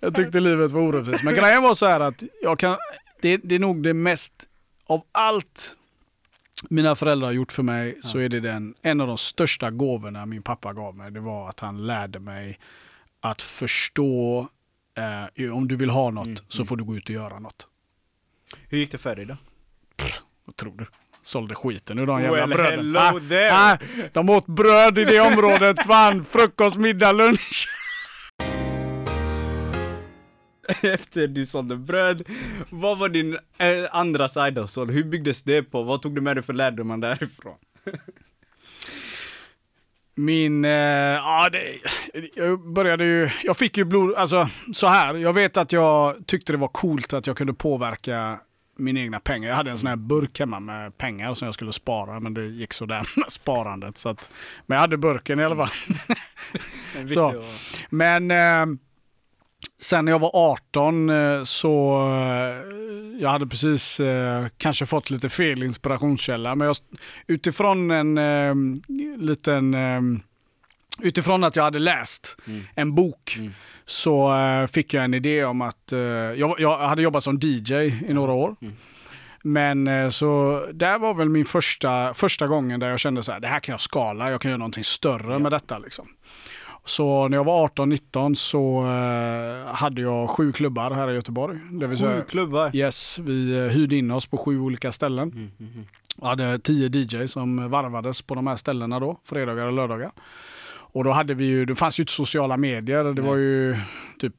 Jag 0.00 0.14
tyckte 0.14 0.40
livet 0.40 0.70
var 0.70 0.80
orättvist. 0.80 1.24
Men 1.24 1.34
grejen 1.34 1.62
var 1.62 1.74
så 1.74 1.86
här 1.86 2.00
att 2.00 2.22
jag 2.42 2.58
kan, 2.58 2.76
det, 3.20 3.36
det 3.36 3.54
är 3.54 3.58
nog 3.58 3.82
det 3.82 3.94
mest, 3.94 4.32
av 4.86 5.02
allt 5.12 5.76
mina 6.70 6.94
föräldrar 6.94 7.28
har 7.28 7.32
gjort 7.32 7.52
för 7.52 7.62
mig 7.62 7.98
så 8.02 8.18
är 8.18 8.28
det 8.28 8.40
den, 8.40 8.74
en 8.82 9.00
av 9.00 9.06
de 9.06 9.18
största 9.18 9.70
gåvorna 9.70 10.26
min 10.26 10.42
pappa 10.42 10.72
gav 10.72 10.96
mig. 10.96 11.10
Det 11.10 11.20
var 11.20 11.48
att 11.48 11.60
han 11.60 11.86
lärde 11.86 12.18
mig 12.18 12.58
att 13.20 13.42
förstå 13.42 14.48
eh, 15.36 15.52
om 15.54 15.68
du 15.68 15.76
vill 15.76 15.90
ha 15.90 16.10
något 16.10 16.26
Mm, 16.26 16.38
så 16.48 16.64
får 16.64 16.76
du 16.76 16.84
gå 16.84 16.96
ut 16.96 17.04
och 17.04 17.14
göra 17.14 17.38
något. 17.38 17.66
Hur 18.68 18.78
gick 18.78 18.92
det 18.92 18.98
för 18.98 19.16
dig 19.16 19.24
då? 19.24 19.36
Vad 20.44 20.56
tror 20.56 20.76
du? 20.76 20.86
Sålde 21.22 21.54
skiten 21.54 21.98
ur 21.98 22.06
de 22.06 22.22
jävla 22.22 22.46
Well, 22.46 22.50
bröden. 22.50 22.96
Ah, 22.96 23.72
ah, 23.72 23.78
de 24.12 24.30
åt 24.30 24.46
bröd 24.46 24.98
i 24.98 25.04
det 25.04 25.20
området, 25.20 25.76
vann 25.86 26.24
frukost, 26.24 26.76
middag, 26.76 27.12
lunch. 27.12 27.68
Efter 30.82 31.26
du 31.26 31.46
sålde 31.46 31.76
bröd, 31.76 32.28
vad 32.70 32.98
var 32.98 33.08
din 33.08 33.38
eh, 33.58 33.84
andra 33.90 34.28
side 34.28 34.58
hustle? 34.58 34.92
Hur 34.92 35.04
byggdes 35.04 35.42
det 35.42 35.62
på? 35.62 35.82
Vad 35.82 36.02
tog 36.02 36.14
du 36.14 36.20
med 36.20 36.36
dig 36.36 36.42
för 36.42 36.52
lärdomar 36.52 36.96
därifrån? 36.96 37.56
Min, 40.14 40.64
eh, 40.64 40.70
ja 40.70 41.48
det, 41.52 41.78
jag 42.34 42.72
började 42.72 43.04
ju, 43.04 43.30
jag 43.42 43.56
fick 43.56 43.76
ju 43.76 43.84
blod, 43.84 44.14
alltså 44.14 44.48
så 44.74 44.86
här, 44.86 45.14
jag 45.14 45.32
vet 45.32 45.56
att 45.56 45.72
jag 45.72 46.26
tyckte 46.26 46.52
det 46.52 46.56
var 46.56 46.68
coolt 46.68 47.12
att 47.12 47.26
jag 47.26 47.36
kunde 47.36 47.54
påverka 47.54 48.40
mina 48.82 49.00
egna 49.00 49.20
pengar. 49.20 49.48
Jag 49.48 49.56
hade 49.56 49.70
en 49.70 49.78
sån 49.78 49.88
här 49.88 49.96
burk 49.96 50.38
hemma 50.38 50.60
med 50.60 50.98
pengar 50.98 51.34
som 51.34 51.46
jag 51.46 51.54
skulle 51.54 51.72
spara, 51.72 52.20
men 52.20 52.34
det 52.34 52.46
gick 52.46 52.72
sådär 52.72 53.08
med 53.16 53.24
sparandet. 53.32 53.98
Så 53.98 54.08
att, 54.08 54.30
men 54.66 54.76
jag 54.76 54.80
hade 54.80 54.96
burken 54.96 55.40
i 55.40 55.44
alla 55.44 55.56
fall. 55.56 55.96
En 56.98 57.08
Så. 57.08 57.44
Men 57.90 58.30
eh, 58.30 58.66
sen 59.80 60.04
när 60.04 60.12
jag 60.12 60.18
var 60.18 60.30
18 60.34 61.10
eh, 61.10 61.44
så 61.44 62.02
eh, 62.08 63.20
jag 63.20 63.30
hade 63.30 63.46
precis 63.46 64.00
eh, 64.00 64.46
kanske 64.56 64.86
fått 64.86 65.10
lite 65.10 65.28
fel 65.28 65.62
inspirationskälla. 65.62 66.54
Men 66.54 66.66
jag, 66.66 66.76
utifrån 67.26 67.90
en 67.90 68.18
eh, 68.18 68.54
liten 69.16 69.74
eh, 69.74 70.00
Utifrån 71.00 71.44
att 71.44 71.56
jag 71.56 71.64
hade 71.64 71.78
läst 71.78 72.36
Mm. 72.46 72.62
en 72.74 72.94
bok 72.94 73.36
Mm. 73.38 73.52
så 73.84 74.36
eh, 74.38 74.66
fick 74.66 74.94
jag 74.94 75.04
en 75.04 75.14
idé 75.14 75.44
om 75.44 75.60
att 75.62 75.92
eh, 75.92 75.98
jag, 76.00 76.54
jag 76.60 76.78
hade 76.78 77.02
jobbat 77.02 77.24
som 77.24 77.38
DJ 77.42 77.74
i 78.08 78.14
några 78.14 78.32
år. 78.32 78.56
Mm. 78.62 78.74
Men 79.44 79.88
eh, 79.88 80.08
så 80.08 80.62
där 80.72 80.98
var 80.98 81.14
väl 81.14 81.28
min 81.28 81.44
första, 81.44 82.14
första 82.14 82.46
gången 82.46 82.80
där 82.80 82.88
jag 82.90 82.98
kände 83.00 83.22
så 83.22 83.32
här, 83.32 83.40
det 83.40 83.48
här 83.48 83.60
kan 83.60 83.72
jag 83.72 83.80
skala, 83.80 84.30
jag 84.30 84.40
kan 84.40 84.50
göra 84.50 84.58
någonting 84.58 84.84
större 84.84 85.32
Ja. 85.32 85.38
med 85.38 85.52
detta. 85.52 85.78
Liksom. 85.78 86.08
Så 86.84 87.28
när 87.28 87.36
jag 87.36 87.44
var 87.44 87.68
18-19 87.68 88.34
så 88.34 88.82
hade 89.74 90.00
jag 90.00 90.30
sju 90.30 90.52
klubbar 90.52 90.90
här 90.90 91.10
i 91.10 91.14
Göteborg. 91.14 91.58
Det 91.70 91.96
Sju 91.96 92.24
klubbar. 92.28 92.76
yes, 92.76 93.18
vi 93.18 93.68
hyrde 93.68 93.96
in 93.96 94.10
oss 94.10 94.26
på 94.26 94.36
sju 94.36 94.58
olika 94.60 94.92
ställen. 94.92 95.28
Mm, 95.30 95.50
mm, 95.60 95.72
mm. 95.72 95.86
Jag 96.20 96.26
hade 96.28 96.58
tio 96.58 96.88
DJ 96.88 97.28
som 97.28 97.70
varvades 97.70 98.22
på 98.22 98.34
de 98.34 98.46
här 98.46 98.56
ställena 98.56 99.00
då, 99.00 99.20
fredagar 99.24 99.66
och 99.66 99.72
lördagar. 99.72 100.12
Och 100.92 101.04
då 101.04 101.10
hade 101.10 101.34
vi 101.34 101.44
ju, 101.44 101.64
det 101.64 101.74
fanns 101.74 101.98
ju 101.98 102.02
inte 102.02 102.12
sociala 102.12 102.56
medier, 102.56 103.04
det 103.04 103.22
var 103.22 103.36
ju 103.36 103.76
typ 104.18 104.34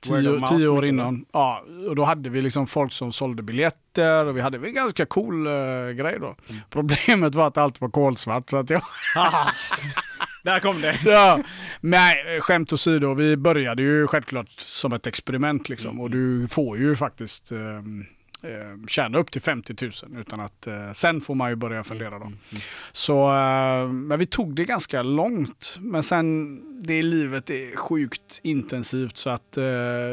tio, 0.00 0.46
tio 0.46 0.68
år 0.68 0.84
innan. 0.84 1.24
Ja, 1.32 1.64
och 1.88 1.96
då 1.96 2.04
hade 2.04 2.30
vi 2.30 2.42
liksom 2.42 2.66
folk 2.66 2.92
som 2.92 3.12
sålde 3.12 3.42
biljetter 3.42 4.26
och 4.26 4.36
vi 4.36 4.40
hade 4.40 4.58
en 4.58 4.74
ganska 4.74 5.06
cool 5.06 5.46
eh, 5.46 5.52
grej 5.90 6.16
då. 6.20 6.34
Mm. 6.50 6.62
Problemet 6.70 7.34
var 7.34 7.46
att 7.46 7.58
allt 7.58 7.80
var 7.80 7.88
kolsvart. 7.88 8.50
Så 8.50 8.56
att 8.56 8.70
jag. 8.70 8.82
Där 10.42 10.60
kom 10.60 10.80
det. 10.80 10.98
ja. 11.04 11.40
Nej, 11.80 12.40
skämt 12.40 12.72
åsido, 12.72 13.14
vi 13.14 13.36
började 13.36 13.82
ju 13.82 14.06
självklart 14.06 14.50
som 14.56 14.92
ett 14.92 15.06
experiment 15.06 15.68
liksom. 15.68 15.90
Mm. 15.90 16.00
Och 16.00 16.10
du 16.10 16.48
får 16.48 16.78
ju 16.78 16.96
faktiskt 16.96 17.52
eh, 17.52 17.58
eh, 18.44 18.86
tjäna 18.88 19.18
upp 19.18 19.30
till 19.30 19.42
50 19.42 19.74
000 19.82 20.20
utan 20.20 20.40
att 20.40 20.66
eh, 20.66 20.92
sen 20.92 21.20
får 21.20 21.34
man 21.34 21.50
ju 21.50 21.56
börja 21.56 21.84
fundera 21.84 22.10
då. 22.10 22.16
Mm, 22.16 22.26
mm. 22.26 22.62
Så, 22.92 23.28
eh, 23.28 23.88
men 23.88 24.18
vi 24.18 24.26
tog 24.26 24.54
det 24.54 24.64
ganska 24.64 25.02
långt. 25.02 25.76
Men 25.80 26.02
sen, 26.02 26.60
det 26.82 27.02
livet 27.02 27.50
är 27.50 27.76
sjukt 27.76 28.40
intensivt 28.42 29.16
så 29.16 29.30
att 29.30 29.56
eh, 29.56 29.64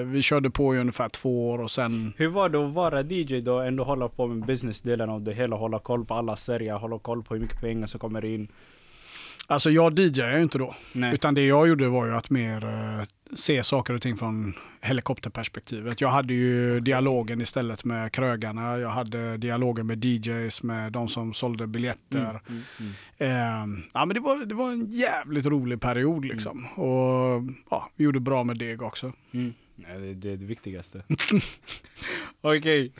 vi 0.05 0.21
körde 0.21 0.49
på 0.49 0.75
i 0.75 0.79
ungefär 0.79 1.09
två 1.09 1.49
år 1.49 1.61
och 1.61 1.71
sen 1.71 2.13
Hur 2.17 2.27
var 2.27 2.49
det 2.49 2.65
att 2.65 2.73
vara 2.73 3.01
DJ 3.01 3.41
då, 3.41 3.59
ändå 3.59 3.83
hålla 3.83 4.07
på 4.07 4.27
med 4.27 4.47
businessdelen 4.47 5.09
av 5.09 5.21
det 5.21 5.33
hela, 5.33 5.55
hålla 5.55 5.79
koll 5.79 6.05
på 6.05 6.13
alla 6.13 6.35
serier, 6.35 6.73
hålla 6.73 6.99
koll 6.99 7.23
på 7.23 7.33
hur 7.33 7.41
mycket 7.41 7.61
pengar 7.61 7.87
som 7.87 7.99
kommer 7.99 8.25
in? 8.25 8.47
Alltså 9.51 9.69
jag 9.69 9.99
DJade 9.99 10.37
ju 10.37 10.43
inte 10.43 10.57
då. 10.57 10.75
Nej. 10.93 11.13
Utan 11.13 11.33
det 11.33 11.45
jag 11.45 11.67
gjorde 11.67 11.89
var 11.89 12.05
ju 12.05 12.15
att 12.15 12.29
mer 12.29 12.65
eh, 12.65 13.03
se 13.33 13.63
saker 13.63 13.93
och 13.93 14.01
ting 14.01 14.17
från 14.17 14.53
helikopterperspektivet. 14.81 16.01
Jag 16.01 16.09
hade 16.09 16.33
ju 16.33 16.79
dialogen 16.79 17.41
istället 17.41 17.83
med 17.83 18.11
krögarna. 18.11 18.77
Jag 18.77 18.89
hade 18.89 19.37
dialogen 19.37 19.87
med 19.87 20.05
DJs, 20.05 20.63
med 20.63 20.91
de 20.91 21.09
som 21.09 21.33
sålde 21.33 21.67
biljetter. 21.67 22.39
Mm, 22.49 22.61
mm, 22.79 22.93
Eh, 23.17 23.85
ja, 23.93 24.05
men 24.05 24.13
det, 24.13 24.19
var, 24.19 24.45
det 24.45 24.55
var 24.55 24.71
en 24.71 24.85
jävligt 24.85 25.45
rolig 25.45 25.81
period 25.81 26.25
liksom. 26.25 26.65
Och 26.65 27.43
ja, 27.69 27.89
vi 27.95 28.03
gjorde 28.03 28.19
bra 28.19 28.43
med 28.43 28.57
deg 28.57 28.81
också. 28.81 29.13
mm. 29.31 29.53
Nej, 29.75 29.99
det, 29.99 30.13
det 30.13 30.29
är 30.29 30.37
det 30.37 30.45
viktigaste. 30.45 31.03
Okej. 32.41 32.91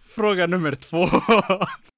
Fråga 0.00 0.46
nummer 0.46 0.74
två. 0.74 1.08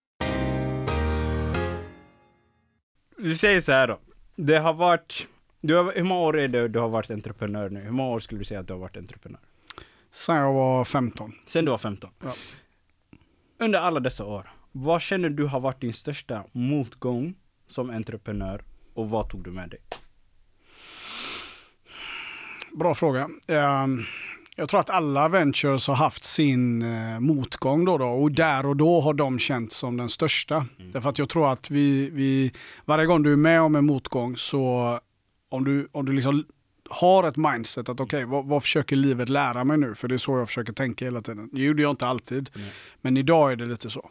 Vi 3.23 3.35
säger 3.35 3.61
så 3.61 3.73
här 3.73 3.89
då. 3.89 3.99
Det 4.37 4.59
har 4.59 4.73
varit, 4.73 5.27
du 5.61 5.75
har, 5.75 5.93
hur 5.93 6.03
många 6.03 6.21
år 6.21 6.39
är 6.39 6.49
det 6.49 6.69
du 6.69 6.79
har 6.79 6.89
varit 6.89 7.11
entreprenör 7.11 7.69
nu? 7.71 7.81
Hur 7.81 7.91
många 7.91 8.11
år 8.11 8.21
skulle 8.21 8.41
du 8.41 8.45
säga 8.45 8.61
att 8.61 8.67
du 8.67 8.73
har 8.73 8.81
varit 8.81 8.97
entreprenör? 8.97 9.41
Sen 10.11 10.37
jag 10.37 10.53
var 10.53 10.85
15. 10.85 11.33
Sen 11.47 11.65
du 11.65 11.71
var 11.71 11.79
15? 11.79 12.11
Ja. 12.23 12.35
Under 13.59 13.79
alla 13.79 14.01
dessa 14.01 14.25
år, 14.25 14.53
vad 14.73 15.03
känner 15.03 15.31
du 15.31 15.45
har 15.45 15.61
varit 15.61 15.81
din 15.81 15.95
största 15.95 16.45
motgång 16.53 17.35
som 17.69 17.91
entreprenör 17.91 18.63
och 18.95 19.11
vad 19.11 19.29
tog 19.29 19.45
du 19.45 19.51
med 19.51 19.71
dig? 19.71 19.81
Bra 22.73 22.95
fråga. 22.95 23.29
Eh, 23.47 23.87
jag 24.63 24.69
tror 24.69 24.81
att 24.81 24.91
alla 24.91 25.29
ventures 25.29 25.89
har 25.89 25.95
haft 25.95 26.25
sin 26.25 26.83
eh, 26.83 27.21
motgång 27.21 27.85
då, 27.85 27.99
då 27.99 28.07
och 28.07 28.33
där 28.33 28.67
och 28.67 28.77
då 28.77 29.01
har 29.01 29.15
de 29.15 29.39
känts 29.39 29.77
som 29.77 29.97
den 29.97 30.09
största. 30.09 30.67
Därför 30.93 31.09
att 31.09 31.19
jag 31.19 31.29
tror 31.29 31.53
att 31.53 31.71
vi, 31.71 32.11
vi, 32.11 32.53
varje 32.85 33.07
gång 33.07 33.23
du 33.23 33.33
är 33.33 33.37
med 33.37 33.61
om 33.61 33.77
en 33.77 33.87
motgång 33.87 34.37
så 34.37 34.99
om 35.49 35.65
du, 35.65 35.89
om 35.93 36.07
du 36.07 36.13
liksom 36.13 36.45
har 36.91 37.25
ett 37.25 37.37
mindset 37.37 37.89
att 37.89 38.01
okej, 38.01 38.25
vad, 38.25 38.47
vad 38.47 38.63
försöker 38.63 38.97
livet 38.97 39.29
lära 39.29 39.65
mig 39.65 39.79
nu? 39.79 39.95
För 39.95 40.09
det 40.09 40.15
är 40.15 40.19
så 40.19 40.39
jag 40.39 40.47
försöker 40.47 40.73
tänka 40.73 41.05
hela 41.05 41.23
tiden. 41.23 41.51
Det 41.53 41.63
gjorde 41.63 41.83
jag 41.83 41.91
inte 41.91 42.07
alltid, 42.07 42.51
Nej. 42.55 42.73
men 43.01 43.17
idag 43.17 43.53
är 43.53 43.57
det 43.57 43.67
lite 43.67 43.91
så. 43.91 44.11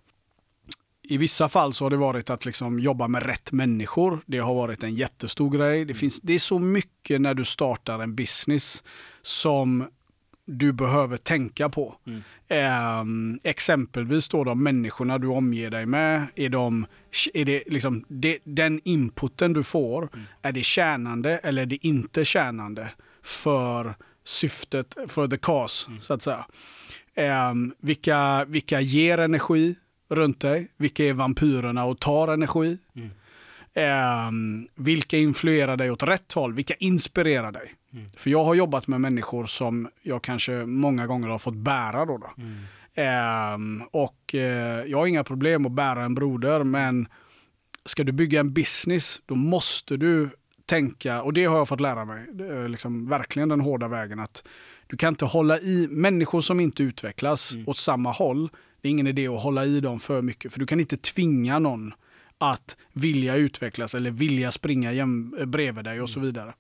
I 1.03 1.17
vissa 1.17 1.49
fall 1.49 1.73
så 1.73 1.85
har 1.85 1.89
det 1.89 1.97
varit 1.97 2.29
att 2.29 2.45
liksom 2.45 2.79
jobba 2.79 3.07
med 3.07 3.23
rätt 3.23 3.51
människor. 3.51 4.21
Det 4.25 4.37
har 4.37 4.55
varit 4.55 4.83
en 4.83 4.95
jättestor 4.95 5.49
grej. 5.49 5.85
Det, 5.85 5.93
finns, 5.93 6.21
det 6.21 6.33
är 6.33 6.39
så 6.39 6.59
mycket 6.59 7.21
när 7.21 7.33
du 7.33 7.45
startar 7.45 7.99
en 7.99 8.15
business 8.15 8.83
som 9.21 9.87
du 10.51 10.71
behöver 10.71 11.17
tänka 11.17 11.69
på. 11.69 11.95
Mm. 12.07 12.21
Ehm, 12.47 13.39
exempelvis 13.43 14.27
då 14.27 14.43
de 14.43 14.63
människorna 14.63 15.17
du 15.17 15.27
omger 15.27 15.69
dig 15.69 15.85
med. 15.85 16.27
Är, 16.35 16.49
de, 16.49 16.85
är 17.33 17.45
det 17.45 17.63
liksom 17.67 18.05
det, 18.07 18.37
den 18.43 18.81
inputen 18.83 19.53
du 19.53 19.63
får, 19.63 20.09
är 20.41 20.51
det 20.51 20.63
tjänande 20.63 21.37
eller 21.37 21.61
är 21.61 21.65
det 21.65 21.87
inte 21.87 22.25
tjänande 22.25 22.89
för 23.23 23.95
syftet, 24.23 24.97
för 25.07 25.27
the 25.27 25.37
cause, 25.37 25.91
så 25.99 26.13
att 26.13 26.21
säga. 26.21 26.45
Ehm, 27.15 27.73
vilka, 27.79 28.45
vilka 28.45 28.81
ger 28.81 29.17
energi 29.17 29.75
runt 30.09 30.39
dig? 30.39 30.71
Vilka 30.77 31.03
är 31.03 31.13
vampyrerna 31.13 31.85
och 31.85 31.99
tar 31.99 32.27
energi? 32.27 32.77
Ehm, 33.73 34.67
vilka 34.75 35.17
influerar 35.17 35.77
dig 35.77 35.91
åt 35.91 36.03
rätt 36.03 36.33
håll? 36.33 36.53
Vilka 36.53 36.73
inspirerar 36.73 37.51
dig? 37.51 37.73
Mm. 37.93 38.05
För 38.17 38.29
jag 38.29 38.43
har 38.43 38.55
jobbat 38.55 38.87
med 38.87 39.01
människor 39.01 39.45
som 39.45 39.89
jag 40.01 40.21
kanske 40.21 40.51
många 40.65 41.07
gånger 41.07 41.27
har 41.27 41.39
fått 41.39 41.55
bära. 41.55 42.05
Då, 42.05 42.17
då. 42.17 42.31
Mm. 42.37 42.57
Ehm, 42.95 43.83
och 43.91 44.35
eh, 44.35 44.85
jag 44.85 44.97
har 44.97 45.05
inga 45.07 45.23
problem 45.23 45.65
att 45.65 45.71
bära 45.71 46.03
en 46.03 46.15
broder, 46.15 46.63
men 46.63 47.07
ska 47.85 48.03
du 48.03 48.11
bygga 48.11 48.39
en 48.39 48.53
business, 48.53 49.21
då 49.25 49.35
måste 49.35 49.97
du 49.97 50.29
tänka, 50.65 51.21
och 51.21 51.33
det 51.33 51.45
har 51.45 51.57
jag 51.57 51.67
fått 51.67 51.79
lära 51.79 52.05
mig, 52.05 52.23
är 52.39 52.67
liksom 52.67 53.07
verkligen 53.09 53.49
den 53.49 53.61
hårda 53.61 53.87
vägen, 53.87 54.19
att 54.19 54.43
du 54.87 54.97
kan 54.97 55.09
inte 55.13 55.25
hålla 55.25 55.59
i 55.59 55.87
människor 55.89 56.41
som 56.41 56.59
inte 56.59 56.83
utvecklas 56.83 57.51
Mm. 57.51 57.67
åt 57.67 57.77
samma 57.77 58.11
håll. 58.11 58.49
Det 58.81 58.87
är 58.87 58.89
ingen 58.89 59.07
idé 59.07 59.27
att 59.27 59.43
hålla 59.43 59.65
i 59.65 59.79
dem 59.79 59.99
för 59.99 60.21
mycket, 60.21 60.53
för 60.53 60.59
du 60.59 60.65
kan 60.65 60.79
inte 60.79 60.97
tvinga 60.97 61.59
någon 61.59 61.93
att 62.41 62.77
vilja 62.93 63.35
utvecklas 63.35 63.95
eller 63.95 64.11
vilja 64.11 64.51
springa 64.51 64.91
jäm, 64.93 65.35
bredvid 65.47 65.83
dig 65.85 66.01
och 66.01 66.09
så 66.09 66.19
vidare. 66.19 66.53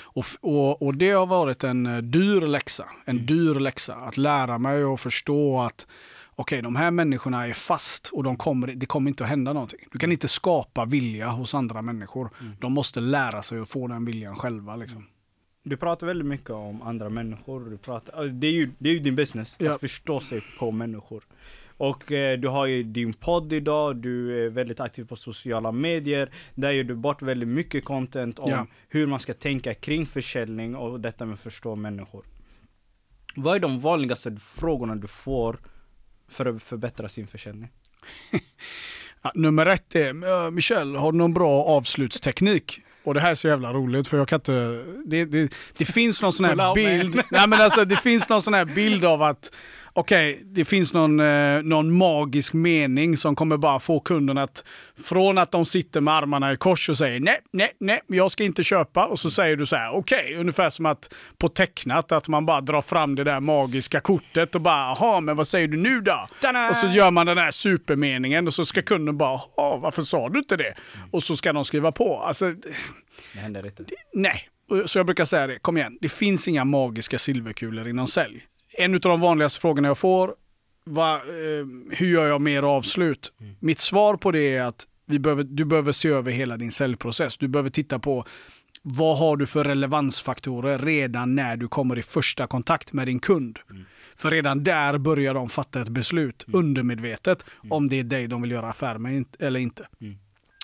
Och, 0.00 0.24
och, 0.40 0.82
och 0.82 0.94
det 0.94 1.10
har 1.10 1.26
varit 1.26 1.64
en 1.64 1.86
eh, 1.86 1.98
dyr 1.98 2.40
läxa. 2.40 2.84
En 3.04 3.16
Mm. 3.16 3.26
dyr 3.26 3.54
läxa. 3.54 3.94
Att 3.96 4.16
lära 4.16 4.58
mig 4.58 4.84
och 4.84 5.00
förstå 5.00 5.60
att 5.60 5.86
okej, 6.34 6.62
de 6.62 6.76
här 6.76 6.90
människorna 6.90 7.46
är 7.46 7.52
fast 7.52 8.08
och 8.12 8.22
de 8.24 8.36
kommer, 8.36 8.66
det 8.66 8.86
kommer 8.86 9.08
inte 9.10 9.24
att 9.24 9.30
hända 9.30 9.52
någonting. 9.52 9.78
Du 9.92 9.98
kan 9.98 10.12
inte 10.12 10.28
skapa 10.28 10.84
vilja 10.84 11.28
hos 11.28 11.54
andra 11.54 11.82
människor. 11.82 12.30
Mm. 12.40 12.52
De 12.60 12.72
måste 12.72 13.00
lära 13.00 13.42
sig 13.42 13.60
att 13.60 13.68
få 13.70 13.86
den 13.88 14.04
viljan 14.04 14.36
själva. 14.36 14.76
Liksom. 14.76 15.06
Du 15.62 15.76
pratar 15.76 16.06
väldigt 16.06 16.26
mycket 16.26 16.50
om 16.50 16.82
andra 16.82 17.08
människor. 17.08 17.70
Du 17.70 17.76
pratar, 17.78 18.24
det, 18.24 18.46
är 18.46 18.52
ju, 18.52 18.70
det 18.78 18.88
är 18.88 18.92
ju 18.94 18.98
din 18.98 19.16
business, 19.16 19.56
Ja. 19.58 19.74
att 19.74 19.80
förstå 19.80 20.20
sig 20.20 20.42
på 20.58 20.70
människor. 20.70 21.24
Och 21.78 22.12
eh, 22.12 22.38
du 22.38 22.48
har 22.48 22.66
ju 22.66 22.82
din 22.82 23.12
podd 23.12 23.52
idag, 23.52 23.96
du 23.96 24.44
är 24.46 24.48
väldigt 24.50 24.80
aktiv 24.80 25.04
på 25.04 25.16
sociala 25.16 25.72
medier. 25.72 26.30
Där 26.54 26.70
gör 26.70 26.84
du 26.84 26.94
bort 26.94 27.22
väldigt 27.22 27.48
mycket 27.48 27.84
content 27.84 28.38
om 28.38 28.50
Ja. 28.50 28.66
hur 28.88 29.06
man 29.06 29.20
ska 29.20 29.34
tänka 29.34 29.74
kring 29.74 30.06
försäljning 30.06 30.76
och 30.76 31.00
detta 31.00 31.24
med 31.26 31.34
att 31.34 31.40
förstå 31.40 31.76
människor. 31.76 32.24
Vad 33.36 33.56
är 33.56 33.60
de 33.60 33.80
vanligaste 33.80 34.36
frågorna 34.54 34.96
du 34.96 35.06
får 35.08 35.58
för 36.28 36.46
att 36.46 36.62
förbättra 36.62 37.08
sin 37.08 37.26
försäljning? 37.26 37.70
Ja, 39.22 39.32
nummer 39.34 39.66
ett 39.66 39.94
är, 39.94 40.44
"Äh, 40.44 40.50
Michel, 40.50 40.96
har 40.96 41.12
du 41.12 41.18
någon 41.18 41.34
bra 41.34 41.64
avslutsteknik? 41.64 42.80
Och 43.04 43.14
det 43.14 43.20
här 43.20 43.30
är 43.30 43.34
så 43.34 43.48
jävla 43.48 43.72
roligt 43.72 44.08
för 44.08 44.18
jag 44.18 44.28
kan 44.28 44.36
inte, 44.36 44.84
det, 45.06 45.24
det, 45.24 45.52
det 45.76 45.84
finns 45.84 46.22
någon 46.22 46.32
sån 46.32 46.44
här 46.46 46.74
bild, 46.74 47.14
nej 47.30 47.48
men 47.48 47.60
alltså 47.60 47.84
det 47.84 47.96
finns 47.96 48.28
någon 48.28 48.42
sån 48.42 48.54
här 48.54 48.64
bild 48.64 49.04
av 49.04 49.22
att 49.22 49.50
okej, 49.98 50.42
det 50.44 50.64
finns 50.64 50.92
någon, 50.92 51.20
eh, 51.20 51.62
någon 51.62 51.96
magisk 51.96 52.52
mening 52.52 53.16
som 53.16 53.36
kommer 53.36 53.56
bara 53.56 53.80
få 53.80 54.00
kunden 54.00 54.38
att 54.38 54.64
från 55.04 55.38
att 55.38 55.52
de 55.52 55.66
sitter 55.66 56.00
med 56.00 56.14
armarna 56.14 56.52
i 56.52 56.56
kors 56.56 56.88
och 56.88 56.98
säger 56.98 57.20
nej, 57.20 57.40
nej, 57.52 57.72
nej, 57.80 58.00
jag 58.06 58.30
ska 58.30 58.44
inte 58.44 58.64
köpa 58.64 59.06
och 59.06 59.18
så 59.18 59.30
säger 59.30 59.56
du 59.56 59.66
så 59.66 59.76
här, 59.76 59.94
okej, 59.94 60.36
ungefär 60.36 60.70
som 60.70 60.86
att 60.86 61.14
på 61.38 61.48
tecknat 61.48 62.12
att 62.12 62.28
man 62.28 62.46
bara 62.46 62.60
drar 62.60 62.82
fram 62.82 63.14
det 63.14 63.24
där 63.24 63.40
magiska 63.40 64.00
kortet 64.00 64.54
och 64.54 64.60
bara, 64.60 64.96
jaha, 64.98 65.20
men 65.20 65.36
vad 65.36 65.48
säger 65.48 65.68
du 65.68 65.76
nu 65.76 66.00
då? 66.00 66.28
Ta-da! 66.40 66.70
Och 66.70 66.76
så 66.76 66.86
gör 66.86 67.10
man 67.10 67.26
den 67.26 67.38
här 67.38 67.50
supermeningen 67.50 68.46
och 68.46 68.54
så 68.54 68.64
ska 68.64 68.82
kunden 68.82 69.18
bara, 69.18 69.40
jaha, 69.56 69.76
varför 69.76 70.02
sa 70.02 70.28
du 70.28 70.38
inte 70.38 70.56
det? 70.56 70.74
Och 71.10 71.22
så 71.22 71.36
ska 71.36 71.52
de 71.52 71.64
skriva 71.64 71.92
på. 71.92 72.18
Alltså, 72.18 72.52
Det 73.32 73.38
händer 73.38 73.66
inte. 73.66 73.84
Nej, 74.14 74.48
så 74.86 74.98
jag 74.98 75.06
brukar 75.06 75.24
säga 75.24 75.46
det, 75.46 75.58
kom 75.58 75.76
igen, 75.76 75.98
det 76.00 76.08
finns 76.08 76.48
inga 76.48 76.64
magiska 76.64 77.18
silverkulor 77.18 77.88
inom 77.88 78.06
sälj. 78.06 78.47
En 78.78 78.94
av 78.94 79.00
de 79.00 79.20
vanligaste 79.20 79.60
frågorna 79.60 79.88
jag 79.88 79.98
får, 79.98 80.34
va, 80.84 81.14
eh, 81.14 81.96
hur 81.96 82.06
gör 82.06 82.28
jag 82.28 82.40
mer 82.40 82.62
avslut? 82.62 83.32
Mitt 83.60 83.78
svar 83.78 84.16
på 84.16 84.30
det 84.30 84.54
är 84.56 84.62
att 84.62 84.86
vi 85.06 85.18
behöver, 85.18 85.44
du 85.44 85.64
behöver 85.64 85.92
se 85.92 86.08
över 86.08 86.32
hela 86.32 86.56
din 86.56 86.72
säljprocess. 86.72 87.36
Du 87.36 87.48
behöver 87.48 87.70
titta 87.70 87.98
på 87.98 88.24
vad 88.82 89.18
har 89.18 89.36
du 89.36 89.46
för 89.46 89.64
relevansfaktorer 89.64 90.78
redan 90.78 91.34
när 91.34 91.56
du 91.56 91.68
kommer 91.68 91.98
i 91.98 92.02
första 92.02 92.46
kontakt 92.46 92.92
med 92.92 93.06
din 93.06 93.18
kund. 93.18 93.58
För 94.16 94.30
redan 94.30 94.64
där 94.64 94.98
börjar 94.98 95.34
de 95.34 95.48
fatta 95.48 95.82
ett 95.82 95.88
beslut 95.88 96.44
undermedvetet 96.52 97.44
om 97.70 97.88
det 97.88 97.98
är 97.98 98.04
dig 98.04 98.26
de 98.26 98.42
vill 98.42 98.50
göra 98.50 98.66
affär 98.66 98.98
med 98.98 99.24
eller 99.38 99.60
inte. 99.60 99.88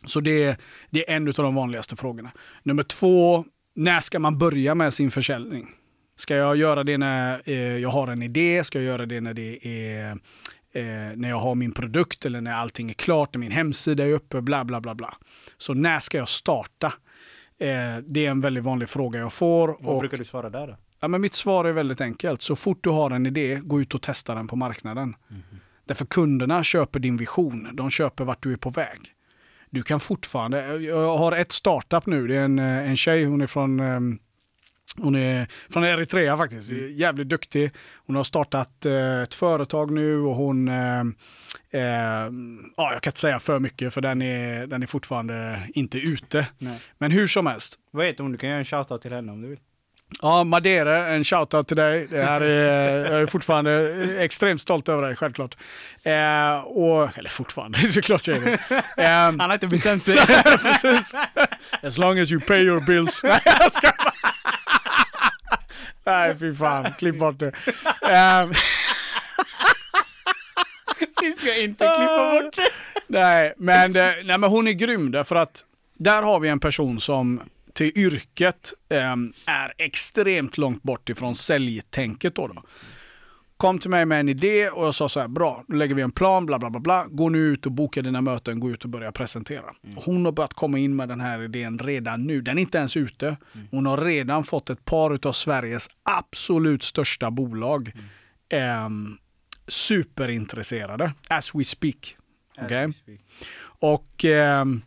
Så 0.07 0.21
det, 0.21 0.57
det 0.91 1.11
är 1.11 1.17
en 1.17 1.29
av 1.29 1.35
de 1.35 1.55
vanligaste 1.55 1.97
frågorna. 1.97 2.31
Nummer 2.63 2.83
två, 2.83 3.45
när 3.75 4.01
ska 4.01 4.19
man 4.19 4.39
börja 4.39 4.75
med 4.75 4.95
sin 4.95 5.11
försäljning? 5.11 5.69
Ska 6.17 6.35
jag 6.37 6.57
göra 6.57 6.85
det 6.85 6.99
när 6.99 7.43
eh, 7.45 7.55
jag 7.79 7.89
har 7.89 8.09
en 8.09 8.23
idé? 8.23 8.65
Ska 8.65 8.79
jag 8.79 8.87
göra 8.87 9.07
det 9.07 9.21
när 9.21 9.35
det 9.35 9.67
är 9.67 10.11
eh, 10.73 11.17
när 11.17 11.29
jag 11.29 11.37
har 11.41 11.55
min 11.55 11.73
produkt 11.73 12.27
eller 12.27 12.41
när 12.41 12.53
allting 12.55 12.91
är 12.91 12.95
klart, 12.95 13.35
när 13.35 13.39
min 13.41 13.51
hemsida 13.53 14.05
är 14.05 14.11
uppe, 14.13 14.41
bla 14.41 14.65
bla 14.65 14.81
bla 14.81 14.95
bla. 14.95 15.15
Så 15.59 15.75
när 15.75 15.99
ska 15.99 16.19
jag 16.19 16.29
starta? 16.29 16.87
Eh, 17.59 17.97
det 18.07 18.27
är 18.27 18.31
en 18.31 18.41
väldigt 18.41 18.65
vanlig 18.65 18.89
fråga 18.89 19.19
jag 19.19 19.33
får. 19.33 19.69
Vad 19.81 19.95
och- 19.95 20.01
brukar 20.01 20.17
du 20.19 20.25
svara 20.25 20.51
där 20.51 20.67
då? 20.67 20.77
Ja, 21.01 21.09
men 21.09 21.21
mitt 21.21 21.35
svar 21.35 21.65
är 21.65 21.73
väldigt 21.73 22.01
enkelt. 22.01 22.43
Så 22.43 22.57
fort 22.57 22.79
du 22.85 22.91
har 22.91 23.11
en 23.11 23.27
idé, 23.27 23.61
gå 23.63 23.81
ut 23.81 23.95
och 23.95 24.03
testa 24.03 24.35
den 24.35 24.47
på 24.49 24.57
marknaden. 24.57 25.15
Därför 25.87 26.07
kunderna 26.07 26.65
köper 26.65 27.01
din 27.01 27.17
vision. 27.17 27.69
De 27.73 27.91
köper 27.91 28.25
vart 28.25 28.43
du 28.43 28.53
är 28.53 28.57
på 28.57 28.71
väg. 28.71 28.99
Du 29.71 29.83
kan 29.83 30.01
fortfarande, 30.01 30.77
jag 30.77 31.17
har 31.17 31.33
ett 31.33 31.53
startup 31.53 32.07
nu. 32.07 32.27
Det 32.27 32.37
är 32.37 32.41
en, 32.45 32.59
eh, 32.59 32.89
en 32.89 32.97
tjej, 32.97 33.25
hon 33.25 33.41
är 33.41 33.47
från 33.47 33.81
ehm, 33.81 34.19
hon 34.99 35.15
är 35.17 35.47
från 35.71 35.85
Eritrea 35.85 36.37
faktiskt, 36.37 36.71
jävligt 36.91 37.29
duktig. 37.29 37.71
Hon 38.07 38.17
har 38.17 38.25
startat 38.25 38.87
eh, 38.87 39.23
ett 39.23 39.35
företag 39.35 39.91
nu 39.91 40.19
och 40.21 40.35
hon, 40.35 40.69
eh, 40.69 41.01
eh, 41.71 42.31
ja 42.77 42.93
jag 42.93 43.03
kan 43.03 43.11
inte 43.11 43.21
säga 43.21 43.39
för 43.39 43.59
mycket 43.59 43.95
för 43.95 44.01
den 44.01 44.23
är, 44.23 44.67
den 44.67 44.83
är 44.83 44.87
fortfarande 44.87 45.63
inte 45.75 45.99
ute. 45.99 46.47
Nej. 46.59 46.81
Men 46.99 47.11
hur 47.11 47.27
som 47.27 47.47
helst, 47.47 47.79
Vad 47.91 48.07
heter 48.07 48.23
hon? 48.23 48.33
Du 48.33 48.39
kan 48.39 48.49
göra 48.49 48.59
en 48.59 48.65
shoutout 48.65 49.03
till 49.03 49.13
henne 49.13 49.33
om 49.33 49.43
du 49.43 49.49
vill. 49.49 49.59
Ja, 50.23 50.45
Madere, 50.45 51.15
en 51.15 51.25
shoutout 51.25 51.69
till 51.69 51.77
dig. 51.77 52.07
Det 52.11 52.23
här 52.25 52.41
är, 52.41 53.05
jag 53.13 53.23
är 53.23 53.27
fortfarande 53.27 53.95
extremt 54.19 54.63
stolt 54.63 54.89
över 54.89 55.03
dig, 55.03 55.17
självklart. 55.17 55.57
Eh, 56.03 56.59
och, 56.65 57.19
eller 57.19 57.29
fortfarande, 57.31 57.79
det 57.83 57.97
är 57.97 58.03
klart 58.03 58.27
jag 58.27 58.37
är 58.37 58.41
det. 58.41 59.03
Eh, 59.03 59.09
Han 59.11 59.41
har 59.41 59.55
inte 59.55 59.67
bestämt 59.67 60.03
sig. 60.03 60.17
precis. 60.63 61.15
As 61.83 61.99
long 61.99 62.19
as 62.19 62.31
you 62.33 62.41
pay 62.41 62.59
your 62.61 62.81
bills. 62.81 63.21
Nej, 63.23 63.41
jag 63.45 63.73
ska 63.73 63.91
Nej, 66.05 66.37
fy 66.39 66.55
fan. 66.55 66.93
Klipp 66.99 67.19
bort 67.19 67.39
det. 67.39 67.53
Eh, 68.03 68.49
Vi 71.21 71.33
ska 71.33 71.57
inte 71.61 71.85
klippa 71.85 72.43
bort 72.43 72.57
det. 72.57 72.69
nej, 73.07 73.55
men, 73.57 73.93
nej, 73.93 74.39
men 74.39 74.43
hon 74.45 74.69
är 74.69 74.73
grym 74.73 75.11
därför 75.11 75.37
att 75.37 75.65
där 75.99 76.23
har 76.23 76.41
vi 76.41 76.49
en 76.49 76.61
person 76.61 77.01
som 77.01 77.41
till 77.73 77.93
yrket 77.99 78.75
eh, 78.89 79.13
är 79.47 79.73
extremt 79.79 80.59
långt 80.59 80.83
bort 80.83 81.09
ifrån 81.11 81.35
säljtänket. 81.35 82.35
Då, 82.35 82.47
då. 82.47 82.63
Kom 83.57 83.79
till 83.79 83.91
mig 83.91 84.05
med 84.05 84.21
en 84.21 84.29
idé 84.29 84.69
och 84.69 84.87
jag 84.87 84.95
sa 84.95 85.09
så 85.09 85.21
här, 85.21 85.29
bra, 85.29 85.65
nu 85.69 85.77
lägger 85.77 85.95
vi 85.95 86.03
en 86.03 86.11
plan, 86.11 86.47
bla 86.47 86.59
bla 86.59 86.71
bla, 86.71 86.81
bla. 86.81 87.07
gå 87.09 87.29
nu 87.29 87.39
ut 87.39 87.67
och 87.67 87.73
boka 87.73 88.03
dina 88.03 88.21
möten, 88.21 88.61
gå 88.61 88.71
ut 88.71 88.85
och 88.85 88.91
börja 88.91 89.13
presentera. 89.13 89.65
Hon 89.97 90.25
har 90.25 90.33
börjat 90.33 90.55
komma 90.55 90.79
in 90.79 90.97
med 90.97 91.09
den 91.09 91.21
här 91.21 91.43
idén 91.43 91.79
redan 91.79 92.27
nu, 92.27 92.41
den 92.41 92.59
är 92.59 92.63
inte 92.63 92.79
ens 92.79 92.97
ute. 92.97 93.37
Hon 93.71 93.87
har 93.87 93.99
redan 93.99 94.45
fått 94.45 94.71
ett 94.71 94.85
par 94.85 95.27
av 95.27 95.33
Sveriges 95.33 95.89
absolut 96.03 96.83
största 96.83 97.31
bolag 97.31 97.93
ehm, 98.49 99.19
superintresserade, 99.69 101.13
as 101.29 101.55
we 101.55 101.65
speak. 101.65 102.17
Okej? 102.63 102.93
Och 103.65 104.25
ehm, 104.25 104.83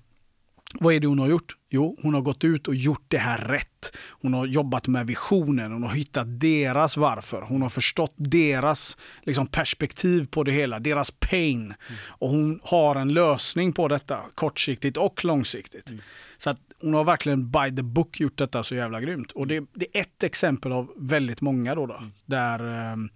vad 0.79 0.93
är 0.93 0.99
det 0.99 1.07
hon 1.07 1.19
har 1.19 1.27
gjort? 1.27 1.57
Jo, 1.69 1.97
hon 2.01 2.13
har 2.13 2.21
gått 2.21 2.43
ut 2.43 2.67
och 2.67 2.75
gjort 2.75 3.05
det 3.07 3.17
här 3.17 3.37
rätt. 3.37 3.95
Hon 4.09 4.33
har 4.33 4.45
jobbat 4.45 4.87
med 4.87 5.07
visionen, 5.07 5.71
hon 5.71 5.83
har 5.83 5.89
hittat 5.89 6.39
deras 6.39 6.97
varför. 6.97 7.41
Hon 7.41 7.61
har 7.61 7.69
förstått 7.69 8.13
deras 8.15 8.97
liksom, 9.23 9.47
perspektiv 9.47 10.27
på 10.27 10.43
det 10.43 10.51
hela, 10.51 10.79
deras 10.79 11.11
pain. 11.11 11.73
Och 12.07 12.29
hon 12.29 12.59
har 12.63 12.95
en 12.95 13.13
lösning 13.13 13.73
på 13.73 13.87
detta, 13.87 14.19
kortsiktigt 14.35 14.97
och 14.97 15.25
långsiktigt. 15.25 15.91
Så 16.37 16.49
att 16.49 16.59
hon 16.81 16.93
har 16.93 17.03
verkligen 17.03 17.51
by 17.51 17.75
the 17.75 17.83
book 17.83 18.19
gjort 18.19 18.37
detta 18.37 18.63
så 18.63 18.75
jävla 18.75 19.01
grymt. 19.01 19.31
Och 19.31 19.47
det, 19.47 19.63
det 19.73 19.97
är 19.97 20.01
ett 20.01 20.23
exempel 20.23 20.71
av 20.71 20.91
väldigt 20.97 21.41
många 21.41 21.75
då, 21.75 21.85
då 21.85 22.03
där, 22.25 22.91
ehm, 22.91 23.09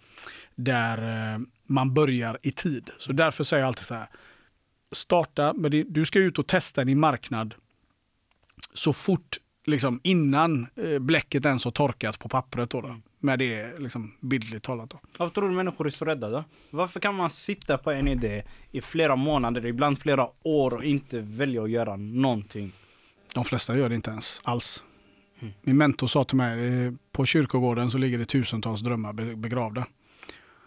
där 0.55 0.97
eh, 1.33 1.39
man 1.65 1.93
börjar 1.93 2.37
i 2.41 2.51
tid. 2.51 2.89
Så 2.97 3.13
därför 3.13 3.43
säger 3.43 3.61
jag 3.61 3.67
alltid 3.67 3.85
så 3.85 3.95
här, 3.95 4.07
starta, 4.91 5.53
men 5.57 5.71
det, 5.71 5.83
du 5.83 6.05
ska 6.05 6.19
ut 6.19 6.39
och 6.39 6.47
testa 6.47 6.83
din 6.83 6.99
marknad 6.99 7.53
så 8.73 8.93
fort, 8.93 9.37
liksom 9.65 9.99
innan 10.03 10.67
eh, 10.75 10.99
bläcket 10.99 11.45
ens 11.45 11.63
har 11.63 11.71
torkat 11.71 12.19
på 12.19 12.29
pappret. 12.29 12.69
Då, 12.69 12.81
då. 12.81 12.95
Med 13.19 13.39
det 13.39 13.79
liksom 13.79 14.13
bildligt 14.19 14.63
talat. 14.65 14.89
Då. 14.89 14.99
Varför 15.17 15.33
tror 15.33 15.49
du 15.49 15.55
människor 15.55 15.85
är 15.87 15.89
så 15.89 16.05
rädda 16.05 16.29
då? 16.29 16.43
Varför 16.69 16.99
kan 16.99 17.15
man 17.15 17.29
sitta 17.29 17.77
på 17.77 17.91
en 17.91 18.07
idé 18.07 18.43
i 18.71 18.81
flera 18.81 19.15
månader, 19.15 19.65
ibland 19.65 19.99
flera 19.99 20.27
år 20.43 20.73
och 20.73 20.83
inte 20.83 21.21
välja 21.21 21.63
att 21.63 21.69
göra 21.69 21.95
någonting? 21.95 22.71
De 23.33 23.43
flesta 23.45 23.77
gör 23.77 23.89
det 23.89 23.95
inte 23.95 24.11
ens 24.11 24.41
alls. 24.43 24.83
Min 25.61 25.77
mentor 25.77 26.07
sa 26.07 26.23
till 26.23 26.37
mig, 26.37 26.85
eh, 26.85 26.93
på 27.11 27.25
kyrkogården 27.25 27.91
så 27.91 27.97
ligger 27.97 28.17
det 28.17 28.25
tusentals 28.25 28.81
drömmar 28.81 29.13
be- 29.13 29.35
begravda. 29.35 29.85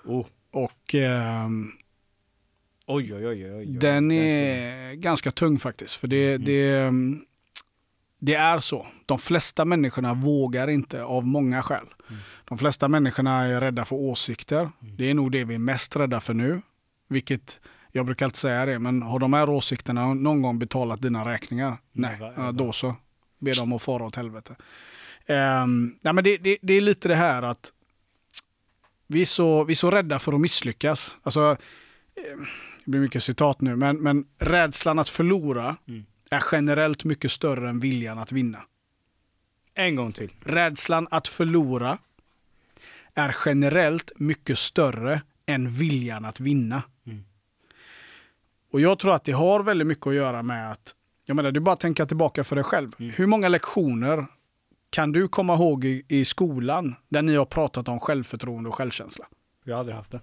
Oh. 0.04 0.26
Och 0.50 0.94
ehm, 0.94 1.72
Oj, 2.86 3.14
oj, 3.14 3.26
oj, 3.26 3.52
oj. 3.54 3.66
Den 3.66 4.10
är 4.10 4.94
ganska 4.94 5.30
tung 5.30 5.58
faktiskt. 5.58 5.94
För 5.94 6.08
det, 6.08 6.36
det, 6.36 6.92
det 8.18 8.34
är 8.34 8.58
så. 8.58 8.86
De 9.06 9.18
flesta 9.18 9.64
människorna 9.64 10.14
vågar 10.14 10.68
inte 10.68 11.02
av 11.04 11.26
många 11.26 11.62
skäl. 11.62 11.86
De 12.44 12.58
flesta 12.58 12.88
människorna 12.88 13.44
är 13.44 13.60
rädda 13.60 13.84
för 13.84 13.96
åsikter. 13.96 14.70
Det 14.80 15.10
är 15.10 15.14
nog 15.14 15.32
det 15.32 15.44
vi 15.44 15.54
är 15.54 15.58
mest 15.58 15.96
rädda 15.96 16.20
för 16.20 16.34
nu. 16.34 16.62
Vilket, 17.08 17.60
jag 17.92 18.06
brukar 18.06 18.26
alltid 18.26 18.36
säga 18.36 18.66
det, 18.66 18.78
men 18.78 19.02
har 19.02 19.18
de 19.18 19.32
här 19.32 19.48
åsikterna 19.48 20.14
någon 20.14 20.42
gång 20.42 20.58
betalat 20.58 21.02
dina 21.02 21.32
räkningar? 21.32 21.76
Nej, 21.92 22.16
va- 22.20 22.32
ja, 22.36 22.52
då 22.52 22.72
så. 22.72 22.96
Be 23.38 23.52
dem 23.52 23.72
att 23.72 23.82
fara 23.82 24.04
åt 24.06 24.16
helvete. 24.16 24.56
Um, 25.26 25.98
nej, 26.02 26.12
men 26.12 26.24
det, 26.24 26.36
det, 26.36 26.58
det 26.62 26.74
är 26.74 26.80
lite 26.80 27.08
det 27.08 27.14
här 27.14 27.42
att 27.42 27.72
vi 29.06 29.20
är 29.20 29.24
så, 29.24 29.64
vi 29.64 29.72
är 29.72 29.74
så 29.76 29.90
rädda 29.90 30.18
för 30.18 30.32
att 30.32 30.40
misslyckas. 30.40 31.16
Alltså, 31.22 31.56
det 32.84 32.90
blir 32.90 33.00
mycket 33.00 33.22
citat 33.22 33.60
nu, 33.60 33.76
men, 33.76 33.96
men 33.96 34.26
rädslan 34.38 34.98
att 34.98 35.08
förlora 35.08 35.76
Mm. 35.88 36.04
är 36.30 36.42
generellt 36.52 37.04
mycket 37.04 37.30
större 37.30 37.68
än 37.68 37.80
viljan 37.80 38.18
att 38.18 38.32
vinna. 38.32 38.62
En 39.74 39.96
gång 39.96 40.12
till. 40.12 40.32
Rädslan 40.44 41.08
att 41.10 41.28
förlora 41.28 41.98
är 43.14 43.36
generellt 43.46 44.12
mycket 44.16 44.58
större 44.58 45.22
än 45.46 45.70
viljan 45.70 46.24
att 46.24 46.40
vinna. 46.40 46.82
Mm. 47.06 47.24
Och 48.70 48.80
jag 48.80 48.98
tror 48.98 49.14
att 49.14 49.24
det 49.24 49.32
har 49.32 49.62
väldigt 49.62 49.86
mycket 49.86 50.06
att 50.06 50.14
göra 50.14 50.42
med 50.42 50.72
att, 50.72 50.94
jag 51.24 51.36
menar, 51.36 51.52
det 51.52 51.58
är 51.58 51.60
bara 51.60 51.72
att 51.72 51.80
tänka 51.80 52.06
tillbaka 52.06 52.44
för 52.44 52.56
dig 52.56 52.64
själv. 52.64 52.92
Mm. 52.98 53.12
Hur 53.16 53.26
många 53.26 53.48
lektioner 53.48 54.26
kan 54.90 55.12
du 55.12 55.28
komma 55.28 55.54
ihåg 55.54 55.84
i, 55.84 56.04
i 56.08 56.24
skolan 56.24 56.94
där 57.08 57.22
ni 57.22 57.36
har 57.36 57.44
pratat 57.44 57.88
om 57.88 58.00
självförtroende 58.00 58.68
och 58.68 58.74
självkänsla? 58.74 59.26
Jag 59.64 59.74
har 59.74 59.80
aldrig 59.80 59.96
haft 59.96 60.10
det. 60.10 60.20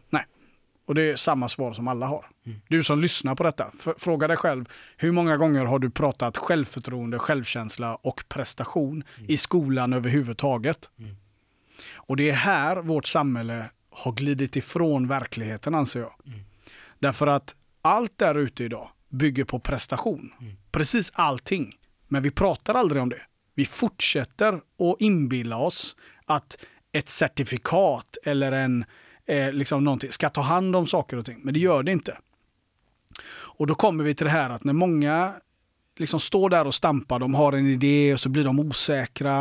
Och 0.92 0.96
det 0.96 1.02
är 1.02 1.16
samma 1.16 1.50
svar 1.50 1.74
som 1.74 1.88
alla 1.88 2.06
har. 2.06 2.26
Du 2.68 2.84
som 2.84 3.00
lyssnar 3.00 3.36
på 3.36 3.44
detta, 3.44 3.72
fråga 3.98 4.28
dig 4.28 4.38
själv, 4.38 4.66
hur 4.98 5.12
många 5.12 5.38
gånger 5.38 5.66
har 5.66 5.80
du 5.80 5.90
pratat 5.90 6.38
självförtroende, 6.38 7.20
självkänsla 7.20 7.96
och 7.96 8.24
prestation 8.30 9.04
i 9.28 9.38
skolan 9.38 9.94
överhuvudtaget? 9.94 10.90
Och 11.94 12.18
det 12.18 12.30
är 12.30 12.34
här 12.34 12.76
vårt 12.78 13.06
samhälle 13.06 13.70
har 13.90 14.12
glidit 14.12 14.56
ifrån 14.56 15.08
verkligheten 15.08 15.76
anser 15.76 16.00
jag. 16.00 16.14
Därför 17.00 17.28
att 17.28 17.56
allt 17.82 18.18
där 18.18 18.36
ute 18.36 18.64
idag 18.64 18.90
bygger 19.10 19.44
på 19.44 19.60
prestation. 19.60 20.34
Precis 20.72 21.12
allting. 21.16 21.74
Men 22.08 22.24
vi 22.24 22.32
pratar 22.32 22.74
aldrig 22.74 23.02
om 23.02 23.10
det. 23.10 23.22
Vi 23.56 23.66
fortsätter 23.66 24.54
att 24.54 24.96
inbilla 25.00 25.58
oss 25.58 25.96
att 26.26 26.66
ett 26.92 27.10
certifikat 27.10 28.18
eller 28.24 28.52
en, 28.52 28.86
eh, 29.32 29.52
liksom 29.52 29.84
någonting, 29.84 30.12
ska 30.12 30.30
ta 30.30 30.42
hand 30.42 30.76
om 30.76 30.88
saker 30.88 31.18
och 31.18 31.26
ting. 31.26 31.40
Men 31.44 31.54
det 31.54 31.60
gör 31.60 31.84
det 31.84 31.92
inte. 31.92 32.18
Och 33.34 33.68
då 33.68 33.76
kommer 33.76 34.04
vi 34.04 34.16
till 34.16 34.26
det 34.26 34.32
här 34.32 34.50
att 34.50 34.64
när 34.64 34.74
många 34.74 35.34
liksom 35.98 36.20
står 36.20 36.50
där 36.50 36.68
och 36.68 36.76
stampar, 36.76 37.20
de 37.20 37.34
har 37.34 37.54
en 37.54 37.68
idé 37.68 38.14
och 38.14 38.20
så 38.20 38.30
blir 38.30 38.44
de 38.44 38.60
osäkra. 38.60 39.40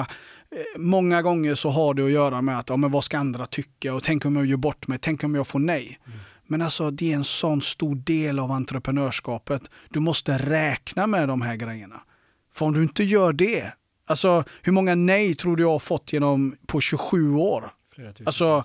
Eh, 0.51 0.79
många 0.81 1.23
gånger 1.23 1.55
så 1.55 1.71
har 1.71 1.95
det 1.95 2.05
att 2.05 2.11
göra 2.11 2.43
med 2.43 2.59
att, 2.59 2.69
ja, 2.69 2.77
men 2.77 2.91
vad 2.91 3.05
ska 3.05 3.19
andra 3.19 3.47
tycka 3.47 3.95
och 3.95 4.03
tänk 4.03 4.25
om 4.25 4.37
jag 4.37 4.47
gör 4.47 4.57
bort 4.57 4.89
mig, 4.89 4.99
tänk 4.99 5.25
om 5.25 5.35
jag 5.35 5.47
får 5.47 5.59
nej. 5.59 6.01
Mm. 6.07 6.19
Men 6.47 6.63
alltså 6.63 6.91
det 6.91 7.13
är 7.13 7.17
en 7.17 7.25
sån 7.25 7.63
stor 7.63 7.95
del 7.95 8.39
av 8.39 8.51
entreprenörskapet. 8.53 9.63
Du 9.89 10.01
måste 10.01 10.39
räkna 10.39 11.07
med 11.07 11.29
de 11.29 11.43
här 11.43 11.57
grejerna. 11.57 12.01
För 12.55 12.67
om 12.67 12.73
du 12.73 12.83
inte 12.83 13.05
gör 13.05 13.33
det, 13.33 13.73
alltså 14.07 14.45
hur 14.63 14.73
många 14.73 14.95
nej 14.95 15.35
tror 15.35 15.57
du 15.57 15.63
jag 15.63 15.71
har 15.71 15.79
fått 15.79 16.13
genom 16.13 16.57
på 16.67 16.81
27 16.81 17.35
år? 17.35 17.73
Alltså 18.25 18.65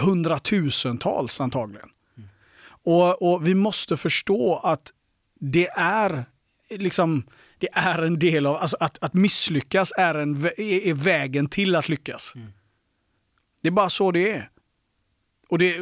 hundratusentals 0.00 1.40
antagligen. 1.40 1.88
Mm. 2.16 2.28
Och, 2.66 3.32
och 3.32 3.46
vi 3.46 3.54
måste 3.54 3.96
förstå 3.96 4.56
att 4.56 4.92
det 5.40 5.68
är 5.76 6.24
liksom, 6.70 7.26
det 7.58 7.68
är 7.72 8.02
en 8.02 8.18
del 8.18 8.46
av, 8.46 8.56
alltså 8.56 8.76
att, 8.80 9.02
att 9.02 9.14
misslyckas 9.14 9.92
är, 9.96 10.14
en, 10.14 10.46
är, 10.56 10.94
vägen 10.94 11.48
till 11.48 11.74
att 11.74 11.88
lyckas. 11.88 12.32
Mm. 12.34 12.48
Det 13.62 13.68
är 13.68 13.72
bara 13.72 13.90
så 13.90 14.10
det 14.10 14.30
är. 14.30 14.50
Och, 15.48 15.58
det, 15.58 15.80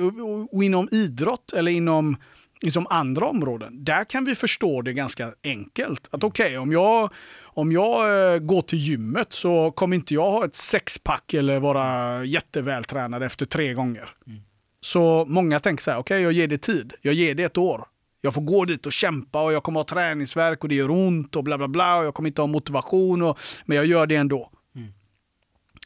och 0.50 0.64
inom 0.64 0.88
idrott 0.92 1.52
eller 1.52 1.72
inom 1.72 2.16
liksom 2.60 2.86
andra 2.90 3.26
områden, 3.26 3.84
där 3.84 4.04
kan 4.04 4.24
vi 4.24 4.34
förstå 4.34 4.82
det 4.82 4.92
ganska 4.92 5.32
enkelt. 5.44 6.08
Att 6.10 6.24
okej, 6.24 6.46
okay, 6.46 6.56
om 6.56 6.72
jag, 6.72 7.12
om 7.54 7.72
jag 7.72 8.34
eh, 8.34 8.38
går 8.38 8.62
till 8.62 8.78
gymmet 8.78 9.32
så 9.32 9.70
kommer 9.70 9.96
inte 9.96 10.14
jag 10.14 10.30
ha 10.30 10.44
ett 10.44 10.54
sexpack 10.54 11.34
eller 11.34 11.60
vara 11.60 12.24
jättevältränad 12.24 13.22
efter 13.22 13.46
tre 13.46 13.74
gånger. 13.74 14.10
Mm. 14.26 14.40
Så 14.80 15.24
många 15.28 15.60
tänker 15.60 15.82
så 15.82 15.90
här, 15.90 15.98
okej 15.98 16.16
okay, 16.16 16.22
jag 16.22 16.32
ger 16.32 16.48
det 16.48 16.58
tid, 16.58 16.92
jag 17.00 17.14
ger 17.14 17.34
det 17.34 17.44
ett 17.44 17.58
år. 17.58 17.84
Jag 18.20 18.34
får 18.34 18.42
gå 18.42 18.64
dit 18.64 18.86
och 18.86 18.92
kämpa 18.92 19.42
och 19.42 19.52
jag 19.52 19.62
kommer 19.62 19.80
ha 19.80 19.84
träningsverk 19.84 20.62
och 20.62 20.68
det 20.68 20.74
gör 20.74 20.90
ont 20.90 21.36
och 21.36 21.44
bla 21.44 21.58
bla 21.58 21.68
bla 21.68 21.96
och 21.96 22.04
jag 22.04 22.14
kommer 22.14 22.28
inte 22.28 22.42
ha 22.42 22.46
motivation 22.46 23.22
och, 23.22 23.38
men 23.64 23.76
jag 23.76 23.86
gör 23.86 24.06
det 24.06 24.16
ändå. 24.16 24.50
Mm. 24.76 24.88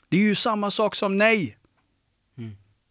Det 0.09 0.17
är 0.17 0.21
ju 0.21 0.35
samma 0.35 0.71
sak 0.71 0.95
som 0.95 1.19
nej. 1.19 1.59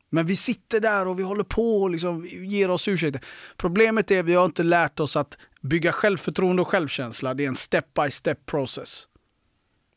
Men 0.10 0.26
vi 0.26 0.36
sitter 0.36 0.80
där 0.80 1.08
och 1.08 1.20
vi 1.20 1.24
håller 1.24 1.44
på 1.44 1.82
och 1.82 1.90
liksom 1.90 2.26
ger 2.26 2.70
oss 2.70 2.88
ursäkter. 2.88 3.22
Problemet 3.58 4.12
är 4.12 4.20
att 4.20 4.26
vi 4.26 4.34
har 4.34 4.46
inte 4.46 4.64
lärt 4.64 5.00
oss 5.00 5.16
att 5.16 5.38
bygga 5.68 5.92
självförtroende 5.92 6.62
och 6.62 6.68
självkänsla. 6.68 7.34
Det 7.34 7.44
är 7.44 7.48
en 7.48 7.56
step 7.56 7.94
by 7.94 8.12
step 8.12 8.46
process. 8.46 9.08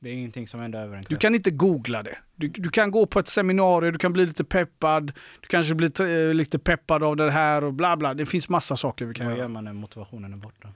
Det 0.00 0.11
är 0.11 0.14
ingenting 0.14 0.48
som 0.48 0.61
händer 0.61 0.83
över 0.83 0.96
en 0.96 1.02
kväll. 1.02 1.16
Du 1.16 1.16
kan 1.16 1.35
inte 1.35 1.50
googla 1.50 2.02
det. 2.02 2.18
Du, 2.37 2.48
du, 2.48 2.68
kan 2.68 2.90
gå 2.90 3.06
på 3.06 3.18
ett 3.18 3.28
seminarium, 3.28 3.92
du 3.92 3.98
kan 3.98 4.12
bli 4.12 4.26
lite 4.26 4.44
peppad. 4.44 5.12
Du 5.40 5.48
kanske 5.48 5.74
blir 5.74 6.02
äh, 6.02 6.35
lite 6.35 6.59
peppad 6.59 7.02
av 7.02 7.16
det 7.16 7.30
här 7.30 7.64
och 7.64 7.74
bla 7.74 7.96
bla. 7.96 8.14
Det 8.14 8.26
finns 8.26 8.48
massa 8.48 8.76
saker 8.76 9.06
vi 9.06 9.14
kan 9.14 9.26
Vad 9.26 9.37
göra. 9.37 9.42
Vad 9.42 9.50
gör 9.50 9.54
man 9.54 9.64
när 9.64 9.72
motivationen 9.72 10.33
är 10.33 10.37
borta? 10.37 10.68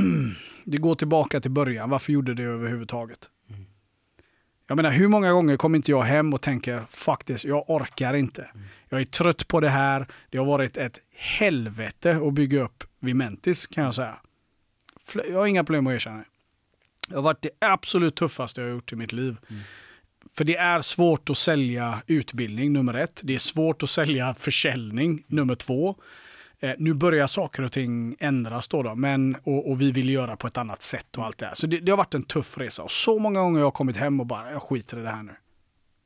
det 0.64 0.78
går 0.78 0.94
tillbaka 0.94 1.40
till 1.40 1.50
början. 1.50 1.90
Varför 1.90 2.12
gjorde 2.12 2.34
det 2.34 2.42
överhuvudtaget? 2.42 3.30
Jag 4.68 4.76
menar, 4.76 4.90
hur 4.90 5.08
många 5.08 5.32
gånger 5.32 5.56
kommer 5.56 5.76
inte 5.76 5.90
jag 5.90 6.02
hem 6.02 6.34
och 6.34 6.40
tänker 6.40 6.82
faktiskt, 6.90 7.44
jag 7.44 7.70
orkar 7.70 8.14
inte. 8.14 8.42
Mm. 8.42 8.66
Jag 8.88 9.00
är 9.00 9.04
trött 9.04 9.48
på 9.48 9.60
det 9.60 9.68
här. 9.68 10.06
Det 10.30 10.38
har 10.38 10.44
varit 10.44 10.76
ett 10.76 11.00
helvete 11.10 12.20
att 12.26 12.32
bygga 12.32 12.62
upp 12.62 12.84
Vimentis 13.00 13.66
kan 13.66 13.84
jag 13.84 13.94
säga. 13.94 14.16
Jag 15.14 15.38
har 15.38 15.46
inga 15.46 15.64
problem 15.64 15.86
att 15.86 15.92
erkänna 15.92 16.16
det. 16.16 16.24
Det 17.08 17.14
har 17.14 17.22
varit 17.22 17.42
det 17.42 17.50
absolut 17.58 18.16
tuffaste 18.16 18.60
jag 18.60 18.68
har 18.68 18.74
gjort 18.74 18.92
i 18.92 18.96
mitt 18.96 19.12
liv. 19.12 19.36
Mm. 19.50 19.62
För 20.30 20.44
det 20.44 20.56
är 20.56 20.80
svårt 20.80 21.30
att 21.30 21.38
sälja 21.38 22.02
utbildning, 22.06 22.72
nummer 22.72 22.94
ett. 22.94 23.20
Det 23.24 23.34
är 23.34 23.38
svårt 23.38 23.82
att 23.82 23.90
sälja 23.90 24.34
försäljning, 24.34 25.10
mm. 25.10 25.24
nummer 25.26 25.54
två. 25.54 25.96
Eh, 26.60 26.74
nu 26.78 26.94
börjar 26.94 27.26
saker 27.26 27.62
och 27.62 27.72
ting 27.72 28.16
ändras 28.18 28.68
då, 28.68 28.82
då 28.82 28.94
men, 28.94 29.36
och, 29.42 29.70
och, 29.70 29.80
vi 29.80 29.92
vill 29.92 30.10
göra 30.10 30.36
på 30.36 30.46
ett 30.46 30.58
annat 30.58 30.82
sätt 30.82 31.18
och 31.18 31.24
allt 31.24 31.38
det 31.38 31.46
här. 31.46 31.54
Så 31.54 31.66
det, 31.66 31.80
det, 31.80 31.92
har 31.92 31.96
varit 31.96 32.14
en 32.14 32.22
tuff 32.22 32.58
resa 32.58 32.82
och 32.82 32.90
så 32.90 33.18
många 33.18 33.40
gånger 33.40 33.60
jag 33.60 33.66
har 33.66 33.70
kommit 33.70 33.96
hem 33.96 34.20
och 34.20 34.26
bara, 34.26 34.52
jag 34.52 34.62
skiter 34.62 34.98
i 34.98 35.02
det 35.02 35.08
här 35.08 35.22
nu. 35.22 35.32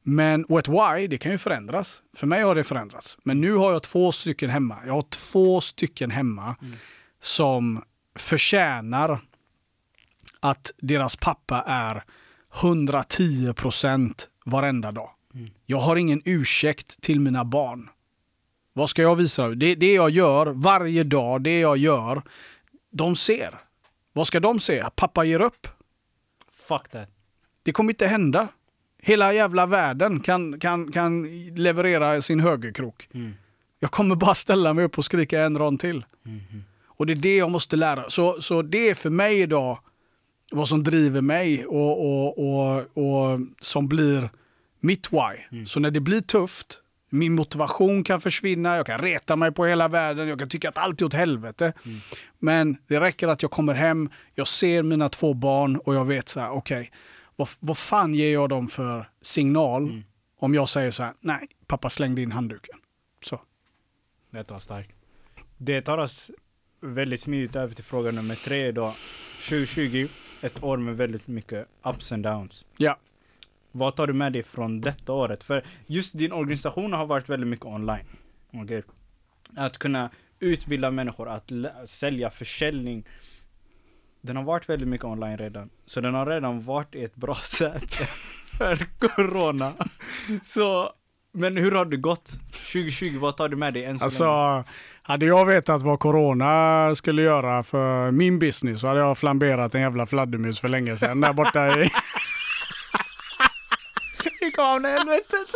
Men 0.03 0.45
och 0.45 0.59
ett 0.59 0.69
why, 0.69 1.07
det 1.07 1.19
kan 1.19 1.33
ju 1.33 1.39
förändras. 1.39 2.03
För 2.17 2.27
mig 2.27 2.43
har 2.43 2.55
det 2.55 2.65
förändrats. 2.65 3.19
Men 3.23 3.41
nu 3.41 3.53
har 3.53 3.73
jag 3.73 3.83
två 3.83 4.13
stycken 4.13 4.51
hemma. 4.51 4.79
Jag 4.87 4.93
har 4.93 5.03
två 5.03 5.61
stycken 5.61 6.11
hemma 6.11 6.57
mm. 6.63 6.77
som 7.21 7.83
förtjänar 8.14 9.20
att 10.40 10.73
deras 10.79 11.16
pappa 11.16 11.64
är 11.66 12.03
110 12.62 13.53
procent 13.53 14.29
varenda 14.44 14.92
dag. 14.92 15.11
Mm. 15.35 15.51
Jag 15.66 15.79
har 15.79 15.96
ingen 15.96 16.23
ursäkt 16.25 17.03
till 17.03 17.20
mina 17.20 17.44
barn. 17.44 17.88
Vad 18.73 18.90
ska 18.90 19.03
jag 19.03 19.16
visa? 19.16 19.49
Det, 19.49 19.75
det 19.75 19.94
jag 19.94 20.11
gör 20.11 20.46
varje 20.46 21.03
dag, 21.03 21.42
det 21.42 21.61
jag 21.61 21.77
gör, 21.77 22.23
de 22.90 23.16
ser. 23.16 23.55
Vad 24.12 24.27
ska 24.27 24.40
de 24.40 24.61
se? 24.61 24.85
Pappa 24.94 25.25
ger 25.25 25.40
upp? 25.40 25.66
Fuck 26.53 26.88
that. 26.88 27.09
Det 27.62 27.73
kommer 27.73 27.92
inte 27.92 28.07
hända. 28.07 28.49
Hela 28.99 29.33
jävla 29.33 29.66
världen 29.66 30.20
kan, 30.20 30.61
kan, 30.61 30.92
kan 30.92 31.23
leverera 31.55 32.23
sin 32.23 32.40
högerkrok. 32.40 33.09
Mm. 33.14 33.35
Jag 33.79 33.90
kommer 33.90 34.16
bara 34.16 34.35
ställa 34.35 34.75
mig 34.75 34.85
upp 34.85 34.99
och 34.99 35.05
skrika 35.05 35.40
en 35.40 35.59
rond 35.59 35.81
till. 35.81 36.05
Mm. 36.27 36.40
Och 37.01 37.07
det 37.07 37.13
är 37.13 37.17
det 37.17 37.37
jag 37.37 37.51
måste 37.51 37.77
lära. 37.77 38.11
Så, 38.11 38.41
så 38.41 38.63
det 38.63 38.91
är 38.91 38.95
för 38.95 39.11
mig 39.11 39.41
idag 39.41 39.79
vad 40.51 40.69
som 40.69 40.85
driver 40.85 41.21
mig 41.21 41.67
och, 41.67 42.07
och, 42.07 42.39
och, 42.39 42.99
och 42.99 43.41
som 43.61 43.89
blir 43.89 44.31
mitt 44.81 45.13
why. 45.13 45.43
Mm. 45.53 45.67
Så 45.67 45.81
när 45.81 45.91
det 45.91 46.01
blir 46.01 46.21
tufft, 46.21 46.81
min 47.11 47.35
motivation 47.35 48.05
kan 48.05 48.21
försvinna, 48.21 48.77
jag 48.77 48.87
kan 48.87 48.99
reta 49.01 49.37
mig 49.37 49.53
på 49.53 49.67
hela 49.67 49.89
världen, 49.89 50.29
jag 50.29 50.39
kan 50.39 50.49
tycka 50.49 50.69
att 50.69 50.79
allt 50.79 51.01
är 51.01 51.07
åt 51.07 51.15
helvete. 51.15 51.73
Mm. 51.85 51.99
Men 52.39 52.77
det 52.87 53.01
räcker 53.01 53.29
att 53.29 53.43
jag 53.43 53.51
kommer 53.51 53.75
hem, 53.75 54.11
jag 54.35 54.49
ser 54.49 54.83
mina 54.83 55.09
två 55.09 55.35
barn 55.35 55.77
och 55.77 55.95
jag 55.95 56.05
vet 56.05 56.29
så 56.29 56.41
här, 56.41 56.51
okej, 56.51 56.81
okay, 56.81 56.91
vad, 57.37 57.49
vad 57.61 57.79
fan 57.79 58.15
ger 58.15 58.33
jag 58.33 58.49
dem 58.49 58.69
för 58.69 59.11
signal 59.23 59.83
mm. 59.83 60.03
om 60.39 60.55
jag 60.55 60.69
säger 60.69 60.91
så 60.91 61.03
här, 61.03 61.15
nej, 61.21 61.49
pappa 61.67 61.91
slängde 61.91 62.23
in 62.23 62.33
handduken. 62.33 62.79
Så. 63.25 63.41
Det 64.31 64.51
var 64.51 64.61
starkt. 64.61 64.93
Det 65.57 65.83
tar 65.83 65.99
oss 65.99 66.31
väldigt 66.81 67.21
smidigt 67.21 67.57
över 67.57 67.75
till 67.75 67.85
fråga 67.85 68.11
nummer 68.11 68.35
tre 68.35 68.73
då. 68.73 68.95
2020, 69.49 70.09
ett 70.43 70.62
år 70.62 70.77
med 70.77 70.97
väldigt 70.97 71.27
mycket 71.27 71.69
ups 71.83 72.12
and 72.12 72.23
downs. 72.25 72.64
Ja. 72.77 72.97
Vad 73.73 73.97
tar 73.97 74.07
du 74.07 74.12
med 74.12 74.33
dig 74.33 74.43
från 74.43 74.81
detta 74.81 75.12
året? 75.12 75.45
För 75.45 75.64
just 75.87 76.19
din 76.19 76.33
organisation 76.33 76.93
har 76.93 77.07
varit 77.07 77.29
väldigt 77.29 77.49
mycket 77.49 77.66
online. 77.66 78.05
Okay. 78.53 78.83
Att 79.57 79.79
kunna 79.79 80.11
utbilda 80.40 80.90
människor, 80.90 81.29
att 81.29 81.53
sälja 81.87 82.31
försäljning. 82.31 83.07
Den 84.21 84.37
har 84.37 84.43
varit 84.43 84.69
väldigt 84.69 84.88
mycket 84.88 85.05
online 85.05 85.38
redan. 85.38 85.71
Så 85.87 86.01
den 86.01 86.14
har 86.14 86.27
redan 86.27 86.61
varit 86.61 86.95
ett 86.95 87.16
bra 87.16 87.35
sätt 87.45 87.95
för 88.59 88.77
corona. 88.99 89.73
Så, 90.45 90.93
men 91.33 91.57
hur 91.57 91.73
har 91.73 91.85
det 91.85 91.97
gått? 91.97 92.31
2020, 92.53 93.19
vad 93.19 93.37
tar 93.37 93.49
du 93.49 93.57
med 93.57 93.75
dig 93.75 93.85
än 93.85 93.99
så 93.99 94.05
Alltså, 94.05 94.25
länge? 94.25 94.64
Hade 95.03 95.27
jag 95.27 95.47
vetat 95.47 95.83
vad 95.83 96.01
corona 96.01 96.95
skulle 96.95 97.23
göra 97.23 97.63
för 97.63 98.11
min 98.11 98.39
business 98.39 98.81
så 98.81 98.87
hade 98.87 99.01
jag 99.01 99.19
flamberat 99.19 99.75
en 99.75 99.81
jävla 99.81 100.07
fladdermus 100.07 100.61
för 100.61 100.69
länge 100.69 100.97
sedan 100.97 101.21
där 101.21 101.33
borta 101.33 101.81
i 101.81 101.91
helvetet. 104.67 105.49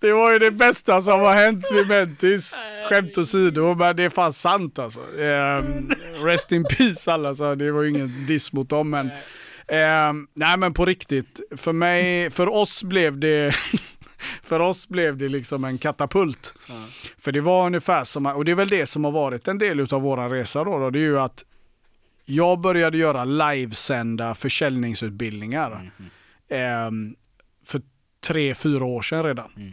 Det 0.00 0.12
var 0.12 0.32
ju 0.32 0.38
det 0.38 0.50
bästa 0.50 1.00
som 1.00 1.20
har 1.20 1.34
hänt 1.34 1.64
vid 1.72 1.88
Mentis. 1.88 2.60
Skämt 2.88 3.18
åsido, 3.18 3.74
men 3.74 3.96
det 3.96 4.02
är 4.02 4.10
fan 4.10 4.32
sant 4.32 4.78
alltså. 4.78 5.00
Um, 5.00 5.90
rest 6.24 6.52
in 6.52 6.64
peace 6.64 7.12
alla, 7.12 7.34
så 7.34 7.54
det 7.54 7.72
var 7.72 7.82
ju 7.82 7.90
ingen 7.90 8.26
diss 8.26 8.52
mot 8.52 8.68
dem. 8.68 8.90
Men, 8.90 9.06
um, 10.08 10.28
nej 10.34 10.58
men 10.58 10.74
på 10.74 10.84
riktigt, 10.84 11.40
för 11.56 11.72
mig, 11.72 12.30
för 12.30 12.54
oss 12.54 12.82
blev 12.82 13.18
det 13.18 13.54
för 14.42 14.60
oss 14.60 14.88
blev 14.88 15.16
det 15.16 15.28
liksom 15.28 15.64
en 15.64 15.78
katapult. 15.78 16.54
Mm. 16.68 16.82
För 17.18 17.32
det 17.32 17.40
var 17.40 17.66
ungefär 17.66 18.04
som, 18.04 18.26
och 18.26 18.44
det 18.44 18.50
är 18.50 18.56
väl 18.56 18.68
det 18.68 18.86
som 18.86 19.04
har 19.04 19.12
varit 19.12 19.48
en 19.48 19.58
del 19.58 19.80
av 19.80 20.02
vår 20.02 20.28
resa 20.28 20.64
då, 20.64 20.78
då, 20.78 20.90
det 20.90 20.98
är 20.98 21.00
ju 21.00 21.20
att 21.20 21.44
jag 22.24 22.60
började 22.60 22.98
göra 22.98 23.24
livesända 23.24 24.34
försäljningsutbildningar. 24.34 25.92
Mm. 26.48 26.86
Um, 26.86 27.16
tre, 28.22 28.54
fyra 28.54 28.84
år 28.84 29.02
sedan 29.02 29.22
redan. 29.22 29.52
Mm. 29.56 29.72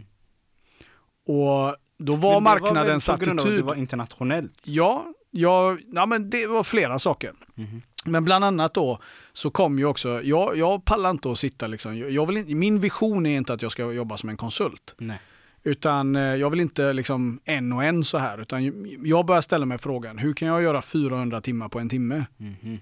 Och 1.26 1.76
då 1.98 2.14
var 2.14 2.34
men 2.34 2.42
marknadens 2.42 3.08
var 3.08 3.14
attityd... 3.14 3.58
Det 3.58 3.62
var 3.62 3.74
internationellt? 3.74 4.52
Ja, 4.64 5.06
ja, 5.30 5.78
ja 5.92 6.06
men 6.06 6.30
det 6.30 6.46
var 6.46 6.64
flera 6.64 6.98
saker. 6.98 7.32
Mm. 7.56 7.82
Men 8.04 8.24
bland 8.24 8.44
annat 8.44 8.74
då 8.74 8.98
så 9.32 9.50
kom 9.50 9.78
ju 9.78 9.84
också, 9.84 10.22
jag, 10.22 10.56
jag 10.56 10.84
pallar 10.84 11.10
inte 11.10 11.30
att 11.30 11.38
sitta 11.38 11.66
liksom, 11.66 11.98
jag 11.98 12.26
vill, 12.26 12.56
min 12.56 12.80
vision 12.80 13.26
är 13.26 13.36
inte 13.36 13.52
att 13.52 13.62
jag 13.62 13.72
ska 13.72 13.92
jobba 13.92 14.16
som 14.16 14.28
en 14.28 14.36
konsult. 14.36 14.94
Nej. 14.98 15.20
Utan 15.62 16.16
eh, 16.16 16.22
jag 16.22 16.50
vill 16.50 16.60
inte 16.60 16.92
liksom 16.92 17.40
en 17.44 17.72
och 17.72 17.84
en 17.84 18.04
så 18.04 18.18
här, 18.18 18.40
utan 18.40 18.86
jag 19.04 19.26
börjar 19.26 19.42
ställa 19.42 19.66
mig 19.66 19.78
frågan, 19.78 20.18
hur 20.18 20.34
kan 20.34 20.48
jag 20.48 20.62
göra 20.62 20.82
400 20.82 21.40
timmar 21.40 21.68
på 21.68 21.78
en 21.78 21.88
timme? 21.88 22.24
Mm. 22.38 22.78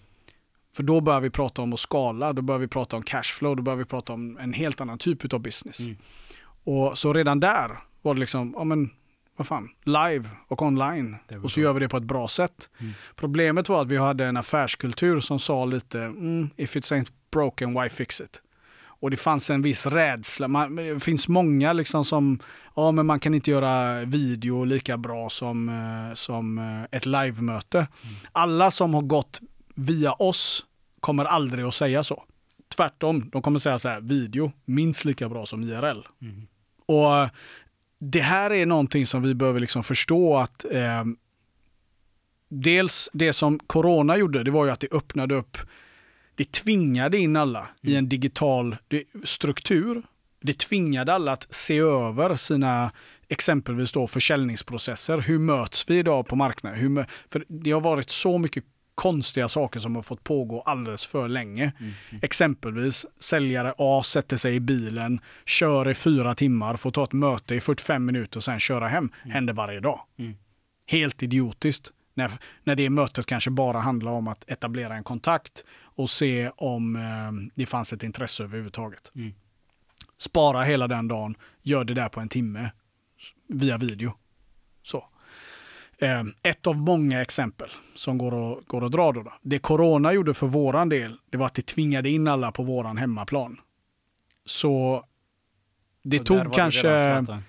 För 0.77 0.83
då 0.83 1.01
börjar 1.01 1.21
vi 1.21 1.31
prata 1.31 1.63
om 1.63 1.73
att 1.73 1.81
skala, 1.81 2.33
då 2.33 2.43
börjar 2.43 2.59
vi 2.59 2.69
prata 2.69 2.97
om 2.97 3.03
cashflow, 3.03 3.57
då 3.57 3.63
börjar 3.63 3.77
vi 3.77 3.85
prata 3.85 4.13
om 4.13 4.39
en 4.39 4.53
helt 4.53 4.81
annan 4.81 4.99
typ 4.99 5.35
av 5.35 5.41
business. 5.41 5.81
Mm. 5.81 5.97
Och 6.65 6.99
så 6.99 7.13
redan 7.13 7.41
där 7.41 7.79
var 8.03 8.15
det 8.15 8.21
liksom, 8.21 8.55
ja 8.57 8.65
men 8.65 8.91
vad 9.39 9.47
fan, 9.47 9.69
live 9.85 10.29
och 10.49 10.63
online. 10.63 11.17
Och 11.43 11.51
så 11.51 11.61
gör 11.61 11.73
vi 11.73 11.81
det 11.81 11.89
på 11.89 11.97
ett 11.97 12.05
bra 12.05 12.29
sätt. 12.29 12.71
Mm. 12.79 12.93
Problemet 13.17 13.69
var 13.69 13.83
att 13.83 13.89
vi 13.89 13.97
hade 13.97 14.25
en 14.25 14.37
affärskultur 14.37 15.21
som 15.21 15.39
sa 15.39 15.65
lite, 15.65 16.01
mm, 16.01 16.51
if 16.57 16.77
it's 16.77 16.93
ain't 16.93 17.09
broken, 17.31 17.83
why 17.83 17.89
fix 17.89 18.21
it? 18.21 18.43
Och 19.01 19.11
det 19.11 19.17
fanns 19.17 19.51
en 19.51 19.63
viss 19.63 19.87
rädsla. 19.87 20.49
Man, 20.49 20.77
det 20.77 21.01
finns 21.01 21.29
många 21.29 21.73
liksom 21.73 22.05
som, 22.05 22.39
ja 22.77 22.93
men 22.93 23.07
man 23.07 23.21
kan 23.21 23.35
inte 23.35 23.51
göra 23.51 24.05
video 24.05 24.65
lika 24.65 24.97
bra 24.97 25.31
som, 25.31 25.69
eh, 25.69 26.15
som 26.15 26.59
eh, 26.59 26.97
ett 26.99 27.07
livemöte. 27.07 27.87
Alla 28.33 28.71
som 28.71 28.95
har 28.95 29.03
gått 29.03 29.41
via 29.75 30.13
oss 30.13 30.65
kommer 31.01 31.25
aldrig 31.25 31.65
att 31.65 31.75
säga 31.75 32.05
så. 32.05 32.25
Tvärtom, 32.77 33.31
de 33.33 33.43
kommer 33.43 33.59
säga 33.59 33.79
så 33.79 33.89
här, 33.89 34.01
video 34.01 34.53
minst 34.65 35.05
lika 35.05 35.29
bra 35.29 35.47
som 35.47 35.63
IRL. 35.63 36.07
Mm. 36.23 36.47
Och 36.87 37.29
det 37.99 38.21
här 38.21 38.53
är 38.53 38.67
någonting 38.67 39.07
som 39.07 39.23
vi 39.23 39.35
behöver 39.35 39.61
liksom 39.61 39.83
förstå 39.83 40.39
att 40.39 40.65
eh, 40.65 41.05
dels 42.49 43.09
det 43.13 43.33
som 43.33 43.59
corona 43.59 44.17
gjorde, 44.17 44.43
det 44.43 44.51
var 44.51 44.65
ju 44.65 44.71
att 44.71 44.81
det 44.81 44.93
öppnade 44.93 45.35
upp, 45.35 45.59
det 46.35 46.53
tvingade 46.53 47.19
in 47.19 47.37
alla 47.37 47.69
i 47.83 47.97
en 47.97 48.09
digital 48.09 48.77
struktur. 49.25 50.03
Det 50.41 50.59
tvingade 50.59 51.15
alla 51.15 51.33
att 51.33 51.55
se 51.55 51.79
över 51.79 52.37
sina 52.37 52.93
exempelvis 53.29 53.93
då 53.93 54.07
försäljningsprocesser. 54.07 55.19
Hur 55.19 55.39
möts 55.39 55.91
vi 55.91 55.99
idag 55.99 56.27
på 56.27 56.37
marknaden? 56.37 56.79
Hur, 56.79 57.07
för 57.29 57.45
det 57.49 57.71
har 57.71 57.81
varit 57.81 58.11
så 58.11 58.39
mycket 58.39 58.65
konstiga 58.99 59.49
saker 59.49 59.81
som 59.81 59.97
har 59.97 60.03
fått 60.03 60.25
pågå 60.25 60.61
alldeles 60.61 61.07
för 61.07 61.29
länge. 61.29 61.73
Mm. 61.81 61.93
Exempelvis 62.23 63.07
säljare 63.19 63.75
A 63.79 64.03
sätter 64.05 64.37
sig 64.37 64.55
i 64.55 64.61
bilen, 64.61 65.21
kör 65.47 65.89
i 65.89 65.95
fyra 65.95 66.35
timmar, 66.35 66.77
får 66.77 66.91
ta 66.91 67.05
ett 67.05 67.13
möte 67.13 67.55
i 67.55 67.61
45 67.61 68.05
minuter 68.05 68.37
och 68.37 68.45
sen 68.45 68.61
köra 68.61 68.89
hem. 68.89 69.11
Händer 69.23 69.53
varje 69.53 69.81
dag. 69.81 70.01
Mm. 70.19 70.37
Helt 70.87 71.23
idiotiskt. 71.23 71.93
När, 72.15 72.31
när 72.65 72.75
det 72.75 72.91
mötet 72.91 73.27
kanske 73.27 73.51
bara 73.51 73.79
handlar 73.79 74.13
om 74.13 74.29
att 74.29 74.45
etablera 74.51 74.95
en 74.95 75.05
kontakt 75.05 75.65
och 75.81 76.11
se 76.11 76.51
om 76.57 76.97
eh, 76.97 77.51
det 77.55 77.67
fanns 77.67 77.93
ett 77.93 78.03
intresse 78.03 78.43
överhuvudtaget. 78.43 79.13
Mm. 79.15 79.35
Spara 80.19 80.65
hela 80.65 80.89
den 80.89 81.09
dagen, 81.09 81.35
gör 81.63 81.85
det 81.85 81.95
där 81.95 82.09
på 82.09 82.21
en 82.21 82.29
timme 82.29 82.71
via 83.49 83.79
video. 83.79 84.15
Så. 85.99 86.05
Eh, 86.05 86.25
ett 86.43 86.67
av 86.67 86.77
många 86.77 87.23
exempel 87.23 87.71
som 87.95 88.19
går 88.19 88.53
att, 88.53 88.67
går 88.67 88.85
att 88.85 88.93
dra 88.93 89.13
då, 89.13 89.23
då. 89.23 89.33
Det 89.43 89.59
corona 89.59 90.13
gjorde 90.13 90.35
för 90.35 90.47
våran 90.47 90.89
del, 90.89 91.17
det 91.31 91.37
var 91.37 91.47
att 91.47 91.55
det 91.55 91.67
tvingade 91.67 92.11
in 92.11 92.29
alla 92.29 92.53
på 92.53 92.63
våran 92.63 92.97
hemmaplan. 92.97 93.61
Så 94.47 95.05
det 96.03 96.19
tog 96.19 96.39
det 96.39 96.51
kanske... 96.55 96.81
Zlatan. 96.81 97.43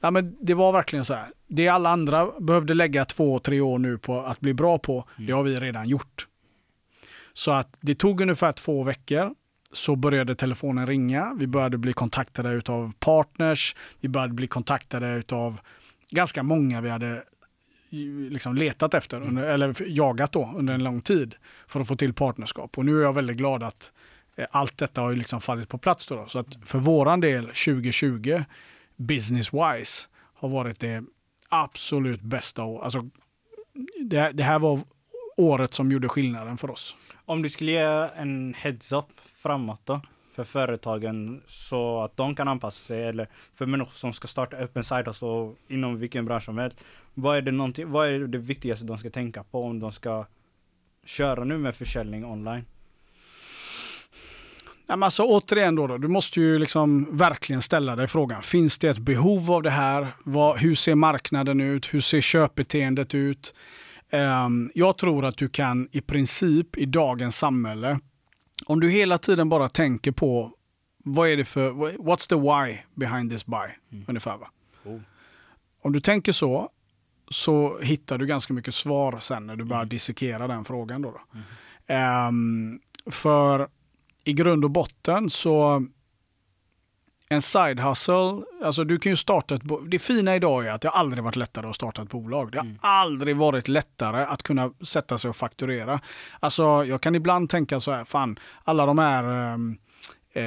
Ja, 0.00 0.10
men 0.10 0.36
det 0.40 0.54
var 0.54 0.72
verkligen 0.72 1.04
så 1.04 1.14
här. 1.14 1.26
Det 1.46 1.68
alla 1.68 1.90
andra 1.90 2.30
behövde 2.40 2.74
lägga 2.74 3.04
två, 3.04 3.38
tre 3.38 3.60
år 3.60 3.78
nu 3.78 3.98
på 3.98 4.20
att 4.20 4.40
bli 4.40 4.54
bra 4.54 4.78
på, 4.78 5.08
det 5.16 5.32
har 5.32 5.42
vi 5.42 5.56
redan 5.56 5.88
gjort. 5.88 6.26
Så 7.32 7.50
att 7.50 7.78
det 7.80 7.94
tog 7.94 8.20
ungefär 8.20 8.52
två 8.52 8.82
veckor. 8.82 9.34
Så 9.72 9.96
började 9.96 10.34
telefonen 10.34 10.86
ringa. 10.86 11.34
Vi 11.38 11.46
började 11.46 11.78
bli 11.78 11.92
kontaktade 11.92 12.62
av 12.72 12.92
partners. 12.98 13.76
Vi 14.00 14.08
började 14.08 14.34
bli 14.34 14.46
kontaktade 14.46 15.22
av 15.28 15.60
ganska 16.10 16.42
många 16.42 16.80
vi 16.80 16.90
hade 16.90 17.22
liksom 18.30 18.54
letat 18.54 18.94
efter, 18.94 19.20
under, 19.20 19.42
eller 19.42 19.74
jagat 19.86 20.32
då 20.32 20.52
under 20.56 20.74
en 20.74 20.84
lång 20.84 21.00
tid 21.00 21.34
för 21.66 21.80
att 21.80 21.88
få 21.88 21.96
till 21.96 22.14
partnerskap. 22.14 22.78
Och 22.78 22.84
nu 22.84 22.98
är 22.98 23.02
jag 23.02 23.12
väldigt 23.12 23.36
glad 23.36 23.62
att 23.62 23.92
eh, 24.36 24.46
allt 24.50 24.78
detta 24.78 25.00
har 25.00 25.10
ju 25.10 25.16
liksom 25.16 25.40
fallit 25.40 25.68
på 25.68 25.78
plats. 25.78 26.06
Då, 26.06 26.16
då. 26.16 26.26
Så 26.26 26.38
att 26.38 26.58
för 26.64 26.78
våran 26.78 27.20
del 27.20 27.44
2020 27.44 28.42
business-wise 28.96 30.06
har 30.34 30.48
varit 30.48 30.80
det 30.80 31.04
absolut 31.48 32.20
bästa 32.20 32.64
året. 32.64 32.84
Alltså, 32.84 33.10
det, 34.00 34.30
det 34.32 34.42
här 34.42 34.58
var 34.58 34.80
året 35.36 35.74
som 35.74 35.92
gjorde 35.92 36.08
skillnaden 36.08 36.56
för 36.56 36.70
oss. 36.70 36.96
Om 37.24 37.42
du 37.42 37.50
skulle 37.50 37.70
ge 37.70 38.08
en 38.16 38.54
heads-up 38.54 39.06
framåt 39.36 39.80
då, 39.84 40.00
för 40.34 40.44
företagen 40.44 41.42
så 41.46 42.02
att 42.02 42.16
de 42.16 42.34
kan 42.34 42.48
anpassa 42.48 42.86
sig, 42.86 43.04
eller 43.04 43.28
för 43.54 43.66
människor 43.66 43.92
som 43.92 44.12
ska 44.12 44.28
starta 44.28 44.56
upp 44.56 44.76
en 44.76 44.84
side 44.84 45.08
inom 45.68 45.98
vilken 45.98 46.24
bransch 46.24 46.44
som 46.44 46.58
helst. 46.58 46.76
Vad 47.14 47.36
är, 47.36 47.42
det 47.42 47.84
vad 47.84 48.08
är 48.08 48.18
det 48.18 48.38
viktigaste 48.38 48.84
de 48.84 48.98
ska 48.98 49.10
tänka 49.10 49.42
på 49.42 49.64
om 49.64 49.80
de 49.80 49.92
ska 49.92 50.26
köra 51.04 51.44
nu 51.44 51.58
med 51.58 51.76
försäljning 51.76 52.24
online? 52.24 52.64
Nej, 54.86 54.96
men 54.96 55.02
alltså, 55.02 55.22
återigen 55.22 55.74
då, 55.74 55.86
då, 55.86 55.98
du 55.98 56.08
måste 56.08 56.40
ju 56.40 56.58
liksom 56.58 57.16
verkligen 57.16 57.62
ställa 57.62 57.96
dig 57.96 58.08
frågan. 58.08 58.42
Finns 58.42 58.78
det 58.78 58.88
ett 58.88 58.98
behov 58.98 59.50
av 59.52 59.62
det 59.62 59.70
här? 59.70 60.06
Vad, 60.24 60.58
hur 60.58 60.74
ser 60.74 60.94
marknaden 60.94 61.60
ut? 61.60 61.94
Hur 61.94 62.00
ser 62.00 62.20
köpbeteendet 62.20 63.14
ut? 63.14 63.54
Ehm, 64.10 64.70
jag 64.74 64.98
tror 64.98 65.24
att 65.24 65.36
du 65.36 65.48
kan 65.48 65.88
i 65.92 66.00
princip 66.00 66.76
i 66.76 66.86
dagens 66.86 67.36
samhälle, 67.36 68.00
om 68.66 68.80
du 68.80 68.90
hela 68.90 69.18
tiden 69.18 69.48
bara 69.48 69.68
tänker 69.68 70.12
på 70.12 70.50
vad 71.04 71.28
är 71.28 71.36
det 71.36 71.44
för, 71.44 71.70
what's 71.72 72.28
the 72.28 72.36
why 72.36 72.78
behind 72.94 73.30
this 73.30 73.46
buy? 73.46 74.02
Ungefär 74.06 74.36
va? 74.36 74.48
Oh. 74.84 75.00
Om 75.82 75.92
du 75.92 76.00
tänker 76.00 76.32
så, 76.32 76.70
så 77.28 77.78
hittar 77.78 78.18
du 78.18 78.26
ganska 78.26 78.52
mycket 78.52 78.74
svar 78.74 79.18
sen 79.20 79.46
när 79.46 79.56
du 79.56 79.64
börjar 79.64 79.84
dissekera 79.84 80.46
den 80.48 80.64
frågan. 80.64 81.02
Då, 81.02 81.10
då. 81.10 81.20
Ehm, 81.86 82.80
för 83.10 83.68
i 84.24 84.32
grund 84.32 84.64
och 84.64 84.70
botten 84.70 85.30
så 85.30 85.86
en 87.28 87.42
side 87.42 87.80
hustle, 87.80 88.42
alltså 88.64 88.84
du 88.84 88.98
kan 88.98 89.12
ju 89.12 89.16
starta 89.16 89.54
ett 89.54 89.62
Det 89.86 89.98
fina 89.98 90.36
idag 90.36 90.66
är 90.66 90.70
att 90.70 90.80
det 90.80 90.88
har 90.88 91.00
aldrig 91.00 91.24
varit 91.24 91.36
lättare 91.36 91.66
att 91.66 91.74
starta 91.76 92.02
ett 92.02 92.10
bolag. 92.10 92.52
Det 92.52 92.58
har 92.58 92.64
Mm. 92.64 92.78
aldrig 92.80 93.36
varit 93.36 93.68
lättare 93.68 94.24
att 94.24 94.42
kunna 94.42 94.70
sätta 94.86 95.18
sig 95.18 95.28
och 95.30 95.36
fakturera. 95.36 96.00
Alltså 96.40 96.84
jag 96.84 97.00
kan 97.00 97.14
ibland 97.14 97.50
tänka 97.50 97.80
så 97.80 97.92
här, 97.92 98.04
fan 98.04 98.38
alla 98.64 98.86
de 98.86 98.98
här 98.98 99.24
ehm, 99.54 99.76
eh, 100.32 100.44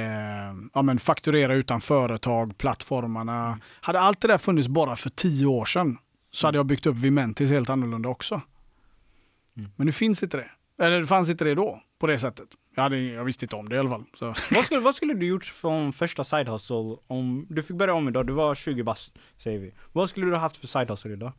ja, 0.74 0.82
men 0.82 0.98
fakturera 0.98 1.54
utan 1.54 1.80
företag, 1.80 2.58
plattformarna. 2.58 3.58
Hade 3.80 4.00
allt 4.00 4.20
det 4.20 4.28
där 4.28 4.38
funnits 4.38 4.68
bara 4.68 4.96
för 4.96 5.10
tio 5.10 5.46
år 5.46 5.64
sedan 5.64 5.98
så 6.38 6.46
hade 6.46 6.58
jag 6.58 6.66
byggt 6.66 6.86
upp 6.86 6.96
Vimentis 6.96 7.50
helt 7.50 7.70
annorlunda 7.70 8.08
också. 8.08 8.40
Mm. 9.56 9.70
Men 9.76 9.86
nu 9.86 9.92
finns 9.92 10.22
inte 10.22 10.36
det. 10.36 10.50
Eller 10.84 11.00
det 11.00 11.06
fanns 11.06 11.30
inte 11.30 11.44
det 11.44 11.54
då 11.54 11.82
på 11.98 12.06
det 12.06 12.18
sättet. 12.18 12.48
Jag, 12.74 12.82
hade, 12.82 12.98
jag 12.98 13.24
visste 13.24 13.44
inte 13.44 13.56
om 13.56 13.68
det 13.68 13.76
i 13.76 13.78
alla 13.78 13.90
fall. 13.90 14.04
Så. 14.18 14.24
vad, 14.54 14.64
skulle, 14.64 14.80
vad 14.80 14.94
skulle 14.94 15.14
du 15.14 15.26
gjort 15.26 15.44
från 15.44 15.92
första 15.92 16.24
side 16.24 16.48
hustle 16.48 16.96
om 17.06 17.46
du 17.50 17.62
fick 17.62 17.76
börja 17.76 17.94
om 17.94 18.08
idag? 18.08 18.26
Du 18.26 18.32
var 18.32 18.54
20 18.54 18.82
bast, 18.82 19.14
säger 19.38 19.58
vi. 19.58 19.72
Vad 19.92 20.10
skulle 20.10 20.26
du 20.26 20.32
ha 20.32 20.38
haft 20.38 20.56
för 20.56 20.66
side 20.66 20.90
hustle 20.90 21.12
idag? 21.12 21.32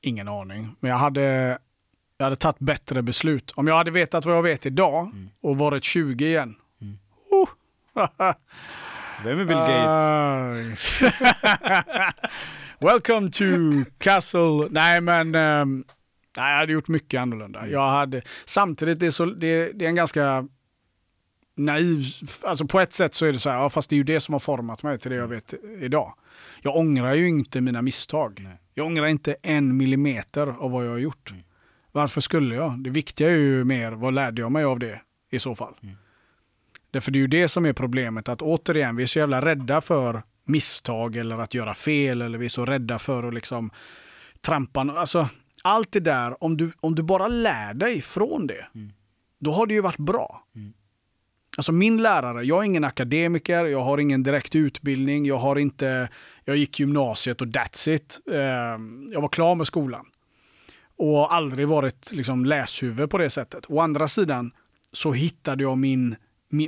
Ingen 0.00 0.28
aning. 0.28 0.76
Men 0.80 0.90
jag 0.90 0.98
hade, 0.98 1.58
jag 2.18 2.24
hade 2.26 2.36
tagit 2.36 2.58
bättre 2.58 3.02
beslut. 3.02 3.50
Om 3.50 3.66
jag 3.66 3.76
hade 3.76 3.90
vetat 3.90 4.24
vad 4.24 4.36
jag 4.36 4.42
vet 4.42 4.66
idag 4.66 5.06
Mm. 5.06 5.30
och 5.40 5.58
varit 5.58 5.84
20 5.84 6.26
igen. 6.26 6.56
Mm. 6.80 6.98
Oh. 7.30 7.48
Vem 9.24 9.40
är 9.40 9.44
Bill 9.44 9.56
Gates? 9.56 11.00
Welcome 12.80 13.30
to 13.30 13.44
Castle. 13.98 14.68
Nej 14.70 15.00
men, 15.00 15.32
nej, 15.32 15.84
jag 16.34 16.58
hade 16.58 16.72
gjort 16.72 16.88
mycket 16.88 17.20
annorlunda. 17.20 17.58
Mm. 17.58 17.72
Jag 17.72 17.90
hade, 17.90 18.22
samtidigt, 18.44 19.00
det 19.00 19.06
är, 19.06 19.10
så, 19.10 19.24
det, 19.24 19.72
det 19.72 19.84
är 19.84 19.88
en 19.88 19.94
ganska 19.94 20.48
naiv, 21.56 22.04
alltså 22.42 22.66
på 22.66 22.80
ett 22.80 22.92
sätt 22.92 23.14
så 23.14 23.26
är 23.26 23.32
det 23.32 23.38
så 23.38 23.50
här, 23.50 23.56
ja, 23.56 23.70
fast 23.70 23.90
det 23.90 23.94
är 23.94 23.98
ju 23.98 24.04
det 24.04 24.20
som 24.20 24.32
har 24.32 24.38
format 24.38 24.82
mig 24.82 24.98
till 24.98 25.10
det 25.10 25.16
jag 25.16 25.28
vet 25.28 25.54
idag. 25.80 26.14
Jag 26.62 26.76
ångrar 26.76 27.14
ju 27.14 27.28
inte 27.28 27.60
mina 27.60 27.82
misstag. 27.82 28.40
Nej. 28.44 28.60
Jag 28.74 28.86
ångrar 28.86 29.06
inte 29.06 29.36
en 29.42 29.76
millimeter 29.76 30.46
av 30.46 30.70
vad 30.70 30.86
jag 30.86 30.90
har 30.90 30.98
gjort. 30.98 31.30
Mm. 31.30 31.42
Varför 31.92 32.20
skulle 32.20 32.54
jag? 32.54 32.78
Det 32.78 32.90
viktiga 32.90 33.28
är 33.28 33.36
ju 33.36 33.64
mer, 33.64 33.92
vad 33.92 34.14
lärde 34.14 34.40
jag 34.42 34.52
mig 34.52 34.64
av 34.64 34.78
det 34.78 35.00
i 35.30 35.38
så 35.38 35.54
fall? 35.54 35.74
Mm. 35.82 35.96
Därför 36.90 37.10
det 37.10 37.18
är 37.18 37.20
ju 37.20 37.26
det 37.26 37.48
som 37.48 37.66
är 37.66 37.72
problemet, 37.72 38.28
att 38.28 38.42
återigen, 38.42 38.96
vi 38.96 39.02
är 39.02 39.06
så 39.06 39.18
jävla 39.18 39.44
rädda 39.44 39.80
för 39.80 40.22
misstag 40.48 41.16
eller 41.16 41.38
att 41.38 41.54
göra 41.54 41.74
fel 41.74 42.22
eller 42.22 42.38
vi 42.38 42.44
är 42.44 42.48
så 42.50 42.64
rädda 42.66 42.98
för 42.98 43.22
att 43.22 43.34
liksom 43.34 43.70
trampa. 44.40 44.80
Alltså, 44.80 45.28
allt 45.62 45.92
det 45.92 46.00
där, 46.00 46.44
om 46.44 46.56
du, 46.56 46.72
om 46.80 46.94
du 46.94 47.02
bara 47.02 47.28
lär 47.28 47.74
dig 47.74 48.02
från 48.02 48.46
det, 48.46 48.66
Mm. 48.74 48.92
då 49.38 49.52
har 49.52 49.66
det 49.66 49.74
ju 49.74 49.80
varit 49.80 49.98
bra. 49.98 50.44
Mm. 50.54 50.72
Alltså 51.56 51.72
min 51.72 52.02
lärare, 52.02 52.42
jag 52.44 52.58
är 52.58 52.62
ingen 52.66 52.84
akademiker, 52.84 53.64
jag 53.64 53.80
har 53.80 53.98
ingen 53.98 54.22
direkt 54.22 54.54
utbildning, 54.54 55.26
jag 55.26 55.38
har 55.38 55.56
inte, 55.56 56.08
jag 56.44 56.56
gick 56.56 56.80
gymnasiet 56.80 57.40
och 57.40 57.46
that's 57.46 57.88
it. 57.90 58.20
Ehm, 58.32 59.08
Jag 59.12 59.20
var 59.20 59.28
klar 59.28 59.54
med 59.54 59.66
skolan. 59.66 60.06
Och 60.96 61.34
aldrig 61.34 61.68
varit 61.68 62.12
liksom 62.12 62.44
läshuvud 62.44 63.10
på 63.10 63.18
det 63.18 63.30
sättet. 63.30 63.64
Å 63.68 63.80
andra 63.80 64.08
sidan 64.08 64.50
så 64.92 65.12
hittade 65.12 65.62
jag 65.62 65.78
min, 65.78 66.16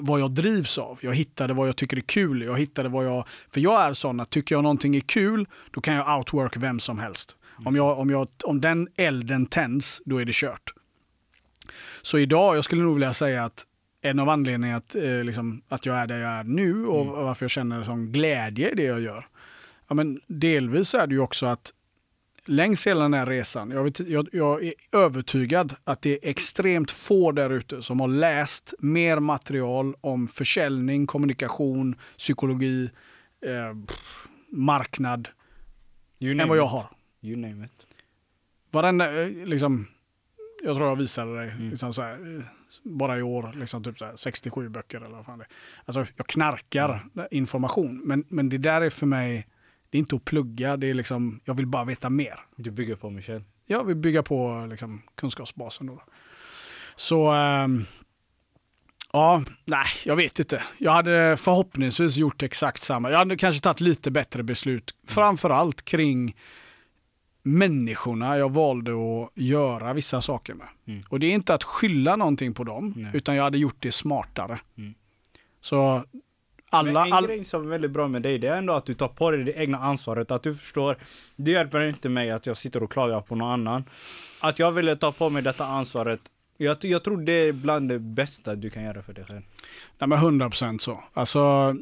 vad 0.02 0.20
jag 0.20 0.30
drivs 0.30 0.78
av. 0.78 0.98
Jag 1.02 1.14
hittade 1.14 1.54
vad 1.54 1.68
jag 1.68 1.76
tycker 1.76 1.96
är 1.96 2.00
kul. 2.00 2.42
Jag 2.42 2.58
hittade 2.58 2.88
vad 2.88 3.06
jag, 3.06 3.28
för 3.50 3.60
jag 3.60 3.82
är 3.82 3.92
sån 3.92 4.20
att 4.20 4.30
tycker 4.30 4.54
jag 4.54 4.62
någonting 4.62 4.96
är 4.96 5.00
kul, 5.00 5.46
då 5.70 5.80
kan 5.80 5.94
jag 5.94 6.18
outwork 6.18 6.56
vem 6.56 6.80
som 6.80 6.98
helst. 6.98 7.36
Om, 7.64 7.76
jag, 7.76 7.98
om, 7.98 8.10
jag, 8.10 8.28
om 8.44 8.60
den 8.60 8.88
elden 8.96 9.46
tänds, 9.46 10.02
då 10.04 10.20
är 10.20 10.24
det 10.24 10.34
kört. 10.34 10.74
Så 12.02 12.18
idag, 12.18 12.56
jag 12.56 12.64
skulle 12.64 12.82
nog 12.82 12.94
vilja 12.94 13.14
säga 13.14 13.44
att 13.44 13.66
en 14.02 14.18
av 14.18 14.28
anledningarna 14.28 14.76
att, 14.76 14.94
eh, 14.94 15.24
liksom, 15.24 15.62
att 15.68 15.86
jag 15.86 15.96
är 15.96 16.06
där 16.06 16.18
jag 16.18 16.30
är 16.30 16.44
nu 16.44 16.86
och 16.86 17.06
varför 17.06 17.44
jag 17.44 17.50
känner 17.50 17.82
sån 17.82 18.12
glädje 18.12 18.70
i 18.70 18.74
det 18.74 18.82
jag 18.82 19.00
gör. 19.00 19.26
Ja, 19.88 19.94
men 19.94 20.20
delvis 20.26 20.94
är 20.94 21.06
det 21.06 21.14
ju 21.14 21.20
också 21.20 21.46
att 21.46 21.72
längs 22.44 22.86
hela 22.86 23.02
den 23.02 23.14
här 23.14 23.26
resan, 23.26 23.70
jag, 23.70 23.84
vet, 23.84 24.00
jag, 24.00 24.28
jag 24.32 24.64
är 24.64 24.74
övertygad 24.92 25.74
att 25.84 26.02
det 26.02 26.12
är 26.12 26.30
extremt 26.30 26.90
få 26.90 27.32
där 27.32 27.50
ute 27.50 27.82
som 27.82 28.00
har 28.00 28.08
läst 28.08 28.74
mer 28.78 29.20
material 29.20 29.94
om 30.00 30.28
försäljning, 30.28 31.06
kommunikation, 31.06 31.96
psykologi, 32.18 32.90
eh, 33.46 33.76
marknad 34.48 35.28
än 36.20 36.48
vad 36.48 36.58
jag 36.58 36.66
it. 36.66 36.70
har. 36.72 36.86
You 37.20 37.36
name 37.36 37.64
it. 37.64 37.86
Varenda, 38.70 39.22
eh, 39.22 39.28
liksom, 39.46 39.86
jag 40.62 40.76
tror 40.76 40.88
jag 40.88 40.96
visade 40.96 41.36
dig, 41.36 41.50
Mm. 41.50 41.70
liksom 41.70 41.94
så 41.94 42.02
här, 42.02 42.36
eh, 42.38 42.44
bara 42.82 43.18
i 43.18 43.22
år, 43.22 43.52
liksom 43.56 43.84
typ 43.84 43.98
så 43.98 44.04
här, 44.04 44.16
67 44.16 44.68
böcker 44.68 44.96
eller 45.00 45.16
vad 45.16 45.24
fan 45.26 45.38
det 45.38 45.44
är. 45.44 45.48
Alltså 45.84 46.06
jag 46.16 46.26
knarkar 46.26 47.06
information, 47.30 48.00
men, 48.04 48.24
men 48.28 48.48
det 48.48 48.58
där 48.58 48.80
är 48.80 48.90
för 48.90 49.06
mig, 49.06 49.46
det 49.90 49.98
är 49.98 50.00
inte 50.00 50.16
att 50.16 50.24
plugga, 50.24 50.76
det 50.76 50.86
är 50.86 50.94
liksom, 50.94 51.40
jag 51.44 51.54
vill 51.54 51.66
bara 51.66 51.84
veta 51.84 52.10
mer. 52.10 52.40
Du 52.56 52.70
bygger 52.70 52.96
på 52.96 53.10
mig 53.10 53.22
själv. 53.22 53.44
Jag 53.66 53.84
vill 53.84 53.96
bygga 53.96 54.22
på 54.22 54.66
liksom, 54.70 55.02
kunskapsbasen. 55.14 55.86
Då. 55.86 56.02
Så, 56.96 57.30
ehm, 57.30 57.84
ja, 59.12 59.44
nej, 59.64 59.86
jag 60.04 60.16
vet 60.16 60.38
inte. 60.38 60.62
Jag 60.78 60.92
hade 60.92 61.36
förhoppningsvis 61.36 62.16
gjort 62.16 62.42
exakt 62.42 62.82
samma. 62.82 63.10
Jag 63.10 63.18
hade 63.18 63.36
kanske 63.36 63.60
tagit 63.60 63.80
lite 63.80 64.10
bättre 64.10 64.42
beslut, 64.42 64.94
framförallt 65.06 65.82
kring 65.82 66.36
människorna 67.42 68.38
jag 68.38 68.52
valde 68.52 68.92
att 68.92 69.30
göra 69.34 69.92
vissa 69.92 70.22
saker 70.22 70.54
med. 70.54 70.68
Mm. 70.86 71.02
Och 71.08 71.20
det 71.20 71.26
är 71.26 71.32
inte 71.32 71.54
att 71.54 71.64
skylla 71.64 72.16
någonting 72.16 72.54
på 72.54 72.64
dem, 72.64 72.94
Nej. 72.96 73.10
utan 73.14 73.36
jag 73.36 73.44
hade 73.44 73.58
gjort 73.58 73.76
det 73.78 73.92
smartare. 73.92 74.60
Mm. 74.78 74.94
Så 75.60 76.04
alla, 76.70 76.92
Men 76.92 77.06
en 77.06 77.12
all, 77.12 77.26
grej 77.26 77.44
som 77.44 77.62
är 77.62 77.66
väldigt 77.66 77.90
bra 77.90 78.08
med 78.08 78.22
dig, 78.22 78.38
det 78.38 78.48
är 78.48 78.56
ändå 78.56 78.72
att 78.72 78.86
du 78.86 78.94
tar 78.94 79.08
på 79.08 79.30
dig 79.30 79.44
det 79.44 79.52
egna 79.52 79.78
ansvaret. 79.78 80.30
Att 80.30 80.42
du 80.42 80.54
förstår, 80.54 80.96
det 81.36 81.50
hjälper 81.50 81.88
inte 81.88 82.08
mig 82.08 82.30
att 82.30 82.46
jag 82.46 82.56
sitter 82.56 82.82
och 82.82 82.92
klagar 82.92 83.20
på 83.20 83.34
någon 83.34 83.50
annan. 83.50 83.84
Att 84.40 84.58
jag 84.58 84.72
ville 84.72 84.96
ta 84.96 85.12
på 85.12 85.30
mig 85.30 85.42
detta 85.42 85.66
ansvaret. 85.66 86.20
Jag, 86.56 86.76
jag 86.84 87.04
tror 87.04 87.22
det 87.22 87.32
är 87.32 87.52
bland 87.52 87.88
det 87.88 87.98
bästa 87.98 88.54
du 88.54 88.70
kan 88.70 88.82
göra 88.82 89.02
för 89.02 89.12
dig 89.12 89.24
själv. 89.24 89.42
Nej 89.98 90.08
men 90.08 90.18
100% 90.18 90.78
så. 90.78 91.04
Alltså 91.12 91.74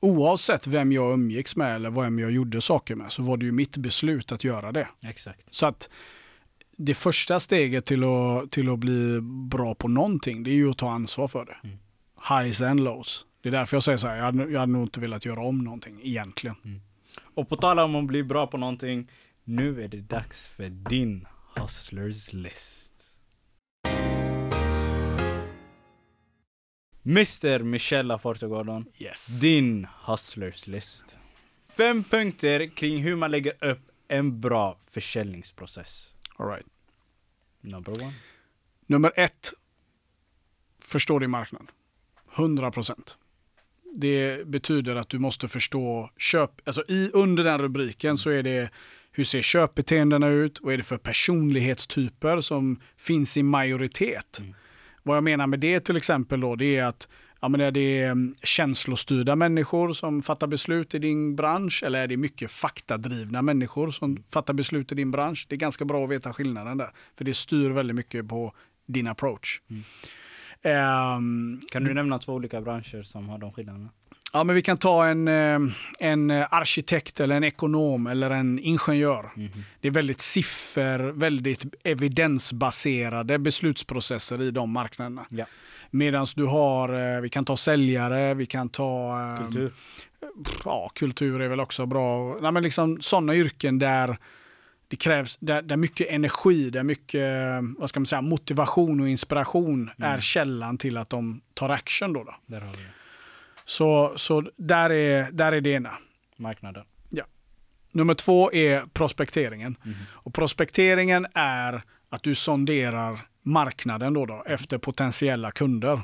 oavsett 0.00 0.66
vem 0.66 0.92
jag 0.92 1.12
umgicks 1.12 1.56
med 1.56 1.76
eller 1.76 1.90
vem 1.90 2.18
jag 2.18 2.30
gjorde 2.30 2.60
saker 2.60 2.94
med 2.94 3.12
så 3.12 3.22
var 3.22 3.36
det 3.36 3.44
ju 3.44 3.52
mitt 3.52 3.76
beslut 3.76 4.32
att 4.32 4.44
göra 4.44 4.72
det. 4.72 4.88
Exakt. 5.04 5.40
Så 5.50 5.66
att 5.66 5.88
det 6.76 6.94
första 6.94 7.40
steget 7.40 7.86
till 7.86 8.04
att, 8.04 8.50
till 8.50 8.68
att 8.68 8.78
bli 8.78 9.20
bra 9.50 9.74
på 9.74 9.88
någonting 9.88 10.42
det 10.42 10.50
är 10.50 10.54
ju 10.54 10.70
att 10.70 10.78
ta 10.78 10.90
ansvar 10.90 11.28
för 11.28 11.44
det. 11.44 11.56
Mm. 11.64 11.78
Highs 12.28 12.62
and 12.62 12.80
lows. 12.80 13.26
Det 13.42 13.48
är 13.48 13.50
därför 13.52 13.76
jag 13.76 13.82
säger 13.82 13.98
så 13.98 14.06
här, 14.06 14.16
jag 14.16 14.24
hade, 14.24 14.44
jag 14.52 14.60
hade 14.60 14.72
nog 14.72 14.82
inte 14.82 15.00
velat 15.00 15.24
göra 15.24 15.40
om 15.40 15.58
någonting 15.58 16.00
egentligen. 16.02 16.82
Och 17.34 17.48
på 17.48 17.56
tal 17.56 17.78
om 17.78 17.94
att 17.96 18.04
bli 18.04 18.22
bra 18.22 18.46
på 18.46 18.56
någonting, 18.56 19.10
nu 19.44 19.82
är 19.84 19.88
det 19.88 20.00
dags 20.00 20.46
för 20.48 20.68
din 20.68 21.26
Hustlers 21.56 22.32
list. 22.32 22.92
Mr 27.04 27.62
Michel 27.62 28.06
Laporte 28.06 28.46
Gordon, 28.46 28.84
Yes. 28.98 29.40
din 29.40 29.86
Hustlers 30.06 30.66
list. 30.66 31.04
Fem 31.68 32.04
punkter 32.04 32.66
kring 32.76 33.02
hur 33.02 33.16
man 33.16 33.30
lägger 33.30 33.64
upp 33.64 33.90
en 34.08 34.40
bra 34.40 34.78
försäljningsprocess. 34.90 36.14
All 36.36 36.48
right. 36.48 36.66
Number 37.60 38.02
one. 38.02 38.12
Nummer 38.86 39.12
ett. 39.16 39.52
Förstå 40.78 41.18
din 41.18 41.30
marknad. 41.30 41.66
100 42.34 42.70
procent. 42.70 43.18
Det 43.94 44.46
betyder 44.46 44.94
att 44.94 45.08
du 45.08 45.18
måste 45.18 45.48
förstå 45.48 46.10
köp. 46.18 46.50
Alltså 46.64 46.82
i, 46.88 47.10
under 47.14 47.44
den 47.44 47.58
rubriken 47.58 48.18
så 48.18 48.30
är 48.30 48.42
det 48.42 48.70
hur 49.12 49.24
ser 49.24 49.42
köpbeteendena 49.42 50.28
ut? 50.28 50.58
Vad 50.62 50.74
är 50.74 50.78
det 50.78 50.84
för 50.84 50.96
personlighetstyper 50.96 52.40
som 52.40 52.80
finns 52.96 53.36
i 53.36 53.42
majoritet? 53.42 54.38
Mm. 54.38 54.54
Vad 55.02 55.16
jag 55.16 55.24
menar 55.24 55.46
med 55.46 55.60
det 55.60 55.80
till 55.80 55.96
exempel 55.96 56.40
då, 56.40 56.56
det 56.56 56.76
är 56.76 56.84
att 56.84 57.08
ja, 57.40 57.48
men 57.48 57.60
är 57.60 57.70
det 57.70 58.02
mm, 58.02 58.34
känslostyrda 58.42 59.36
människor 59.36 59.92
som 59.92 60.22
fattar 60.22 60.46
beslut 60.46 60.94
i 60.94 60.98
din 60.98 61.36
bransch 61.36 61.82
eller 61.82 62.02
är 62.02 62.06
det 62.06 62.16
mycket 62.16 62.50
faktadrivna 62.50 63.42
människor 63.42 63.90
som 63.90 64.24
fattar 64.30 64.54
beslut 64.54 64.92
i 64.92 64.94
din 64.94 65.10
bransch? 65.10 65.46
Det 65.48 65.54
är 65.54 65.58
ganska 65.58 65.84
bra 65.84 66.04
att 66.04 66.10
veta 66.10 66.32
skillnaden 66.32 66.78
där, 66.78 66.90
för 67.16 67.24
det 67.24 67.34
styr 67.34 67.70
väldigt 67.70 67.96
mycket 67.96 68.28
på 68.28 68.54
din 68.86 69.08
approach. 69.08 69.60
Mm. 69.70 69.82
Ehm, 70.62 71.60
Kan 71.70 71.84
du 71.84 71.94
nämna 71.94 72.18
två 72.18 72.32
olika 72.32 72.60
branscher 72.60 73.02
som 73.02 73.28
har 73.28 73.38
de 73.38 73.52
skillnaderna? 73.52 73.88
ja, 74.32 74.44
men 74.44 74.54
vi 74.56 74.62
kan 74.62 74.78
ta 74.78 75.06
en, 75.06 75.28
eh, 75.28 75.58
en 75.98 76.30
arkitekt 76.30 77.20
eller 77.20 77.36
en 77.36 77.44
ekonom 77.44 78.06
eller 78.06 78.30
en 78.30 78.58
ingenjör. 78.58 79.30
Mhm. 79.36 79.48
Det 79.80 79.88
är 79.88 79.92
väldigt 79.92 80.20
siffer, 80.20 80.98
väldigt 80.98 81.64
evidensbaserade 81.84 83.38
beslutsprocesser 83.38 84.42
i 84.42 84.50
de 84.50 84.70
marknaderna. 84.70 85.26
Ja. 85.30 85.44
Medan 85.90 86.26
du 86.36 86.44
har, 86.44 87.14
eh, 87.16 87.20
vi 87.20 87.28
kan 87.28 87.44
ta 87.44 87.56
säljare, 87.56 88.34
vi 88.34 88.46
kan 88.46 88.68
ta 88.68 89.20
eh, 89.32 89.44
Kultur. 89.44 89.72
ja, 90.64 90.90
kultur 90.94 91.40
är 91.40 91.48
väl 91.48 91.60
också 91.60 91.86
bra. 91.86 92.38
Nej, 92.40 92.52
men 92.52 92.62
liksom 92.62 93.00
sådana 93.00 93.34
yrken 93.34 93.78
där 93.78 94.18
det 94.92 94.96
krävs, 94.96 95.36
där, 95.40 95.62
där 95.62 95.76
mycket 95.76 96.06
energi, 96.10 96.70
där 96.70 96.82
mycket 96.82 97.22
vad 97.78 97.88
ska 97.88 98.00
man 98.00 98.06
säga, 98.06 98.20
motivation 98.20 99.00
och 99.00 99.08
inspiration 99.08 99.90
är 99.98 100.20
källan 100.20 100.78
till 100.78 100.96
att 100.96 101.10
de 101.10 101.40
tar 101.54 101.68
action. 101.68 102.12
Då, 102.12 102.24
då. 102.24 102.34
Där 102.46 102.60
har 102.60 102.72
vi. 102.72 102.84
Så, 103.64 104.12
så 104.16 104.50
där, 104.56 104.90
är, 104.90 105.30
där 105.32 105.52
är 105.52 105.60
det 105.60 105.70
ena. 105.70 105.90
Marknaden. 106.36 106.84
Nummer 107.92 108.14
två 108.14 108.52
är 108.52 108.82
prospekteringen. 108.92 109.76
Mhm. 109.82 109.94
Och 110.10 110.34
prospekteringen 110.34 111.26
är 111.34 111.82
att 112.08 112.22
du 112.22 112.34
sonderar 112.34 113.20
marknaden 113.42 114.14
då 114.14 114.26
då, 114.26 114.42
efter 114.46 114.78
potentiella 114.78 115.50
kunder. 115.50 116.00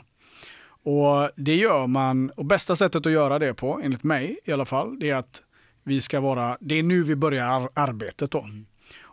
Och 0.83 1.31
det 1.37 1.57
gör 1.57 1.87
man, 1.87 2.31
och 2.31 2.45
bästa 2.45 2.77
sättet 2.77 3.07
att 3.07 3.13
göra 3.13 3.39
det 3.39 3.55
på, 3.55 3.81
enligt 3.83 4.05
mig 4.05 4.39
i 4.45 4.53
alla 4.53 4.65
fall, 4.65 4.99
det 4.99 5.11
är 5.11 5.15
att 5.15 5.43
vi 5.85 6.01
ska 6.01 6.21
vara, 6.21 6.57
det 6.61 6.75
är 6.79 6.83
nu 6.83 7.03
vi 7.03 7.17
börjar 7.17 7.45
ar- 7.45 7.71
arbetet 7.75 8.31
då. 8.31 8.49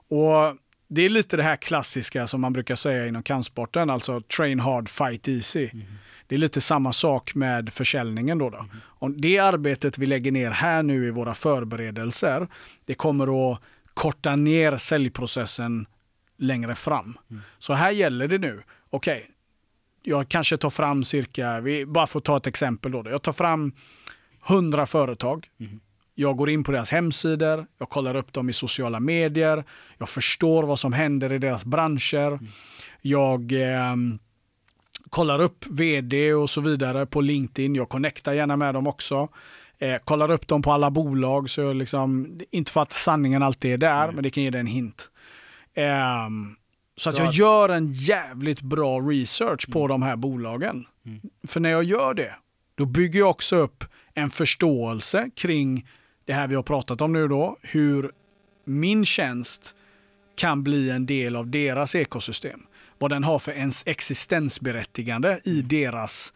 Och 0.09 0.57
det 0.87 1.01
är 1.01 1.09
lite 1.09 1.37
det 1.37 1.43
här 1.43 1.55
klassiska 1.55 2.27
som 2.27 2.41
man 2.41 2.53
brukar 2.53 2.75
säga 2.75 3.07
inom 3.07 3.23
kampsporten, 3.23 3.89
alltså 3.89 4.21
train 4.21 4.59
hard, 4.59 4.89
fight 4.89 5.27
easy. 5.27 5.69
Det 6.27 6.35
är 6.35 6.39
lite 6.39 6.61
samma 6.61 6.93
sak 6.93 7.35
med 7.35 7.73
försäljningen 7.73 8.37
då. 8.37 8.49
då. 8.49 8.65
Och 8.83 9.11
det 9.11 9.39
arbetet 9.39 9.97
vi 9.97 10.05
lägger 10.05 10.31
ner 10.31 10.51
här 10.51 10.83
nu 10.83 11.07
i 11.07 11.11
våra 11.11 11.33
förberedelser, 11.33 12.47
det 12.85 12.93
kommer 12.93 13.51
att 13.51 13.61
korta 13.93 14.35
ner 14.35 14.77
säljprocessen 14.77 15.85
längre 16.37 16.75
fram. 16.75 17.17
Så 17.59 17.73
här 17.73 17.91
gäller 17.91 18.27
det 18.27 18.37
nu. 18.37 18.63
Okej, 18.89 19.29
jag 20.03 20.29
kanske 20.29 20.57
tar 20.57 20.69
fram 20.69 21.03
cirka, 21.03 21.59
vi 21.59 21.85
bara 21.85 22.07
får 22.07 22.21
ta 22.21 22.37
ett 22.37 22.47
exempel 22.47 22.91
då. 22.91 23.03
Jag 23.05 23.21
tar 23.21 23.33
fram 23.33 23.73
100 24.47 24.85
företag. 24.85 25.47
Mhm. 25.57 25.79
Jag 26.15 26.37
går 26.37 26.49
in 26.49 26.63
på 26.63 26.71
deras 26.71 26.91
hemsidor, 26.91 27.67
jag 27.77 27.89
kollar 27.89 28.15
upp 28.15 28.33
dem 28.33 28.49
i 28.49 28.53
sociala 28.53 28.99
medier, 28.99 29.63
jag 29.97 30.09
förstår 30.09 30.63
vad 30.63 30.79
som 30.79 30.93
händer 30.93 31.33
i 31.33 31.37
deras 31.37 31.65
branscher. 31.65 32.39
Jag 33.01 33.51
ehm, 33.51 34.19
kollar 35.09 35.41
upp 35.41 35.65
vd 35.69 36.33
och 36.33 36.49
så 36.49 36.61
vidare 36.61 37.05
på 37.05 37.21
LinkedIn. 37.21 37.75
Jag 37.75 37.89
connectar 37.89 38.33
gärna 38.33 38.57
med 38.57 38.73
dem 38.73 38.87
också. 38.87 39.29
Eh, 39.79 39.97
kollar 40.03 40.31
upp 40.31 40.47
dem 40.47 40.61
på 40.61 40.71
alla 40.71 40.91
bolag. 40.91 41.49
Så 41.49 41.73
liksom, 41.73 42.39
inte 42.51 42.71
för 42.71 42.81
att 42.81 42.93
sanningen 42.93 43.43
alltid 43.43 43.73
är 43.73 43.77
där, 43.77 44.05
Nej. 44.05 44.15
men 44.15 44.23
det 44.23 44.29
kan 44.29 44.43
ge 44.43 44.49
dig 44.49 44.59
en 44.59 44.67
hint. 44.67 45.09
Ehm, 45.73 46.55
så 46.97 47.09
att 47.09 47.19
jag 47.19 47.33
gör 47.33 47.69
en 47.69 47.93
jävligt 47.93 48.61
bra 48.61 48.99
research 48.99 49.71
på 49.71 49.87
de 49.87 50.01
här 50.01 50.15
bolagen. 50.15 50.85
Mm. 51.05 51.21
För 51.47 51.59
när 51.59 51.69
jag 51.69 51.83
gör 51.83 52.13
det, 52.13 52.35
då 52.75 52.85
bygger 52.85 53.19
jag 53.19 53.29
också 53.29 53.55
upp 53.55 53.83
en 54.13 54.29
förståelse 54.29 55.29
kring 55.35 55.87
det 56.25 56.33
här 56.33 56.47
vi 56.47 56.55
har 56.55 56.63
pratat 56.63 57.01
om 57.01 57.13
nu 57.13 57.27
då. 57.27 57.57
Hur 57.61 58.11
min 58.63 59.05
tjänst 59.05 59.75
kan 60.35 60.63
bli 60.63 60.89
en 60.89 61.05
del 61.05 61.35
av 61.35 61.47
deras 61.47 61.95
ekosystem. 61.95 62.65
Vad 62.97 63.11
den 63.11 63.23
har 63.23 63.39
för 63.39 63.51
ens 63.51 63.83
existensberättigande 63.85 65.39
i 65.43 65.61
deras 65.61 66.33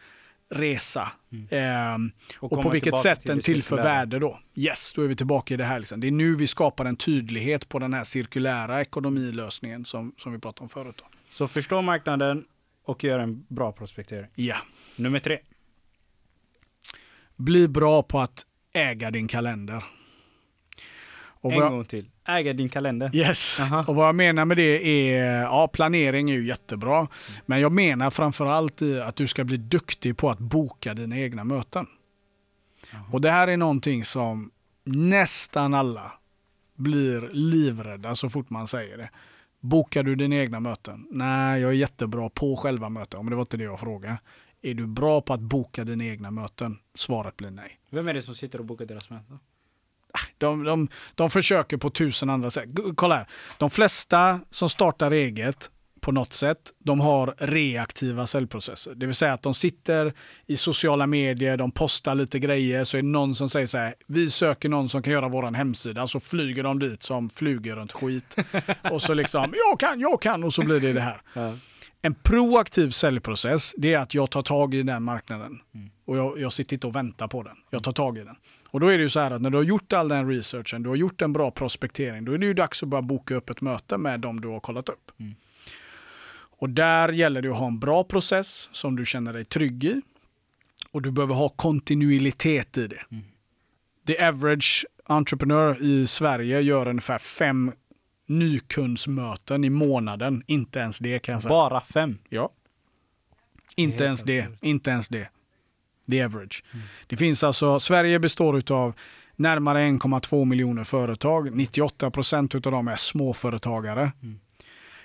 resa. 0.49 1.11
Ehm, 1.49 2.11
och, 2.39 2.49
på 2.49 2.55
komma 2.55 2.69
vilket 2.69 2.99
sätt 2.99 3.21
till 3.21 3.29
den 3.29 3.41
tillför 3.41 3.75
värde 3.75 4.19
då. 4.19 4.39
Yes, 4.55 4.93
då 4.93 5.01
är 5.01 5.07
vi 5.07 5.15
tillbaka 5.15 5.53
i 5.53 5.57
det 5.57 5.65
här. 5.65 5.79
Liksom. 5.79 5.99
Det 5.99 6.07
är 6.07 6.11
nu 6.11 6.35
vi 6.35 6.47
skapar 6.47 6.85
en 6.85 6.95
tydlighet 6.95 7.69
på 7.69 7.79
den 7.79 7.93
här 7.93 8.03
cirkulära 8.03 8.81
ekonomilösningen 8.81 9.85
som, 9.85 10.13
som 10.17 10.33
vi 10.33 10.39
pratade 10.39 10.63
om 10.63 10.69
förut. 10.69 10.95
Då. 10.97 11.05
Så 11.31 11.47
förstå 11.47 11.81
marknaden 11.81 12.45
och 12.83 13.03
gör 13.03 13.19
en 13.19 13.45
bra 13.47 13.71
prospektering. 13.71 14.27
Ja. 14.35 14.57
Nummer 14.95 15.19
tre. 15.19 15.39
Bli 17.35 17.67
bra 17.67 18.03
på 18.03 18.19
att 18.19 18.45
äga 18.73 19.11
din 19.11 19.27
kalender. 19.27 19.83
Och 21.41 21.51
En 21.53 21.59
jag, 21.59 21.71
gång 21.71 21.85
till. 21.85 22.09
Äga 22.27 22.53
din 22.53 22.69
kalender. 22.69 23.15
yes. 23.15 23.59
Aha. 23.59 23.85
och 23.87 23.95
vad 23.95 24.07
jag 24.07 24.15
menar 24.15 24.45
med 24.45 24.57
det 24.57 24.87
är, 24.87 25.41
ja 25.41 25.67
planering 25.67 26.29
är 26.29 26.33
ju 26.35 26.47
jättebra. 26.47 27.07
Men 27.45 27.59
jag 27.61 27.71
menar 27.71 28.09
framförallt 28.11 28.81
i 28.81 28.99
att 29.01 29.15
du 29.15 29.27
ska 29.27 29.43
bli 29.43 29.57
duktig 29.57 30.17
på 30.17 30.29
att 30.29 30.39
boka 30.39 30.93
dina 30.93 31.17
egna 31.19 31.43
möten. 31.43 31.87
Jaha. 32.91 33.01
Och 33.11 33.21
det 33.21 33.31
här 33.31 33.47
är 33.47 33.57
någonting 33.57 34.05
som 34.05 34.51
nästan 34.83 35.73
alla 35.73 36.11
blir 36.75 37.29
livrädda 37.33 38.15
så 38.15 38.29
fort 38.29 38.49
man 38.49 38.67
säger 38.67 38.97
det. 38.97 39.09
Bokar 39.59 40.03
du 40.03 40.15
dina 40.15 40.35
egna 40.35 40.59
möten? 40.59 41.07
Nej, 41.11 41.61
jag 41.61 41.69
är 41.69 41.75
jättebra 41.75 42.29
på 42.29 42.55
själva 42.55 42.89
möten. 42.89 43.19
Men 43.19 43.29
det 43.29 43.35
var 43.35 43.41
inte 43.43 43.57
det 43.57 43.63
jag 43.63 43.79
frågade. 43.79 44.17
Är 44.61 44.73
du 44.73 44.87
bra 44.87 45.21
på 45.21 45.33
att 45.33 45.39
boka 45.39 45.83
dina 45.83 46.05
egna 46.05 46.31
möten? 46.31 46.77
Svaret 46.95 47.37
blir 47.37 47.51
nej. 47.51 47.78
Vem 47.89 48.07
är 48.07 48.13
det 48.13 48.21
som 48.21 48.35
sitter 48.35 48.59
och 48.59 48.65
bokar 48.65 48.85
deras 48.85 49.09
möten? 49.09 49.39
De, 50.37 50.63
de, 50.63 50.87
de 51.15 51.29
försöker 51.29 51.77
på 51.77 51.89
tusen 51.89 52.29
andra 52.29 52.51
sätt. 52.51 52.69
Kolla 52.95 53.15
här. 53.15 53.27
De 53.57 53.69
flesta 53.69 54.39
som 54.49 54.69
startar 54.69 55.11
eget 55.11 55.71
på 55.99 56.11
något 56.11 56.33
sätt, 56.33 56.59
de 56.79 56.99
har 56.99 57.35
reaktiva 57.37 58.27
säljprocesser. 58.27 58.95
Det 58.95 59.05
vill 59.05 59.15
säga 59.15 59.33
att 59.33 59.41
de 59.41 59.53
sitter 59.53 60.13
i 60.45 60.57
sociala 60.57 61.07
medier, 61.07 61.57
de 61.57 61.71
postar 61.71 62.15
lite 62.15 62.39
grejer, 62.39 62.83
så 62.83 62.97
är 62.97 63.01
det 63.01 63.07
någon 63.07 63.35
som 63.35 63.49
säger 63.49 63.67
så 63.67 63.77
här, 63.77 63.95
vi 64.07 64.29
söker 64.29 64.69
någon 64.69 64.89
som 64.89 65.03
kan 65.03 65.13
göra 65.13 65.29
våran 65.29 65.55
hemsida, 65.55 66.07
så 66.07 66.19
flyger 66.19 66.63
de 66.63 66.79
dit 66.79 67.03
som 67.03 67.29
flyger 67.29 67.75
runt 67.75 67.91
skit. 67.91 68.35
och 68.91 69.01
så 69.01 69.13
liksom, 69.13 69.53
jag 69.69 69.79
kan, 69.79 69.99
jag 69.99 70.21
kan, 70.21 70.43
och 70.43 70.53
så 70.53 70.63
blir 70.63 70.79
det 70.79 70.93
det 70.93 71.01
här. 71.01 71.21
Ja. 71.33 71.53
En 72.01 72.15
proaktiv 72.15 72.89
säljprocess, 72.89 73.73
det 73.77 73.93
är 73.93 73.99
att 73.99 74.13
jag 74.13 74.31
tar 74.31 74.41
tag 74.41 74.73
i 74.73 74.83
den 74.83 75.03
marknaden. 75.03 75.59
Och 76.09 76.17
jag, 76.17 76.39
jag 76.39 76.53
sitter 76.53 76.73
inte 76.73 76.87
och 76.87 76.95
väntar 76.95 77.27
på 77.27 77.43
den. 77.43 77.57
Jag 77.69 77.83
tar 77.83 77.91
tag 77.91 78.17
i 78.17 78.23
den. 78.23 78.35
Och 78.69 78.79
då 78.79 78.87
är 78.87 78.97
det 78.97 79.03
ju 79.03 79.09
så 79.09 79.19
här 79.19 79.31
att 79.31 79.41
när 79.41 79.49
du 79.49 79.57
har 79.57 79.63
gjort 79.63 79.93
all 79.93 80.09
den 80.09 80.29
researchen, 80.29 80.83
du 80.83 80.89
har 80.89 80.95
gjort 80.95 81.21
en 81.21 81.33
bra 81.33 81.51
prospektering, 81.51 82.25
då 82.25 82.31
är 82.31 82.37
det 82.37 82.45
ju 82.45 82.53
dags 82.53 82.83
att 82.83 82.89
börja 82.89 83.01
boka 83.01 83.35
upp 83.35 83.49
ett 83.49 83.61
möte 83.61 83.97
med 83.97 84.19
dem 84.19 84.41
du 84.41 84.47
har 84.47 84.59
kollat 84.59 84.89
upp. 84.89 85.11
Mm. 85.19 85.35
Och 86.31 86.69
där 86.69 87.09
gäller 87.09 87.41
det 87.41 87.49
att 87.49 87.57
ha 87.57 87.67
en 87.67 87.79
bra 87.79 88.03
process 88.03 88.69
som 88.71 88.95
du 88.95 89.05
känner 89.05 89.33
dig 89.33 89.45
trygg 89.45 89.83
i. 89.83 90.01
Och 90.91 91.01
du 91.01 91.11
behöver 91.11 91.35
ha 91.35 91.49
kontinuitet 91.49 92.77
i 92.77 92.87
det. 92.87 93.01
Mm. 93.11 93.23
The 94.07 94.25
average 94.25 94.85
entreprenör 95.05 95.83
i 95.83 96.07
Sverige 96.07 96.61
gör 96.61 96.87
ungefär 96.87 97.17
fem 97.17 97.71
nykundsmöten 98.25 99.63
i 99.63 99.69
månaden. 99.69 100.43
Inte 100.47 100.79
ens 100.79 100.99
det 100.99 101.19
kan 101.19 101.33
jag 101.33 101.41
säga. 101.41 101.49
Bara 101.49 101.81
fem. 101.81 102.17
Ja. 102.29 102.49
Inte 103.75 104.03
ens 104.03 104.23
det. 104.23 104.47
Inte 104.61 104.89
ens 104.89 105.07
det. 105.07 105.29
The 106.09 106.21
average. 106.21 106.63
Det 107.07 107.17
finns 107.17 107.43
alltså, 107.43 107.79
Sverige 107.79 108.19
består 108.19 108.71
av 108.71 108.93
närmare 109.35 109.79
1,2 109.79 110.45
miljoner 110.45 110.83
företag. 110.83 111.55
98 111.55 112.11
procent 112.11 112.55
av 112.55 112.61
dem 112.61 112.87
är 112.87 112.95
småföretagare. 112.95 114.11
Mm. 114.21 114.39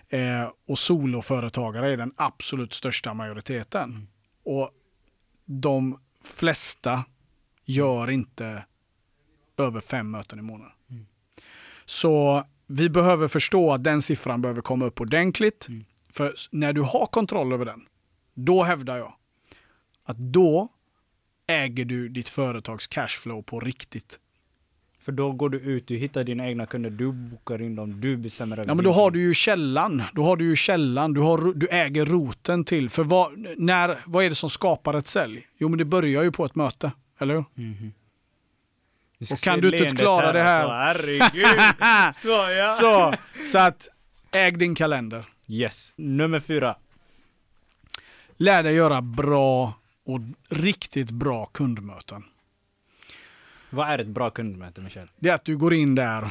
Eh, 0.09 0.51
och 0.67 0.79
soloföretagare 0.79 1.93
är 1.93 1.97
den 1.97 2.13
absolut 2.17 2.73
största 2.73 3.15
majoriteten. 3.15 3.91
Mm. 3.91 4.07
Och 4.45 4.71
de 5.45 5.99
flesta 6.25 7.05
gör 7.65 8.11
inte 8.11 8.65
över 9.57 9.81
fem 9.81 10.11
möten 10.11 10.39
i 10.39 10.43
månaden. 10.43 10.73
Mm. 10.91 11.07
Så 11.85 12.45
vi 12.67 12.89
behöver 12.89 13.29
förstå 13.29 13.73
att 13.73 13.85
den 13.85 14.03
siffran 14.03 14.43
behöver 14.43 14.61
komma 14.61 14.85
upp 14.85 15.01
ordentligt. 15.01 15.69
Mm. 15.69 15.85
För 16.11 16.35
när 16.51 16.73
du 16.73 16.81
har 16.81 17.07
kontroll 17.07 17.53
över 17.53 17.65
den, 17.65 17.87
då 18.35 18.63
hävdar 18.63 18.97
jag 18.97 19.15
att 20.05 20.17
då 20.17 20.69
äger 21.47 21.85
du 21.85 22.09
ditt 22.09 22.29
företags 22.29 22.87
cashflow 22.87 23.43
på 23.43 23.61
riktigt. 23.61 24.19
För 25.01 25.13
då 25.13 25.33
går 25.33 25.49
du 25.51 25.59
ut, 25.59 25.89
du 25.89 25.97
hittar 25.97 26.25
dina 26.25 26.49
egna 26.49 26.67
kunder, 26.67 26.91
du 26.91 27.13
bokar 27.13 27.63
in 27.63 27.77
dem, 27.77 28.01
du 28.01 28.17
bestämmer 28.17 28.57
över 28.57 28.69
Ja, 28.71 28.75
men 28.75 28.85
då 28.85 28.93
har 28.93 29.11
du 29.11 29.21
ju 29.21 29.35
källan. 29.35 30.03
Då 30.13 30.25
har 30.25 30.37
du 30.37 30.45
ju 30.45 30.57
källan. 30.57 31.15
Du, 31.15 31.21
har, 31.21 31.55
du 31.55 31.69
äger 31.69 32.07
roten 32.07 32.65
till. 32.65 32.91
För 32.91 33.05
vad, 33.05 33.39
när, 33.57 33.99
vad 34.07 34.25
är 34.25 34.29
det 34.29 34.35
som 34.35 34.51
skapar 34.51 34.95
ett 34.95 35.07
sälj? 35.07 35.47
Jo, 35.59 35.69
men 35.69 35.79
det 35.79 35.85
börjar 35.85 36.23
ju 36.23 36.33
på 36.33 36.45
ett 36.45 36.55
möte. 36.55 36.93
Eller 37.19 37.35
hur? 37.35 37.45
Du 39.19 39.27
ska 39.27 39.35
Och 39.35 39.41
kan 39.41 39.61
du 39.61 39.77
inte 39.77 39.97
klara 39.97 40.33
det 40.33 40.43
här- 40.43 40.65
Alltså, 40.69 41.03
herregud! 41.03 41.47
Så 42.23 42.29
ja! 42.53 42.69
Så, 42.69 43.15
så 43.45 43.59
att 43.59 43.89
äg 44.37 44.51
din 44.51 44.75
kalender. 44.75 45.25
Yes. 45.47 45.93
Nummer 45.97 46.41
fyra. 46.41 46.77
Lär 48.37 48.63
dig 48.63 48.75
göra 48.75 49.03
bra 49.03 49.73
och 50.05 50.21
riktigt 50.49 51.11
bra 51.11 51.47
kundmöten. 51.47 52.25
Vad 53.71 53.89
är 53.89 53.99
ett 53.99 54.07
bra 54.07 54.31
kundmöte, 54.31 54.81
Michel? 54.81 55.09
Det 55.17 55.29
är 55.29 55.35
att 55.35 55.45
du 55.45 55.57
går 55.57 55.75
in 55.75 55.95
där 55.95 56.31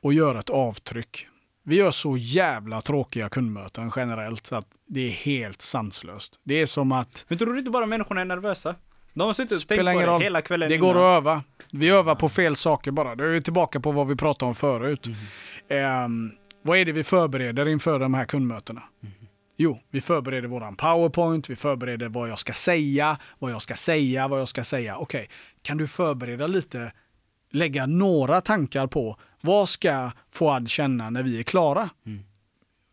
och 0.00 0.12
gör 0.12 0.34
ett 0.34 0.50
avtryck. 0.50 1.26
Vi 1.62 1.76
gör 1.76 1.90
så 1.90 2.16
jävla 2.16 2.80
tråkiga 2.80 3.28
kundmöten 3.28 3.90
generellt 3.96 4.46
så 4.46 4.56
att 4.56 4.66
det 4.86 5.00
är 5.00 5.10
helt 5.10 5.62
sanslöst. 5.62 6.40
Det 6.42 6.54
är 6.54 6.66
som 6.66 6.92
att 6.92 7.24
Men 7.28 7.38
tror 7.38 7.52
du 7.52 7.58
inte 7.58 7.70
bara 7.70 7.86
människorna 7.86 8.20
är 8.20 8.24
nervösa? 8.24 8.74
De 9.14 9.22
har 9.22 9.34
suttit 9.34 9.62
och 9.62 9.68
tänkt 9.68 9.78
på 9.78 10.00
det 10.00 10.06
roll. 10.06 10.22
hela 10.22 10.42
kvällen 10.42 10.68
det 10.68 10.76
går 10.76 10.90
innan. 10.90 11.04
att 11.04 11.16
öva. 11.16 11.42
Vi 11.70 11.88
övar 11.88 12.14
på 12.14 12.28
fel 12.28 12.56
saker 12.56 12.90
bara. 12.90 13.14
Då 13.14 13.24
är 13.24 13.28
vi 13.28 13.42
tillbaka 13.42 13.80
på 13.80 13.92
vad 13.92 14.06
vi 14.08 14.16
pratade 14.16 14.48
om 14.48 14.54
förut. 14.54 15.08
Ehm, 15.68 16.32
vad 16.62 16.78
är 16.78 16.84
det 16.84 16.92
vi 16.92 17.04
förbereder 17.04 17.68
inför 17.68 17.98
de 17.98 18.14
här 18.14 18.24
kundmötena? 18.24 18.82
Jo, 19.56 19.80
vi 19.90 20.00
förbereder 20.00 20.48
våran 20.48 20.76
powerpoint, 20.76 21.50
vi 21.50 21.56
förbereder 21.56 22.08
vad 22.08 22.28
jag 22.28 22.38
ska 22.38 22.52
säga, 22.52 23.18
vad 23.38 23.50
jag 23.50 23.62
ska 23.62 23.74
säga, 23.74 24.28
vad 24.28 24.40
jag 24.40 24.48
ska 24.48 24.64
säga. 24.64 24.96
Okej, 24.96 25.28
kan 25.62 25.76
du 25.76 25.86
förbereda 25.86 26.46
lite, 26.46 26.92
lägga 27.50 27.86
några 27.86 28.40
tankar 28.40 28.86
på 28.86 29.18
vad 29.40 29.68
ska 29.68 30.10
Fouad 30.30 30.68
känna 30.68 31.10
när 31.10 31.22
vi 31.22 31.38
är 31.38 31.42
klara? 31.42 31.90
Mm. 32.06 32.24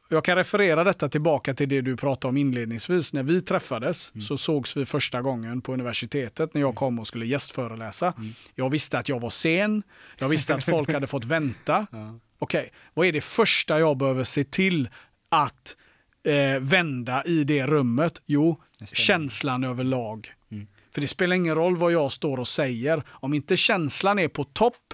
Jag 0.10 0.26
kan 0.26 0.36
referera 0.36 0.84
detta 0.84 1.10
tillbaka 1.10 1.54
till 1.54 1.70
det 1.70 1.82
du 1.82 1.98
pratade 1.98 2.30
om 2.30 2.38
inledningsvis. 2.38 3.14
När 3.14 3.24
vi 3.24 3.42
träffades 3.42 4.12
så 4.28 4.38
sågs 4.38 4.78
vi 4.78 4.86
första 4.86 5.22
gången 5.22 5.62
på 5.62 5.74
universitetet 5.74 6.54
när 6.54 6.62
jag 6.62 6.76
kom 6.76 7.00
och 7.00 7.08
skulle 7.08 7.26
gästföreläsa. 7.26 8.14
Jag 8.56 8.70
visste 8.70 8.98
att 8.98 9.10
jag 9.10 9.20
var 9.20 9.30
sen. 9.30 9.84
Jag 10.18 10.30
visste 10.30 10.56
att 10.56 10.64
folk 10.64 10.90
hade 10.94 11.08
fått 11.08 11.26
vänta. 11.26 11.88
Ja. 11.92 12.20
Okej, 12.40 12.74
vad 12.94 13.08
är 13.08 13.12
det 13.12 13.22
första 13.22 13.80
jag 13.80 13.98
behöver 13.98 14.24
se 14.24 14.44
till 14.44 14.90
att 15.30 15.76
eh, 16.24 16.60
vända 16.60 17.24
i 17.26 17.44
det 17.44 17.66
rummet? 17.68 18.22
Jo, 18.26 18.62
Det 18.80 18.96
känslan 18.98 19.64
överlag. 19.64 20.34
Mm. 20.52 20.68
För 20.94 21.02
det 21.02 21.08
spelar 21.08 21.36
ingen 21.36 21.56
roll 21.56 21.78
vad 21.78 21.92
jag 21.92 22.12
står 22.12 22.38
och 22.40 22.48
säger. 22.48 23.04
Om 23.10 23.34
inte 23.34 23.58
känslan 23.58 24.20
är 24.20 24.28
på 24.28 24.44
topp, 24.44 24.94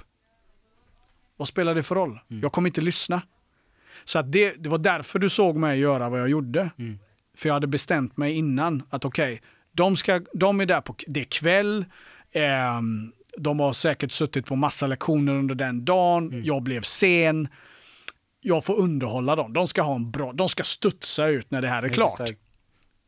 vad 1.38 1.48
spelar 1.48 1.76
det 1.76 1.84
för 1.84 1.96
roll? 1.96 2.20
Mm. 2.30 2.42
Jag 2.42 2.52
kommer 2.52 2.70
inte 2.70 2.82
lyssna. 2.82 3.22
Så 4.04 4.20
att 4.20 4.32
det, 4.32 4.54
det 4.64 4.70
var 4.70 4.78
därför 4.78 5.20
du 5.20 5.30
såg 5.30 5.56
mig 5.56 5.80
göra 5.80 6.10
vad 6.10 6.20
jag 6.20 6.30
gjorde. 6.30 6.70
Mm. 6.78 7.00
För 7.38 7.50
jag 7.50 7.54
hade 7.54 7.68
bestämt 7.68 8.18
mig 8.18 8.34
innan 8.34 8.84
att 8.90 9.06
okej, 9.06 9.42
de, 9.72 9.98
ska- 9.98 10.22
de 10.34 10.62
är 10.62 10.66
där 10.66 10.82
på, 10.82 10.96
det 11.08 11.20
är 11.20 11.24
kväll, 11.24 11.86
ehm, 12.32 13.12
de 13.38 13.60
har 13.60 13.74
säkert 13.74 14.12
suttit 14.12 14.46
på 14.46 14.56
massa 14.56 14.88
lektioner 14.88 15.34
under 15.34 15.56
den 15.56 15.86
dagen, 15.86 16.28
Mm. 16.28 16.44
jag 16.44 16.64
blev 16.64 16.82
sen. 16.82 17.48
Jag 18.42 18.66
får 18.66 18.80
underhålla 18.80 19.36
dem. 19.36 19.54
De 19.54 19.68
ska 19.68 19.82
ha 19.82 19.96
en 19.96 20.12
bra, 20.12 20.34
de 20.34 20.50
ska 20.50 20.64
studsa 20.64 21.28
ut 21.28 21.52
när 21.52 21.62
det 21.62 21.68
här 21.68 21.84
är 21.84 21.90
klart. 21.90 22.20
Exakt. 22.20 22.42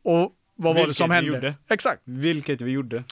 Och 0.02 0.32
vad 0.56 0.74
var 0.74 0.74
det 0.74 0.80
Vilket 0.80 0.96
som 0.96 1.10
hände? 1.10 1.30
gjorde. 1.30 1.54
Exakt. 1.68 2.02
Vilket 2.04 2.60
vi 2.60 2.70
gjorde. 2.70 3.04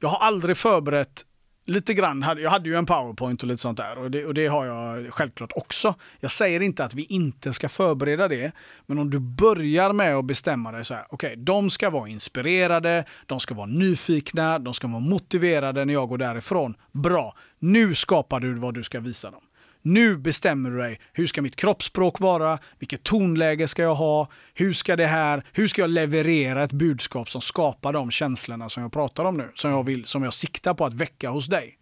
Jag 0.00 0.08
har 0.08 0.18
aldrig 0.18 0.56
förberett 0.56 1.24
lite 1.66 1.94
grann. 1.94 2.24
Jag 2.38 2.50
hade 2.50 2.68
ju 2.68 2.76
en 2.76 2.86
powerpoint 2.86 3.42
och 3.42 3.48
lite 3.48 3.62
sånt 3.62 3.78
där 3.78 3.98
och 3.98 4.10
det, 4.10 4.26
och 4.26 4.34
det 4.34 4.46
har 4.46 4.66
jag 4.66 5.12
självklart 5.14 5.52
också. 5.56 5.94
Jag 6.20 6.30
säger 6.30 6.60
inte 6.60 6.84
att 6.84 6.94
vi 6.94 7.04
inte 7.04 7.52
ska 7.52 7.68
förbereda 7.68 8.28
det, 8.28 8.52
men 8.86 8.98
om 8.98 9.10
du 9.10 9.18
börjar 9.18 9.92
med 9.92 10.16
att 10.16 10.24
bestämma 10.24 10.72
dig 10.72 10.84
så 10.84 10.94
här, 10.94 11.06
okej, 11.10 11.36
de 11.36 11.70
ska 11.70 11.90
vara 11.90 12.08
inspirerade, 12.08 13.04
de 13.26 13.40
ska 13.40 13.54
vara 13.54 13.66
nyfikna, 13.66 14.58
de 14.58 14.74
ska 14.74 14.86
vara 14.88 15.00
motiverade 15.00 15.84
när 15.84 15.92
jag 15.92 16.08
går 16.08 16.18
därifrån. 16.18 16.74
Bra, 16.92 17.36
nu 17.58 17.94
skapar 17.94 18.40
du 18.40 18.54
vad 18.54 18.74
du 18.74 18.84
ska 18.84 19.00
visa 19.00 19.30
dem. 19.30 19.42
Nu 19.88 20.16
bestämmer 20.16 20.70
du 20.70 20.78
dig, 20.78 21.00
hur 21.12 21.26
ska 21.26 21.42
mitt 21.42 21.56
kroppsspråk 21.56 22.20
vara? 22.20 22.58
Vilket 22.78 23.02
tonläge 23.02 23.68
ska 23.68 23.82
jag 23.82 23.94
ha? 23.94 24.28
Hur 24.54 24.72
ska 24.72 24.96
det 24.96 25.06
här, 25.06 25.44
hur 25.52 25.68
ska 25.68 25.82
jag 25.82 25.90
leverera 25.90 26.62
ett 26.62 26.72
budskap 26.72 27.30
som 27.30 27.40
skapar 27.40 27.92
de 27.92 28.10
känslorna 28.10 28.68
som 28.68 28.82
jag 28.82 28.92
pratar 28.92 29.24
om 29.24 29.36
nu? 29.36 29.50
Som 29.54 29.70
jag, 29.70 29.84
vill, 29.84 30.04
som 30.04 30.22
jag 30.22 30.34
siktar 30.34 30.74
på 30.74 30.86
att 30.86 30.94
väcka 30.94 31.30
hos 31.30 31.46
dig. 31.46 31.78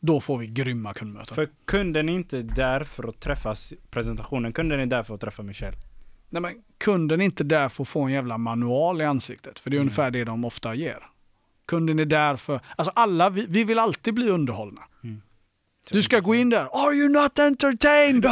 Då 0.00 0.20
får 0.20 0.38
vi 0.38 0.46
grymma 0.46 0.94
kundmöten. 0.94 1.34
För 1.34 1.48
kunden 1.64 2.08
är 2.08 2.12
inte 2.12 2.42
där 2.42 2.84
för 2.84 3.08
att 3.08 3.20
träffas 3.20 3.72
presentationen, 3.90 4.52
kunden 4.52 4.80
är 4.80 4.86
där 4.86 5.02
för 5.02 5.14
att 5.14 5.20
träffa 5.20 5.42
Michel. 5.42 5.74
Nej, 6.30 6.42
men 6.42 6.54
kunden 6.78 7.20
är 7.20 7.24
inte 7.24 7.44
där 7.44 7.68
för 7.68 7.82
att 7.82 7.88
få 7.88 8.02
en 8.02 8.12
jävla 8.12 8.38
manual 8.38 9.00
i 9.00 9.04
ansiktet. 9.04 9.58
För 9.58 9.70
det 9.70 9.76
är 9.76 9.80
ungefär 9.80 10.10
det 10.10 10.24
de 10.24 10.44
ofta 10.44 10.74
ger. 10.74 11.08
Kunden 11.66 11.98
är 11.98 12.04
där 12.04 12.36
för, 12.36 12.60
alltså 12.76 12.92
alla, 12.96 13.30
vi, 13.30 13.46
vi 13.48 13.64
vill 13.64 13.78
alltid 13.78 14.14
bli 14.14 14.28
underhållna. 14.28 14.82
Du 15.90 16.02
ska 16.02 16.20
gå 16.20 16.34
in 16.34 16.50
där, 16.50 16.68
are 16.72 16.94
you 16.94 17.08
not 17.08 17.38
entertained? 17.38 18.22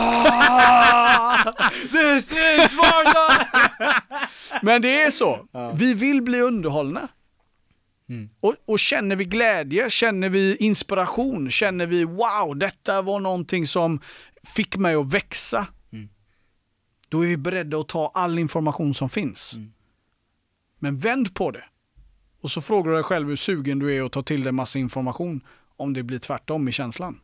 This 1.93 2.33
is 2.33 2.73
Varda! 2.73 3.47
Men 4.63 4.83
det 4.83 5.03
är 5.03 5.11
så. 5.11 5.47
Vi 5.75 5.95
vill 5.95 6.23
bli 6.23 6.41
underhållna. 6.41 7.09
Mm. 8.09 8.31
Och, 8.41 8.55
och 8.65 8.79
känner 8.79 9.17
vi 9.17 9.25
glädje, 9.25 9.91
känner 9.91 10.29
vi 10.29 10.57
inspiration, 10.57 11.51
känner 11.51 11.87
vi 11.87 12.05
wow, 12.05 12.57
detta 12.57 13.03
var 13.03 13.21
någonting 13.21 13.67
som 13.67 14.01
fick 14.43 14.77
mig 14.77 14.95
att 14.95 15.13
växa. 15.13 15.67
Mm. 15.93 16.09
Då 17.09 17.25
är 17.25 17.29
vi 17.29 17.37
beredda 17.37 17.79
att 17.79 17.89
ta 17.89 18.11
all 18.15 18.39
information 18.39 18.95
som 18.95 19.09
finns. 19.09 19.53
Mm. 19.55 19.73
Men 20.79 20.99
vänd 20.99 21.35
på 21.35 21.51
det. 21.51 21.65
Och 22.41 22.51
så 22.51 22.61
frågar 22.61 22.91
du 22.91 22.97
dig 22.97 23.05
själv 23.05 23.29
hur 23.29 23.37
sugen 23.37 23.79
du 23.79 23.95
är 23.95 24.03
att 24.03 24.13
ta 24.13 24.23
till 24.23 24.45
dig 24.45 24.53
massa 24.53 24.79
information. 24.79 25.41
om 25.77 25.93
det 25.93 26.03
blir 26.03 26.19
tvärtom 26.19 26.69
i 26.69 26.73
känslan. 26.73 27.21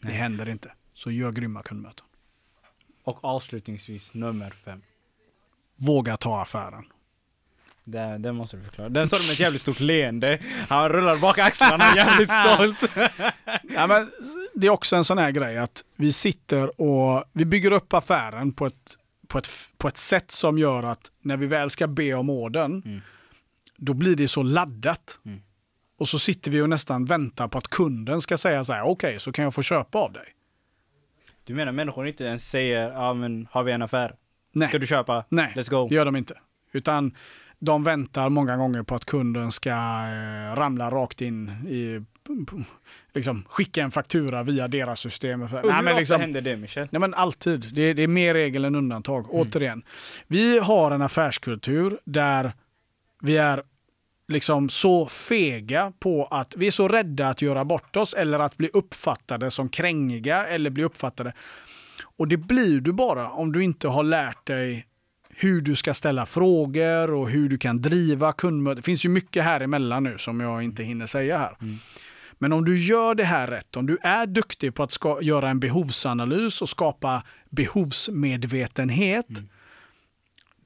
Det 0.00 0.08
Nej. 0.08 0.16
händer 0.16 0.48
inte. 0.48 0.72
Så 0.94 1.10
gör 1.10 1.32
grymma 1.32 1.62
kundmöten. 1.62 2.06
Och 3.04 3.24
avslutningsvis 3.24 4.14
nummer 4.14 4.50
fem. 4.50 4.82
Våga 5.76 6.16
ta 6.16 6.40
affären. 6.42 6.84
Det, 7.84 8.18
det 8.18 8.32
måste 8.32 8.56
du 8.56 8.62
förklara. 8.62 8.88
Den 8.88 9.08
sa 9.08 9.16
du 9.18 9.22
med 9.22 9.32
ett 9.32 9.40
jävligt 9.40 9.62
stort 9.62 9.80
leende. 9.80 10.38
Han 10.68 10.88
rullar 10.88 11.16
bak 11.16 11.38
axlarna 11.38 11.84
jävligt 11.96 12.30
stolt. 12.32 12.90
Ja, 13.74 13.86
men 13.86 14.10
det 14.54 14.66
är 14.66 14.70
också 14.70 14.96
en 14.96 15.04
sån 15.04 15.18
här 15.18 15.30
grej 15.30 15.58
att 15.58 15.84
vi 15.96 16.12
sitter 16.12 16.80
och 16.80 17.24
vi 17.32 17.44
bygger 17.44 17.72
upp 17.72 17.92
affären 17.94 18.52
på 18.52 18.66
ett, 18.66 18.96
på 19.26 19.38
ett, 19.38 19.48
på 19.76 19.88
ett 19.88 19.96
sätt 19.96 20.30
som 20.30 20.58
gör 20.58 20.82
att 20.82 21.12
när 21.20 21.36
vi 21.36 21.46
väl 21.46 21.70
ska 21.70 21.86
be 21.86 22.14
om 22.14 22.30
orden, 22.30 22.82
Mm. 22.86 23.00
då 23.76 23.94
blir 23.94 24.16
det 24.16 24.28
så 24.28 24.42
laddat. 24.42 25.18
Mm. 25.26 25.40
Och 25.98 26.08
så 26.08 26.18
sitter 26.18 26.50
vi 26.50 26.60
och 26.60 26.68
nästan 26.68 27.04
väntar 27.04 27.48
på 27.48 27.58
att 27.58 27.68
kunden 27.68 28.20
ska 28.20 28.36
säga 28.36 28.64
så 28.64 28.72
här, 28.72 28.82
okej, 28.82 29.20
så 29.20 29.32
kan 29.32 29.42
jag 29.42 29.54
få 29.54 29.62
köpa 29.62 29.98
av 29.98 30.12
dig. 30.12 30.24
Du 31.44 31.54
menar 31.54 31.72
människor 31.72 32.06
inte 32.08 32.24
ens 32.24 32.48
säger, 32.48 32.90
ja 32.90 33.14
men 33.14 33.48
har 33.50 33.62
vi 33.62 33.72
en 33.72 33.82
affär? 33.82 34.14
Nej, 34.52 34.68
Ska 34.68 34.78
du 34.78 34.86
köpa? 34.86 35.24
nej 35.28 35.52
Let's 35.56 35.70
go. 35.70 35.88
det 35.88 35.94
gör 35.94 36.04
de 36.04 36.16
inte. 36.16 36.34
Utan 36.72 37.14
de 37.58 37.82
väntar 37.84 38.28
många 38.28 38.56
gånger 38.56 38.82
på 38.82 38.94
att 38.94 39.04
kunden 39.04 39.52
ska 39.52 39.70
eh, 39.70 40.56
ramla 40.56 40.90
rakt 40.90 41.20
in 41.20 41.48
i, 41.68 42.04
liksom 43.14 43.44
skicka 43.48 43.82
en 43.82 43.90
faktura 43.90 44.42
via 44.42 44.68
deras 44.68 45.00
system. 45.00 45.42
Och 45.42 45.50
Nej, 45.52 45.60
hur 45.62 45.68
men 45.70 45.86
ofta 45.86 45.98
liksom, 45.98 46.20
händer 46.20 46.40
det 46.40 46.56
Michel? 46.56 46.88
Nej 46.90 47.00
men 47.00 47.14
alltid. 47.14 47.74
Det 47.74 47.82
är, 47.82 47.94
det 47.94 48.02
är 48.02 48.08
mer 48.08 48.34
regel 48.34 48.64
än 48.64 48.74
undantag. 48.74 49.26
Återigen. 49.34 49.82
Vi 50.26 50.58
har 50.58 50.90
en 50.90 51.02
affärskultur 51.02 51.98
där 52.04 52.52
vi 53.20 53.36
är 53.36 53.62
liksom 54.28 54.68
så 54.68 55.06
fega 55.06 55.92
på 55.98 56.24
att 56.24 56.54
vi 56.56 56.66
är 56.66 56.70
så 56.70 56.88
rädda 56.88 57.28
att 57.28 57.42
göra 57.42 57.64
bort 57.64 57.96
oss 57.96 58.14
eller 58.14 58.38
att 58.38 58.56
bli 58.56 58.70
uppfattade 58.72 59.50
som 59.50 59.68
krängiga 59.68 60.46
eller 60.46 60.70
bli 60.70 60.84
uppfattade. 60.84 61.32
Och 62.16 62.28
det 62.28 62.36
blir 62.36 62.80
du 62.80 62.92
bara 62.92 63.30
om 63.30 63.52
du 63.52 63.64
inte 63.64 63.88
har 63.88 64.02
lärt 64.02 64.46
dig 64.46 64.86
hur 65.30 65.60
du 65.60 65.76
ska 65.76 65.94
ställa 65.94 66.26
frågor 66.26 67.10
och 67.10 67.30
hur 67.30 67.48
du 67.48 67.58
kan 67.58 67.82
driva 67.82 68.32
kundmöten. 68.32 68.76
Det 68.76 68.82
finns 68.82 69.04
ju 69.04 69.08
mycket 69.08 69.44
här 69.44 69.60
emellan 69.60 70.04
nu 70.04 70.18
som 70.18 70.40
jag 70.40 70.62
inte 70.62 70.82
hinner 70.82 71.06
säga 71.06 71.38
här. 71.38 71.56
Mm. 71.60 71.78
Men 72.38 72.52
om 72.52 72.64
du 72.64 72.78
gör 72.78 73.14
det 73.14 73.24
här 73.24 73.46
rätt, 73.46 73.76
om 73.76 73.86
du 73.86 73.98
är 74.02 74.26
duktig 74.26 74.74
på 74.74 74.82
att 74.82 74.92
ska, 74.92 75.22
göra 75.22 75.48
en 75.48 75.60
behovsanalys 75.60 76.62
och 76.62 76.68
skapa 76.68 77.22
behovsmedvetenhet, 77.50 79.26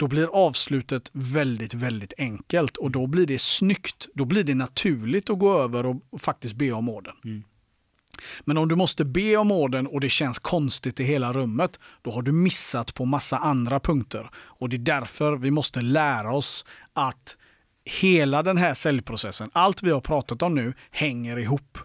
då 0.03 0.09
blir 0.09 0.26
avslutet 0.26 1.11
väldigt, 1.12 1.74
väldigt 1.74 2.12
enkelt 2.18 2.76
och 2.76 2.90
då 2.90 3.07
blir 3.07 3.26
det 3.26 3.40
snyggt. 3.40 4.09
Då 4.14 4.24
blir 4.24 4.44
det 4.44 4.55
naturligt 4.55 5.30
att 5.30 5.38
gå 5.38 5.59
över 5.59 5.86
och, 5.86 6.20
faktiskt 6.20 6.55
be 6.55 6.72
om 6.72 6.88
orden. 6.88 7.14
Mm. 7.24 7.42
Men 8.40 8.59
om 8.59 8.68
du 8.68 8.76
måste 8.76 9.05
be 9.05 9.36
om 9.36 9.50
orden 9.50 9.86
och 9.86 10.00
det 10.00 10.09
känns 10.09 10.38
konstigt 10.38 11.00
i 11.00 11.05
hela 11.05 11.32
rummet, 11.32 11.80
då 12.03 12.11
har 12.11 12.22
du 12.22 12.32
missat 12.32 12.94
på 12.94 13.05
massa 13.05 13.38
andra 13.38 13.80
punkter. 13.80 14.30
Och 14.34 14.68
det 14.68 14.76
är 14.76 14.78
därför 14.78 15.36
vi 15.36 15.50
måste 15.50 15.82
lära 15.82 16.32
oss 16.32 16.64
att 16.92 17.36
hela 17.84 18.42
den 18.42 18.57
här 18.57 18.74
säljprocessen, 18.74 19.50
allt 19.53 19.82
vi 19.82 19.90
har 19.90 20.00
pratat 20.00 20.42
om 20.42 20.55
nu, 20.55 20.74
hänger 20.90 21.38
ihop. 21.38 21.78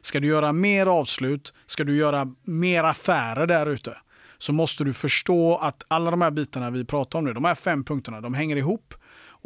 Ska 0.00 0.20
du 0.20 0.28
göra 0.28 0.52
mer 0.52 0.86
avslut, 0.86 1.54
ska 1.66 1.84
du 1.84 1.96
göra 1.96 2.34
mer 2.42 2.84
affärer 2.84 3.46
där 3.46 3.66
ute, 3.66 3.96
så 4.38 4.52
måste 4.52 4.84
du 4.84 4.92
förstå 4.92 5.56
att 5.56 5.84
alla 5.88 6.10
de 6.10 6.20
här 6.22 6.30
bitarna 6.30 6.70
vi 6.70 6.84
pratar 6.84 7.18
om 7.18 7.24
nu, 7.24 7.32
de 7.32 7.44
här 7.44 7.54
fem 7.54 7.84
punkterna, 7.84 8.20
de 8.20 8.34
hänger 8.34 8.56
ihop 8.56 8.94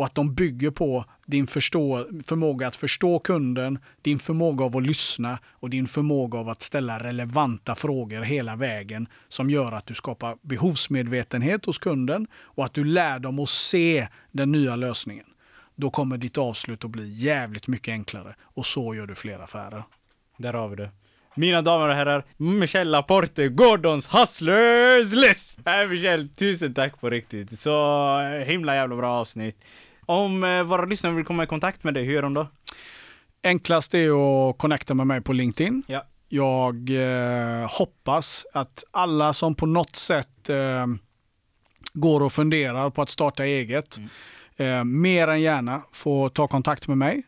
och 0.01 0.07
att 0.07 0.15
de 0.15 0.35
bygger 0.35 0.71
på 0.71 1.05
din 1.27 1.47
förstå, 1.47 2.07
förmåga 2.25 2.67
att 2.67 2.77
förstå 2.77 3.19
kunden, 3.19 3.79
din 4.03 4.19
förmåga 4.19 4.65
av 4.65 4.77
att 4.77 4.87
lyssna 4.87 5.39
och 5.49 5.71
din 5.71 5.87
förmåga 5.87 6.39
av 6.39 6.49
att 6.49 6.63
ställa 6.63 6.99
relevanta 6.99 7.75
frågor 7.75 8.23
hela 8.23 8.57
vägen 8.57 9.09
som 9.29 9.51
gör 9.51 9.73
att 9.73 9.87
du 9.87 9.95
skapar 9.95 10.37
behovsmedvetenhet 10.43 11.65
hos 11.65 11.79
kunden 11.79 12.27
och 12.35 12.65
att 12.65 12.75
du 12.75 12.85
lär 12.85 13.19
dem 13.19 13.39
att 13.39 13.49
se 13.49 14.09
den 14.33 14.53
nya 14.53 14.77
lösningen. 14.77 15.27
Då 15.75 15.91
kommer 15.91 16.17
ditt 16.19 16.39
avslut 16.39 16.85
att 16.85 16.91
bli 16.91 17.09
jävligt 17.09 17.67
mycket 17.67 17.93
enklare 17.93 18.35
och 18.43 18.67
så 18.67 18.95
gör 18.95 19.07
du 19.07 19.15
fler 19.15 19.39
affärer. 19.39 19.83
Där 20.37 20.53
har 20.53 20.69
vi 20.69 20.77
det. 20.77 20.91
Mina 21.41 21.63
damer 21.63 21.89
och 21.89 21.95
herrar, 21.95 22.25
Michel 22.37 22.91
Laporte, 22.91 23.49
Gordons 23.49 24.15
Hustlers 24.15 25.13
List! 25.13 25.59
Äh, 25.67 25.89
Michel, 25.89 26.29
tusen 26.29 26.75
tack 26.75 27.01
på 27.01 27.11
riktigt. 27.11 27.59
Så 27.59 27.71
eh, 28.21 28.47
himla 28.47 28.75
jävla 28.75 28.97
bra 28.97 29.11
avsnitt. 29.13 29.65
Om 30.07 30.45
eh, 30.45 30.63
våra 30.63 30.85
lyssnare 30.85 31.15
vill 31.15 31.25
komma 31.25 31.45
i 31.45 31.47
kontakt 31.47 31.85
med 31.85 31.95
dig, 31.95 32.05
hur 32.05 32.13
gör 32.13 32.23
de 32.23 32.35
då? 32.35 32.47
Enklast 33.43 33.95
är 33.95 34.11
att 34.51 34.59
connecta 34.59 34.95
med 34.95 35.07
mig 35.07 35.21
på 35.21 35.33
LinkedIn. 35.33 35.83
Ja. 35.87 36.03
Jag 36.29 36.91
eh, 36.91 37.69
hoppas 37.79 38.47
att 38.53 38.85
alla 38.91 39.33
som 39.33 39.55
på 39.55 39.67
något 39.67 39.97
sätt 39.97 40.49
eh, 40.49 40.87
går 41.93 42.23
och 42.23 42.33
funderar 42.33 42.91
på 42.91 43.03
att 43.03 43.11
starta 43.11 43.45
eget, 43.45 43.97
Mm. 43.97 44.09
eh, 44.79 44.85
mer 44.85 45.29
än 45.29 45.41
gärna 45.41 45.83
får 45.93 46.29
ta 46.29 46.49
kontakt 46.49 46.89
med 46.89 46.99
mig. 46.99 47.23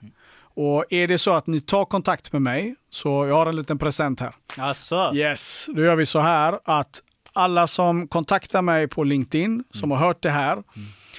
Och 0.54 0.84
är 0.90 1.08
det 1.08 1.18
så 1.18 1.32
att 1.34 1.46
ni 1.46 1.60
tar 1.60 1.84
kontakt 1.84 2.32
med 2.32 2.42
mig, 2.42 2.74
så 2.90 3.26
jag 3.26 3.34
har 3.34 3.46
en 3.46 3.56
liten 3.56 3.78
present 3.78 4.20
här. 4.20 4.34
Alltså, 4.56 5.12
Yes, 5.14 5.66
då 5.74 5.82
gör 5.82 5.96
vi 5.96 6.06
så 6.06 6.20
här 6.20 6.58
att 6.64 7.02
alla 7.32 7.66
som 7.66 8.08
kontaktar 8.08 8.62
mig 8.62 8.88
på 8.88 9.04
LinkedIn, 9.04 9.64
som 9.70 9.90
har 9.90 9.98
hört 9.98 10.22
det 10.22 10.30
här, 10.30 10.62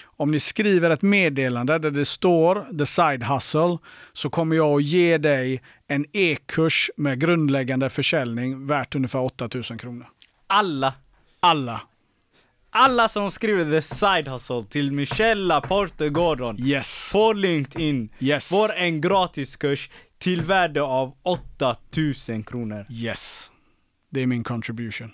om 0.03 0.31
ni 0.31 0.39
skriver 0.39 0.89
ett 0.89 1.01
meddelande 1.01 1.79
där 1.79 1.91
det 1.91 2.05
står 2.05 2.77
the 2.77 2.86
side 2.86 3.23
hustle, 3.23 3.77
så 4.13 4.29
kommer 4.29 4.55
jag 4.55 4.75
att 4.75 4.84
ge 4.84 5.17
dig 5.17 5.61
en 5.88 6.05
e-kurs 6.13 6.91
med 6.97 7.19
grundläggande 7.19 7.89
försäljning 7.89 8.67
värt 8.67 8.95
ungefär 8.95 9.19
8000 9.19 9.77
kronor. 9.77 10.07
alla, 10.47 10.93
Alla. 11.39 11.81
Alla 12.74 13.09
som 13.09 13.32
skriver 13.32 13.65
the 13.65 13.82
side 13.82 14.28
hustle 14.28 14.63
till 14.69 14.91
Michel 14.91 15.47
Laporte 15.47 16.09
Gordon 16.09 16.55
Yes. 16.59 17.09
på 17.11 17.34
LinkedIn 17.34 18.09
Yes. 18.19 18.49
får 18.49 18.74
en 18.76 19.01
gratiskurs 19.01 19.89
till 20.17 20.41
värde 20.41 20.82
av 20.82 21.13
8000 21.24 22.43
kronor. 22.43 22.86
Yes. 22.89 23.51
Det 24.09 24.21
är 24.21 24.28
min 24.28 24.43
contribution. 24.43 25.11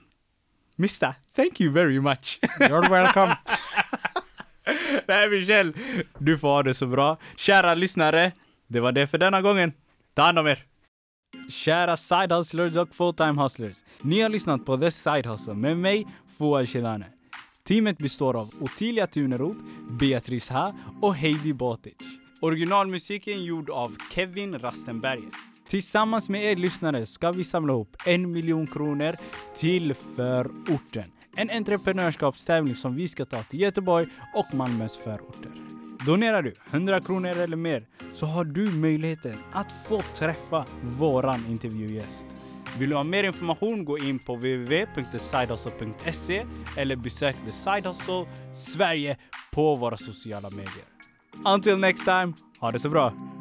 Mister, 0.75 1.13
thank 1.35 1.61
you 1.61 1.73
very 1.73 1.99
much. 1.99 2.39
You're 2.59 2.89
welcome. 2.89 3.35
Nej 5.07 5.29
Michel, 5.29 5.73
du 6.17 6.37
får 6.37 6.47
ha 6.47 6.63
det 6.63 6.73
så 6.73 6.85
bra. 6.87 7.17
Kära 7.37 7.75
lyssnare, 7.75 8.31
det 8.67 8.79
var 8.79 8.91
det 8.91 9.07
för 9.07 9.17
denna 9.17 9.41
gången. 9.41 9.73
Ta 10.13 10.21
hand 10.21 10.39
om 10.39 10.47
er. 10.47 10.63
Kära 11.49 11.97
side 11.97 12.31
hustlers 12.31 12.75
och 12.75 12.95
full-time 12.95 13.43
hustlers. 13.43 13.77
Ni 14.01 14.21
har 14.21 14.29
lyssnat 14.29 14.65
på 14.65 14.77
The 14.77 14.91
Side 14.91 15.25
Hustle 15.25 15.53
med 15.53 15.77
mig, 15.77 16.07
Fouad 16.37 16.69
Shedane. 16.69 17.05
Teamet 17.69 17.97
består 17.97 18.39
av 18.39 18.49
Ottilia 18.59 19.07
Tuneroth, 19.07 19.59
Beatrice 19.99 20.49
Ha 20.49 20.73
och 21.01 21.15
Heidi 21.15 21.53
Botic. 21.53 21.93
Originalmusiken 22.41 23.43
gjord 23.45 23.69
av 23.69 23.95
Kevin 24.13 24.59
Rastenberger. 24.59 25.29
Tillsammans 25.67 26.29
med 26.29 26.43
er 26.43 26.55
lyssnare 26.55 27.05
ska 27.05 27.31
vi 27.31 27.43
samla 27.43 27.73
ihop 27.73 27.95
en 28.05 28.31
miljon 28.31 28.67
kronor 28.67 29.15
till 29.55 29.93
förorten. 29.93 31.03
En 31.37 31.49
entreprenörskapstävling 31.49 32.75
som 32.75 32.95
vi 32.95 33.07
ska 33.07 33.25
ta 33.25 33.43
till 33.43 33.61
Göteborg 33.61 34.05
och 34.35 34.55
Malmös 34.55 34.97
förorter. 34.97 35.51
Donerar 36.05 36.41
du 36.41 36.53
100 36.71 37.01
kronor 37.01 37.29
eller 37.29 37.57
mer 37.57 37.87
så 38.13 38.25
har 38.25 38.43
du 38.43 38.71
möjligheten 38.71 39.37
att 39.51 39.71
få 39.87 40.01
träffa 40.01 40.65
våran 40.83 41.45
intervjugäst. 41.49 42.25
Vill 42.77 42.89
du 42.89 42.95
ha 42.95 43.03
mer 43.03 43.23
information 43.23 43.85
gå 43.85 43.97
in 43.97 44.19
på 44.19 44.35
www.thesidehustle.se 44.35 46.45
eller 46.77 46.95
besök 46.95 47.35
The 47.45 47.51
Side 47.51 47.87
Hustle 47.87 48.25
Sverige 48.53 49.17
på 49.51 49.75
våra 49.75 49.97
sociala 49.97 50.49
medier. 50.49 50.85
Until 51.45 51.77
next 51.77 52.03
time, 52.03 52.33
ha 52.59 52.71
det 52.71 52.79
så 52.79 52.89
bra! 52.89 53.38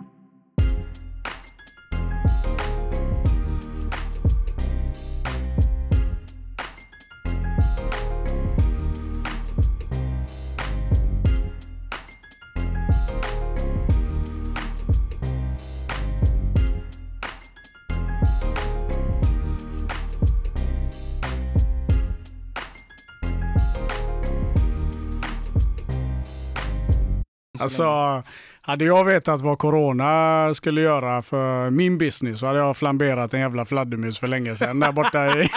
Alltså, 27.61 28.23
hade 28.61 28.85
jag 28.85 29.05
vetat 29.05 29.41
vad 29.41 29.59
corona 29.59 30.55
skulle 30.55 30.81
göra 30.81 31.23
för 31.23 31.71
min 31.71 31.99
business 31.99 32.41
så 32.41 32.47
hade 32.47 32.59
jag 32.59 32.77
flamberat 32.77 33.35
en 33.35 33.41
jävla 33.41 33.65
fladdermus 33.65 34.19
för 34.19 34.27
länge 34.27 34.57
sedan 34.57 34.81
där 34.81 34.93
borta 34.93 35.27
i... 35.27 35.49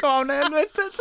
Kom 0.00 0.26
det 0.26 0.34
helvetet? 0.34 0.92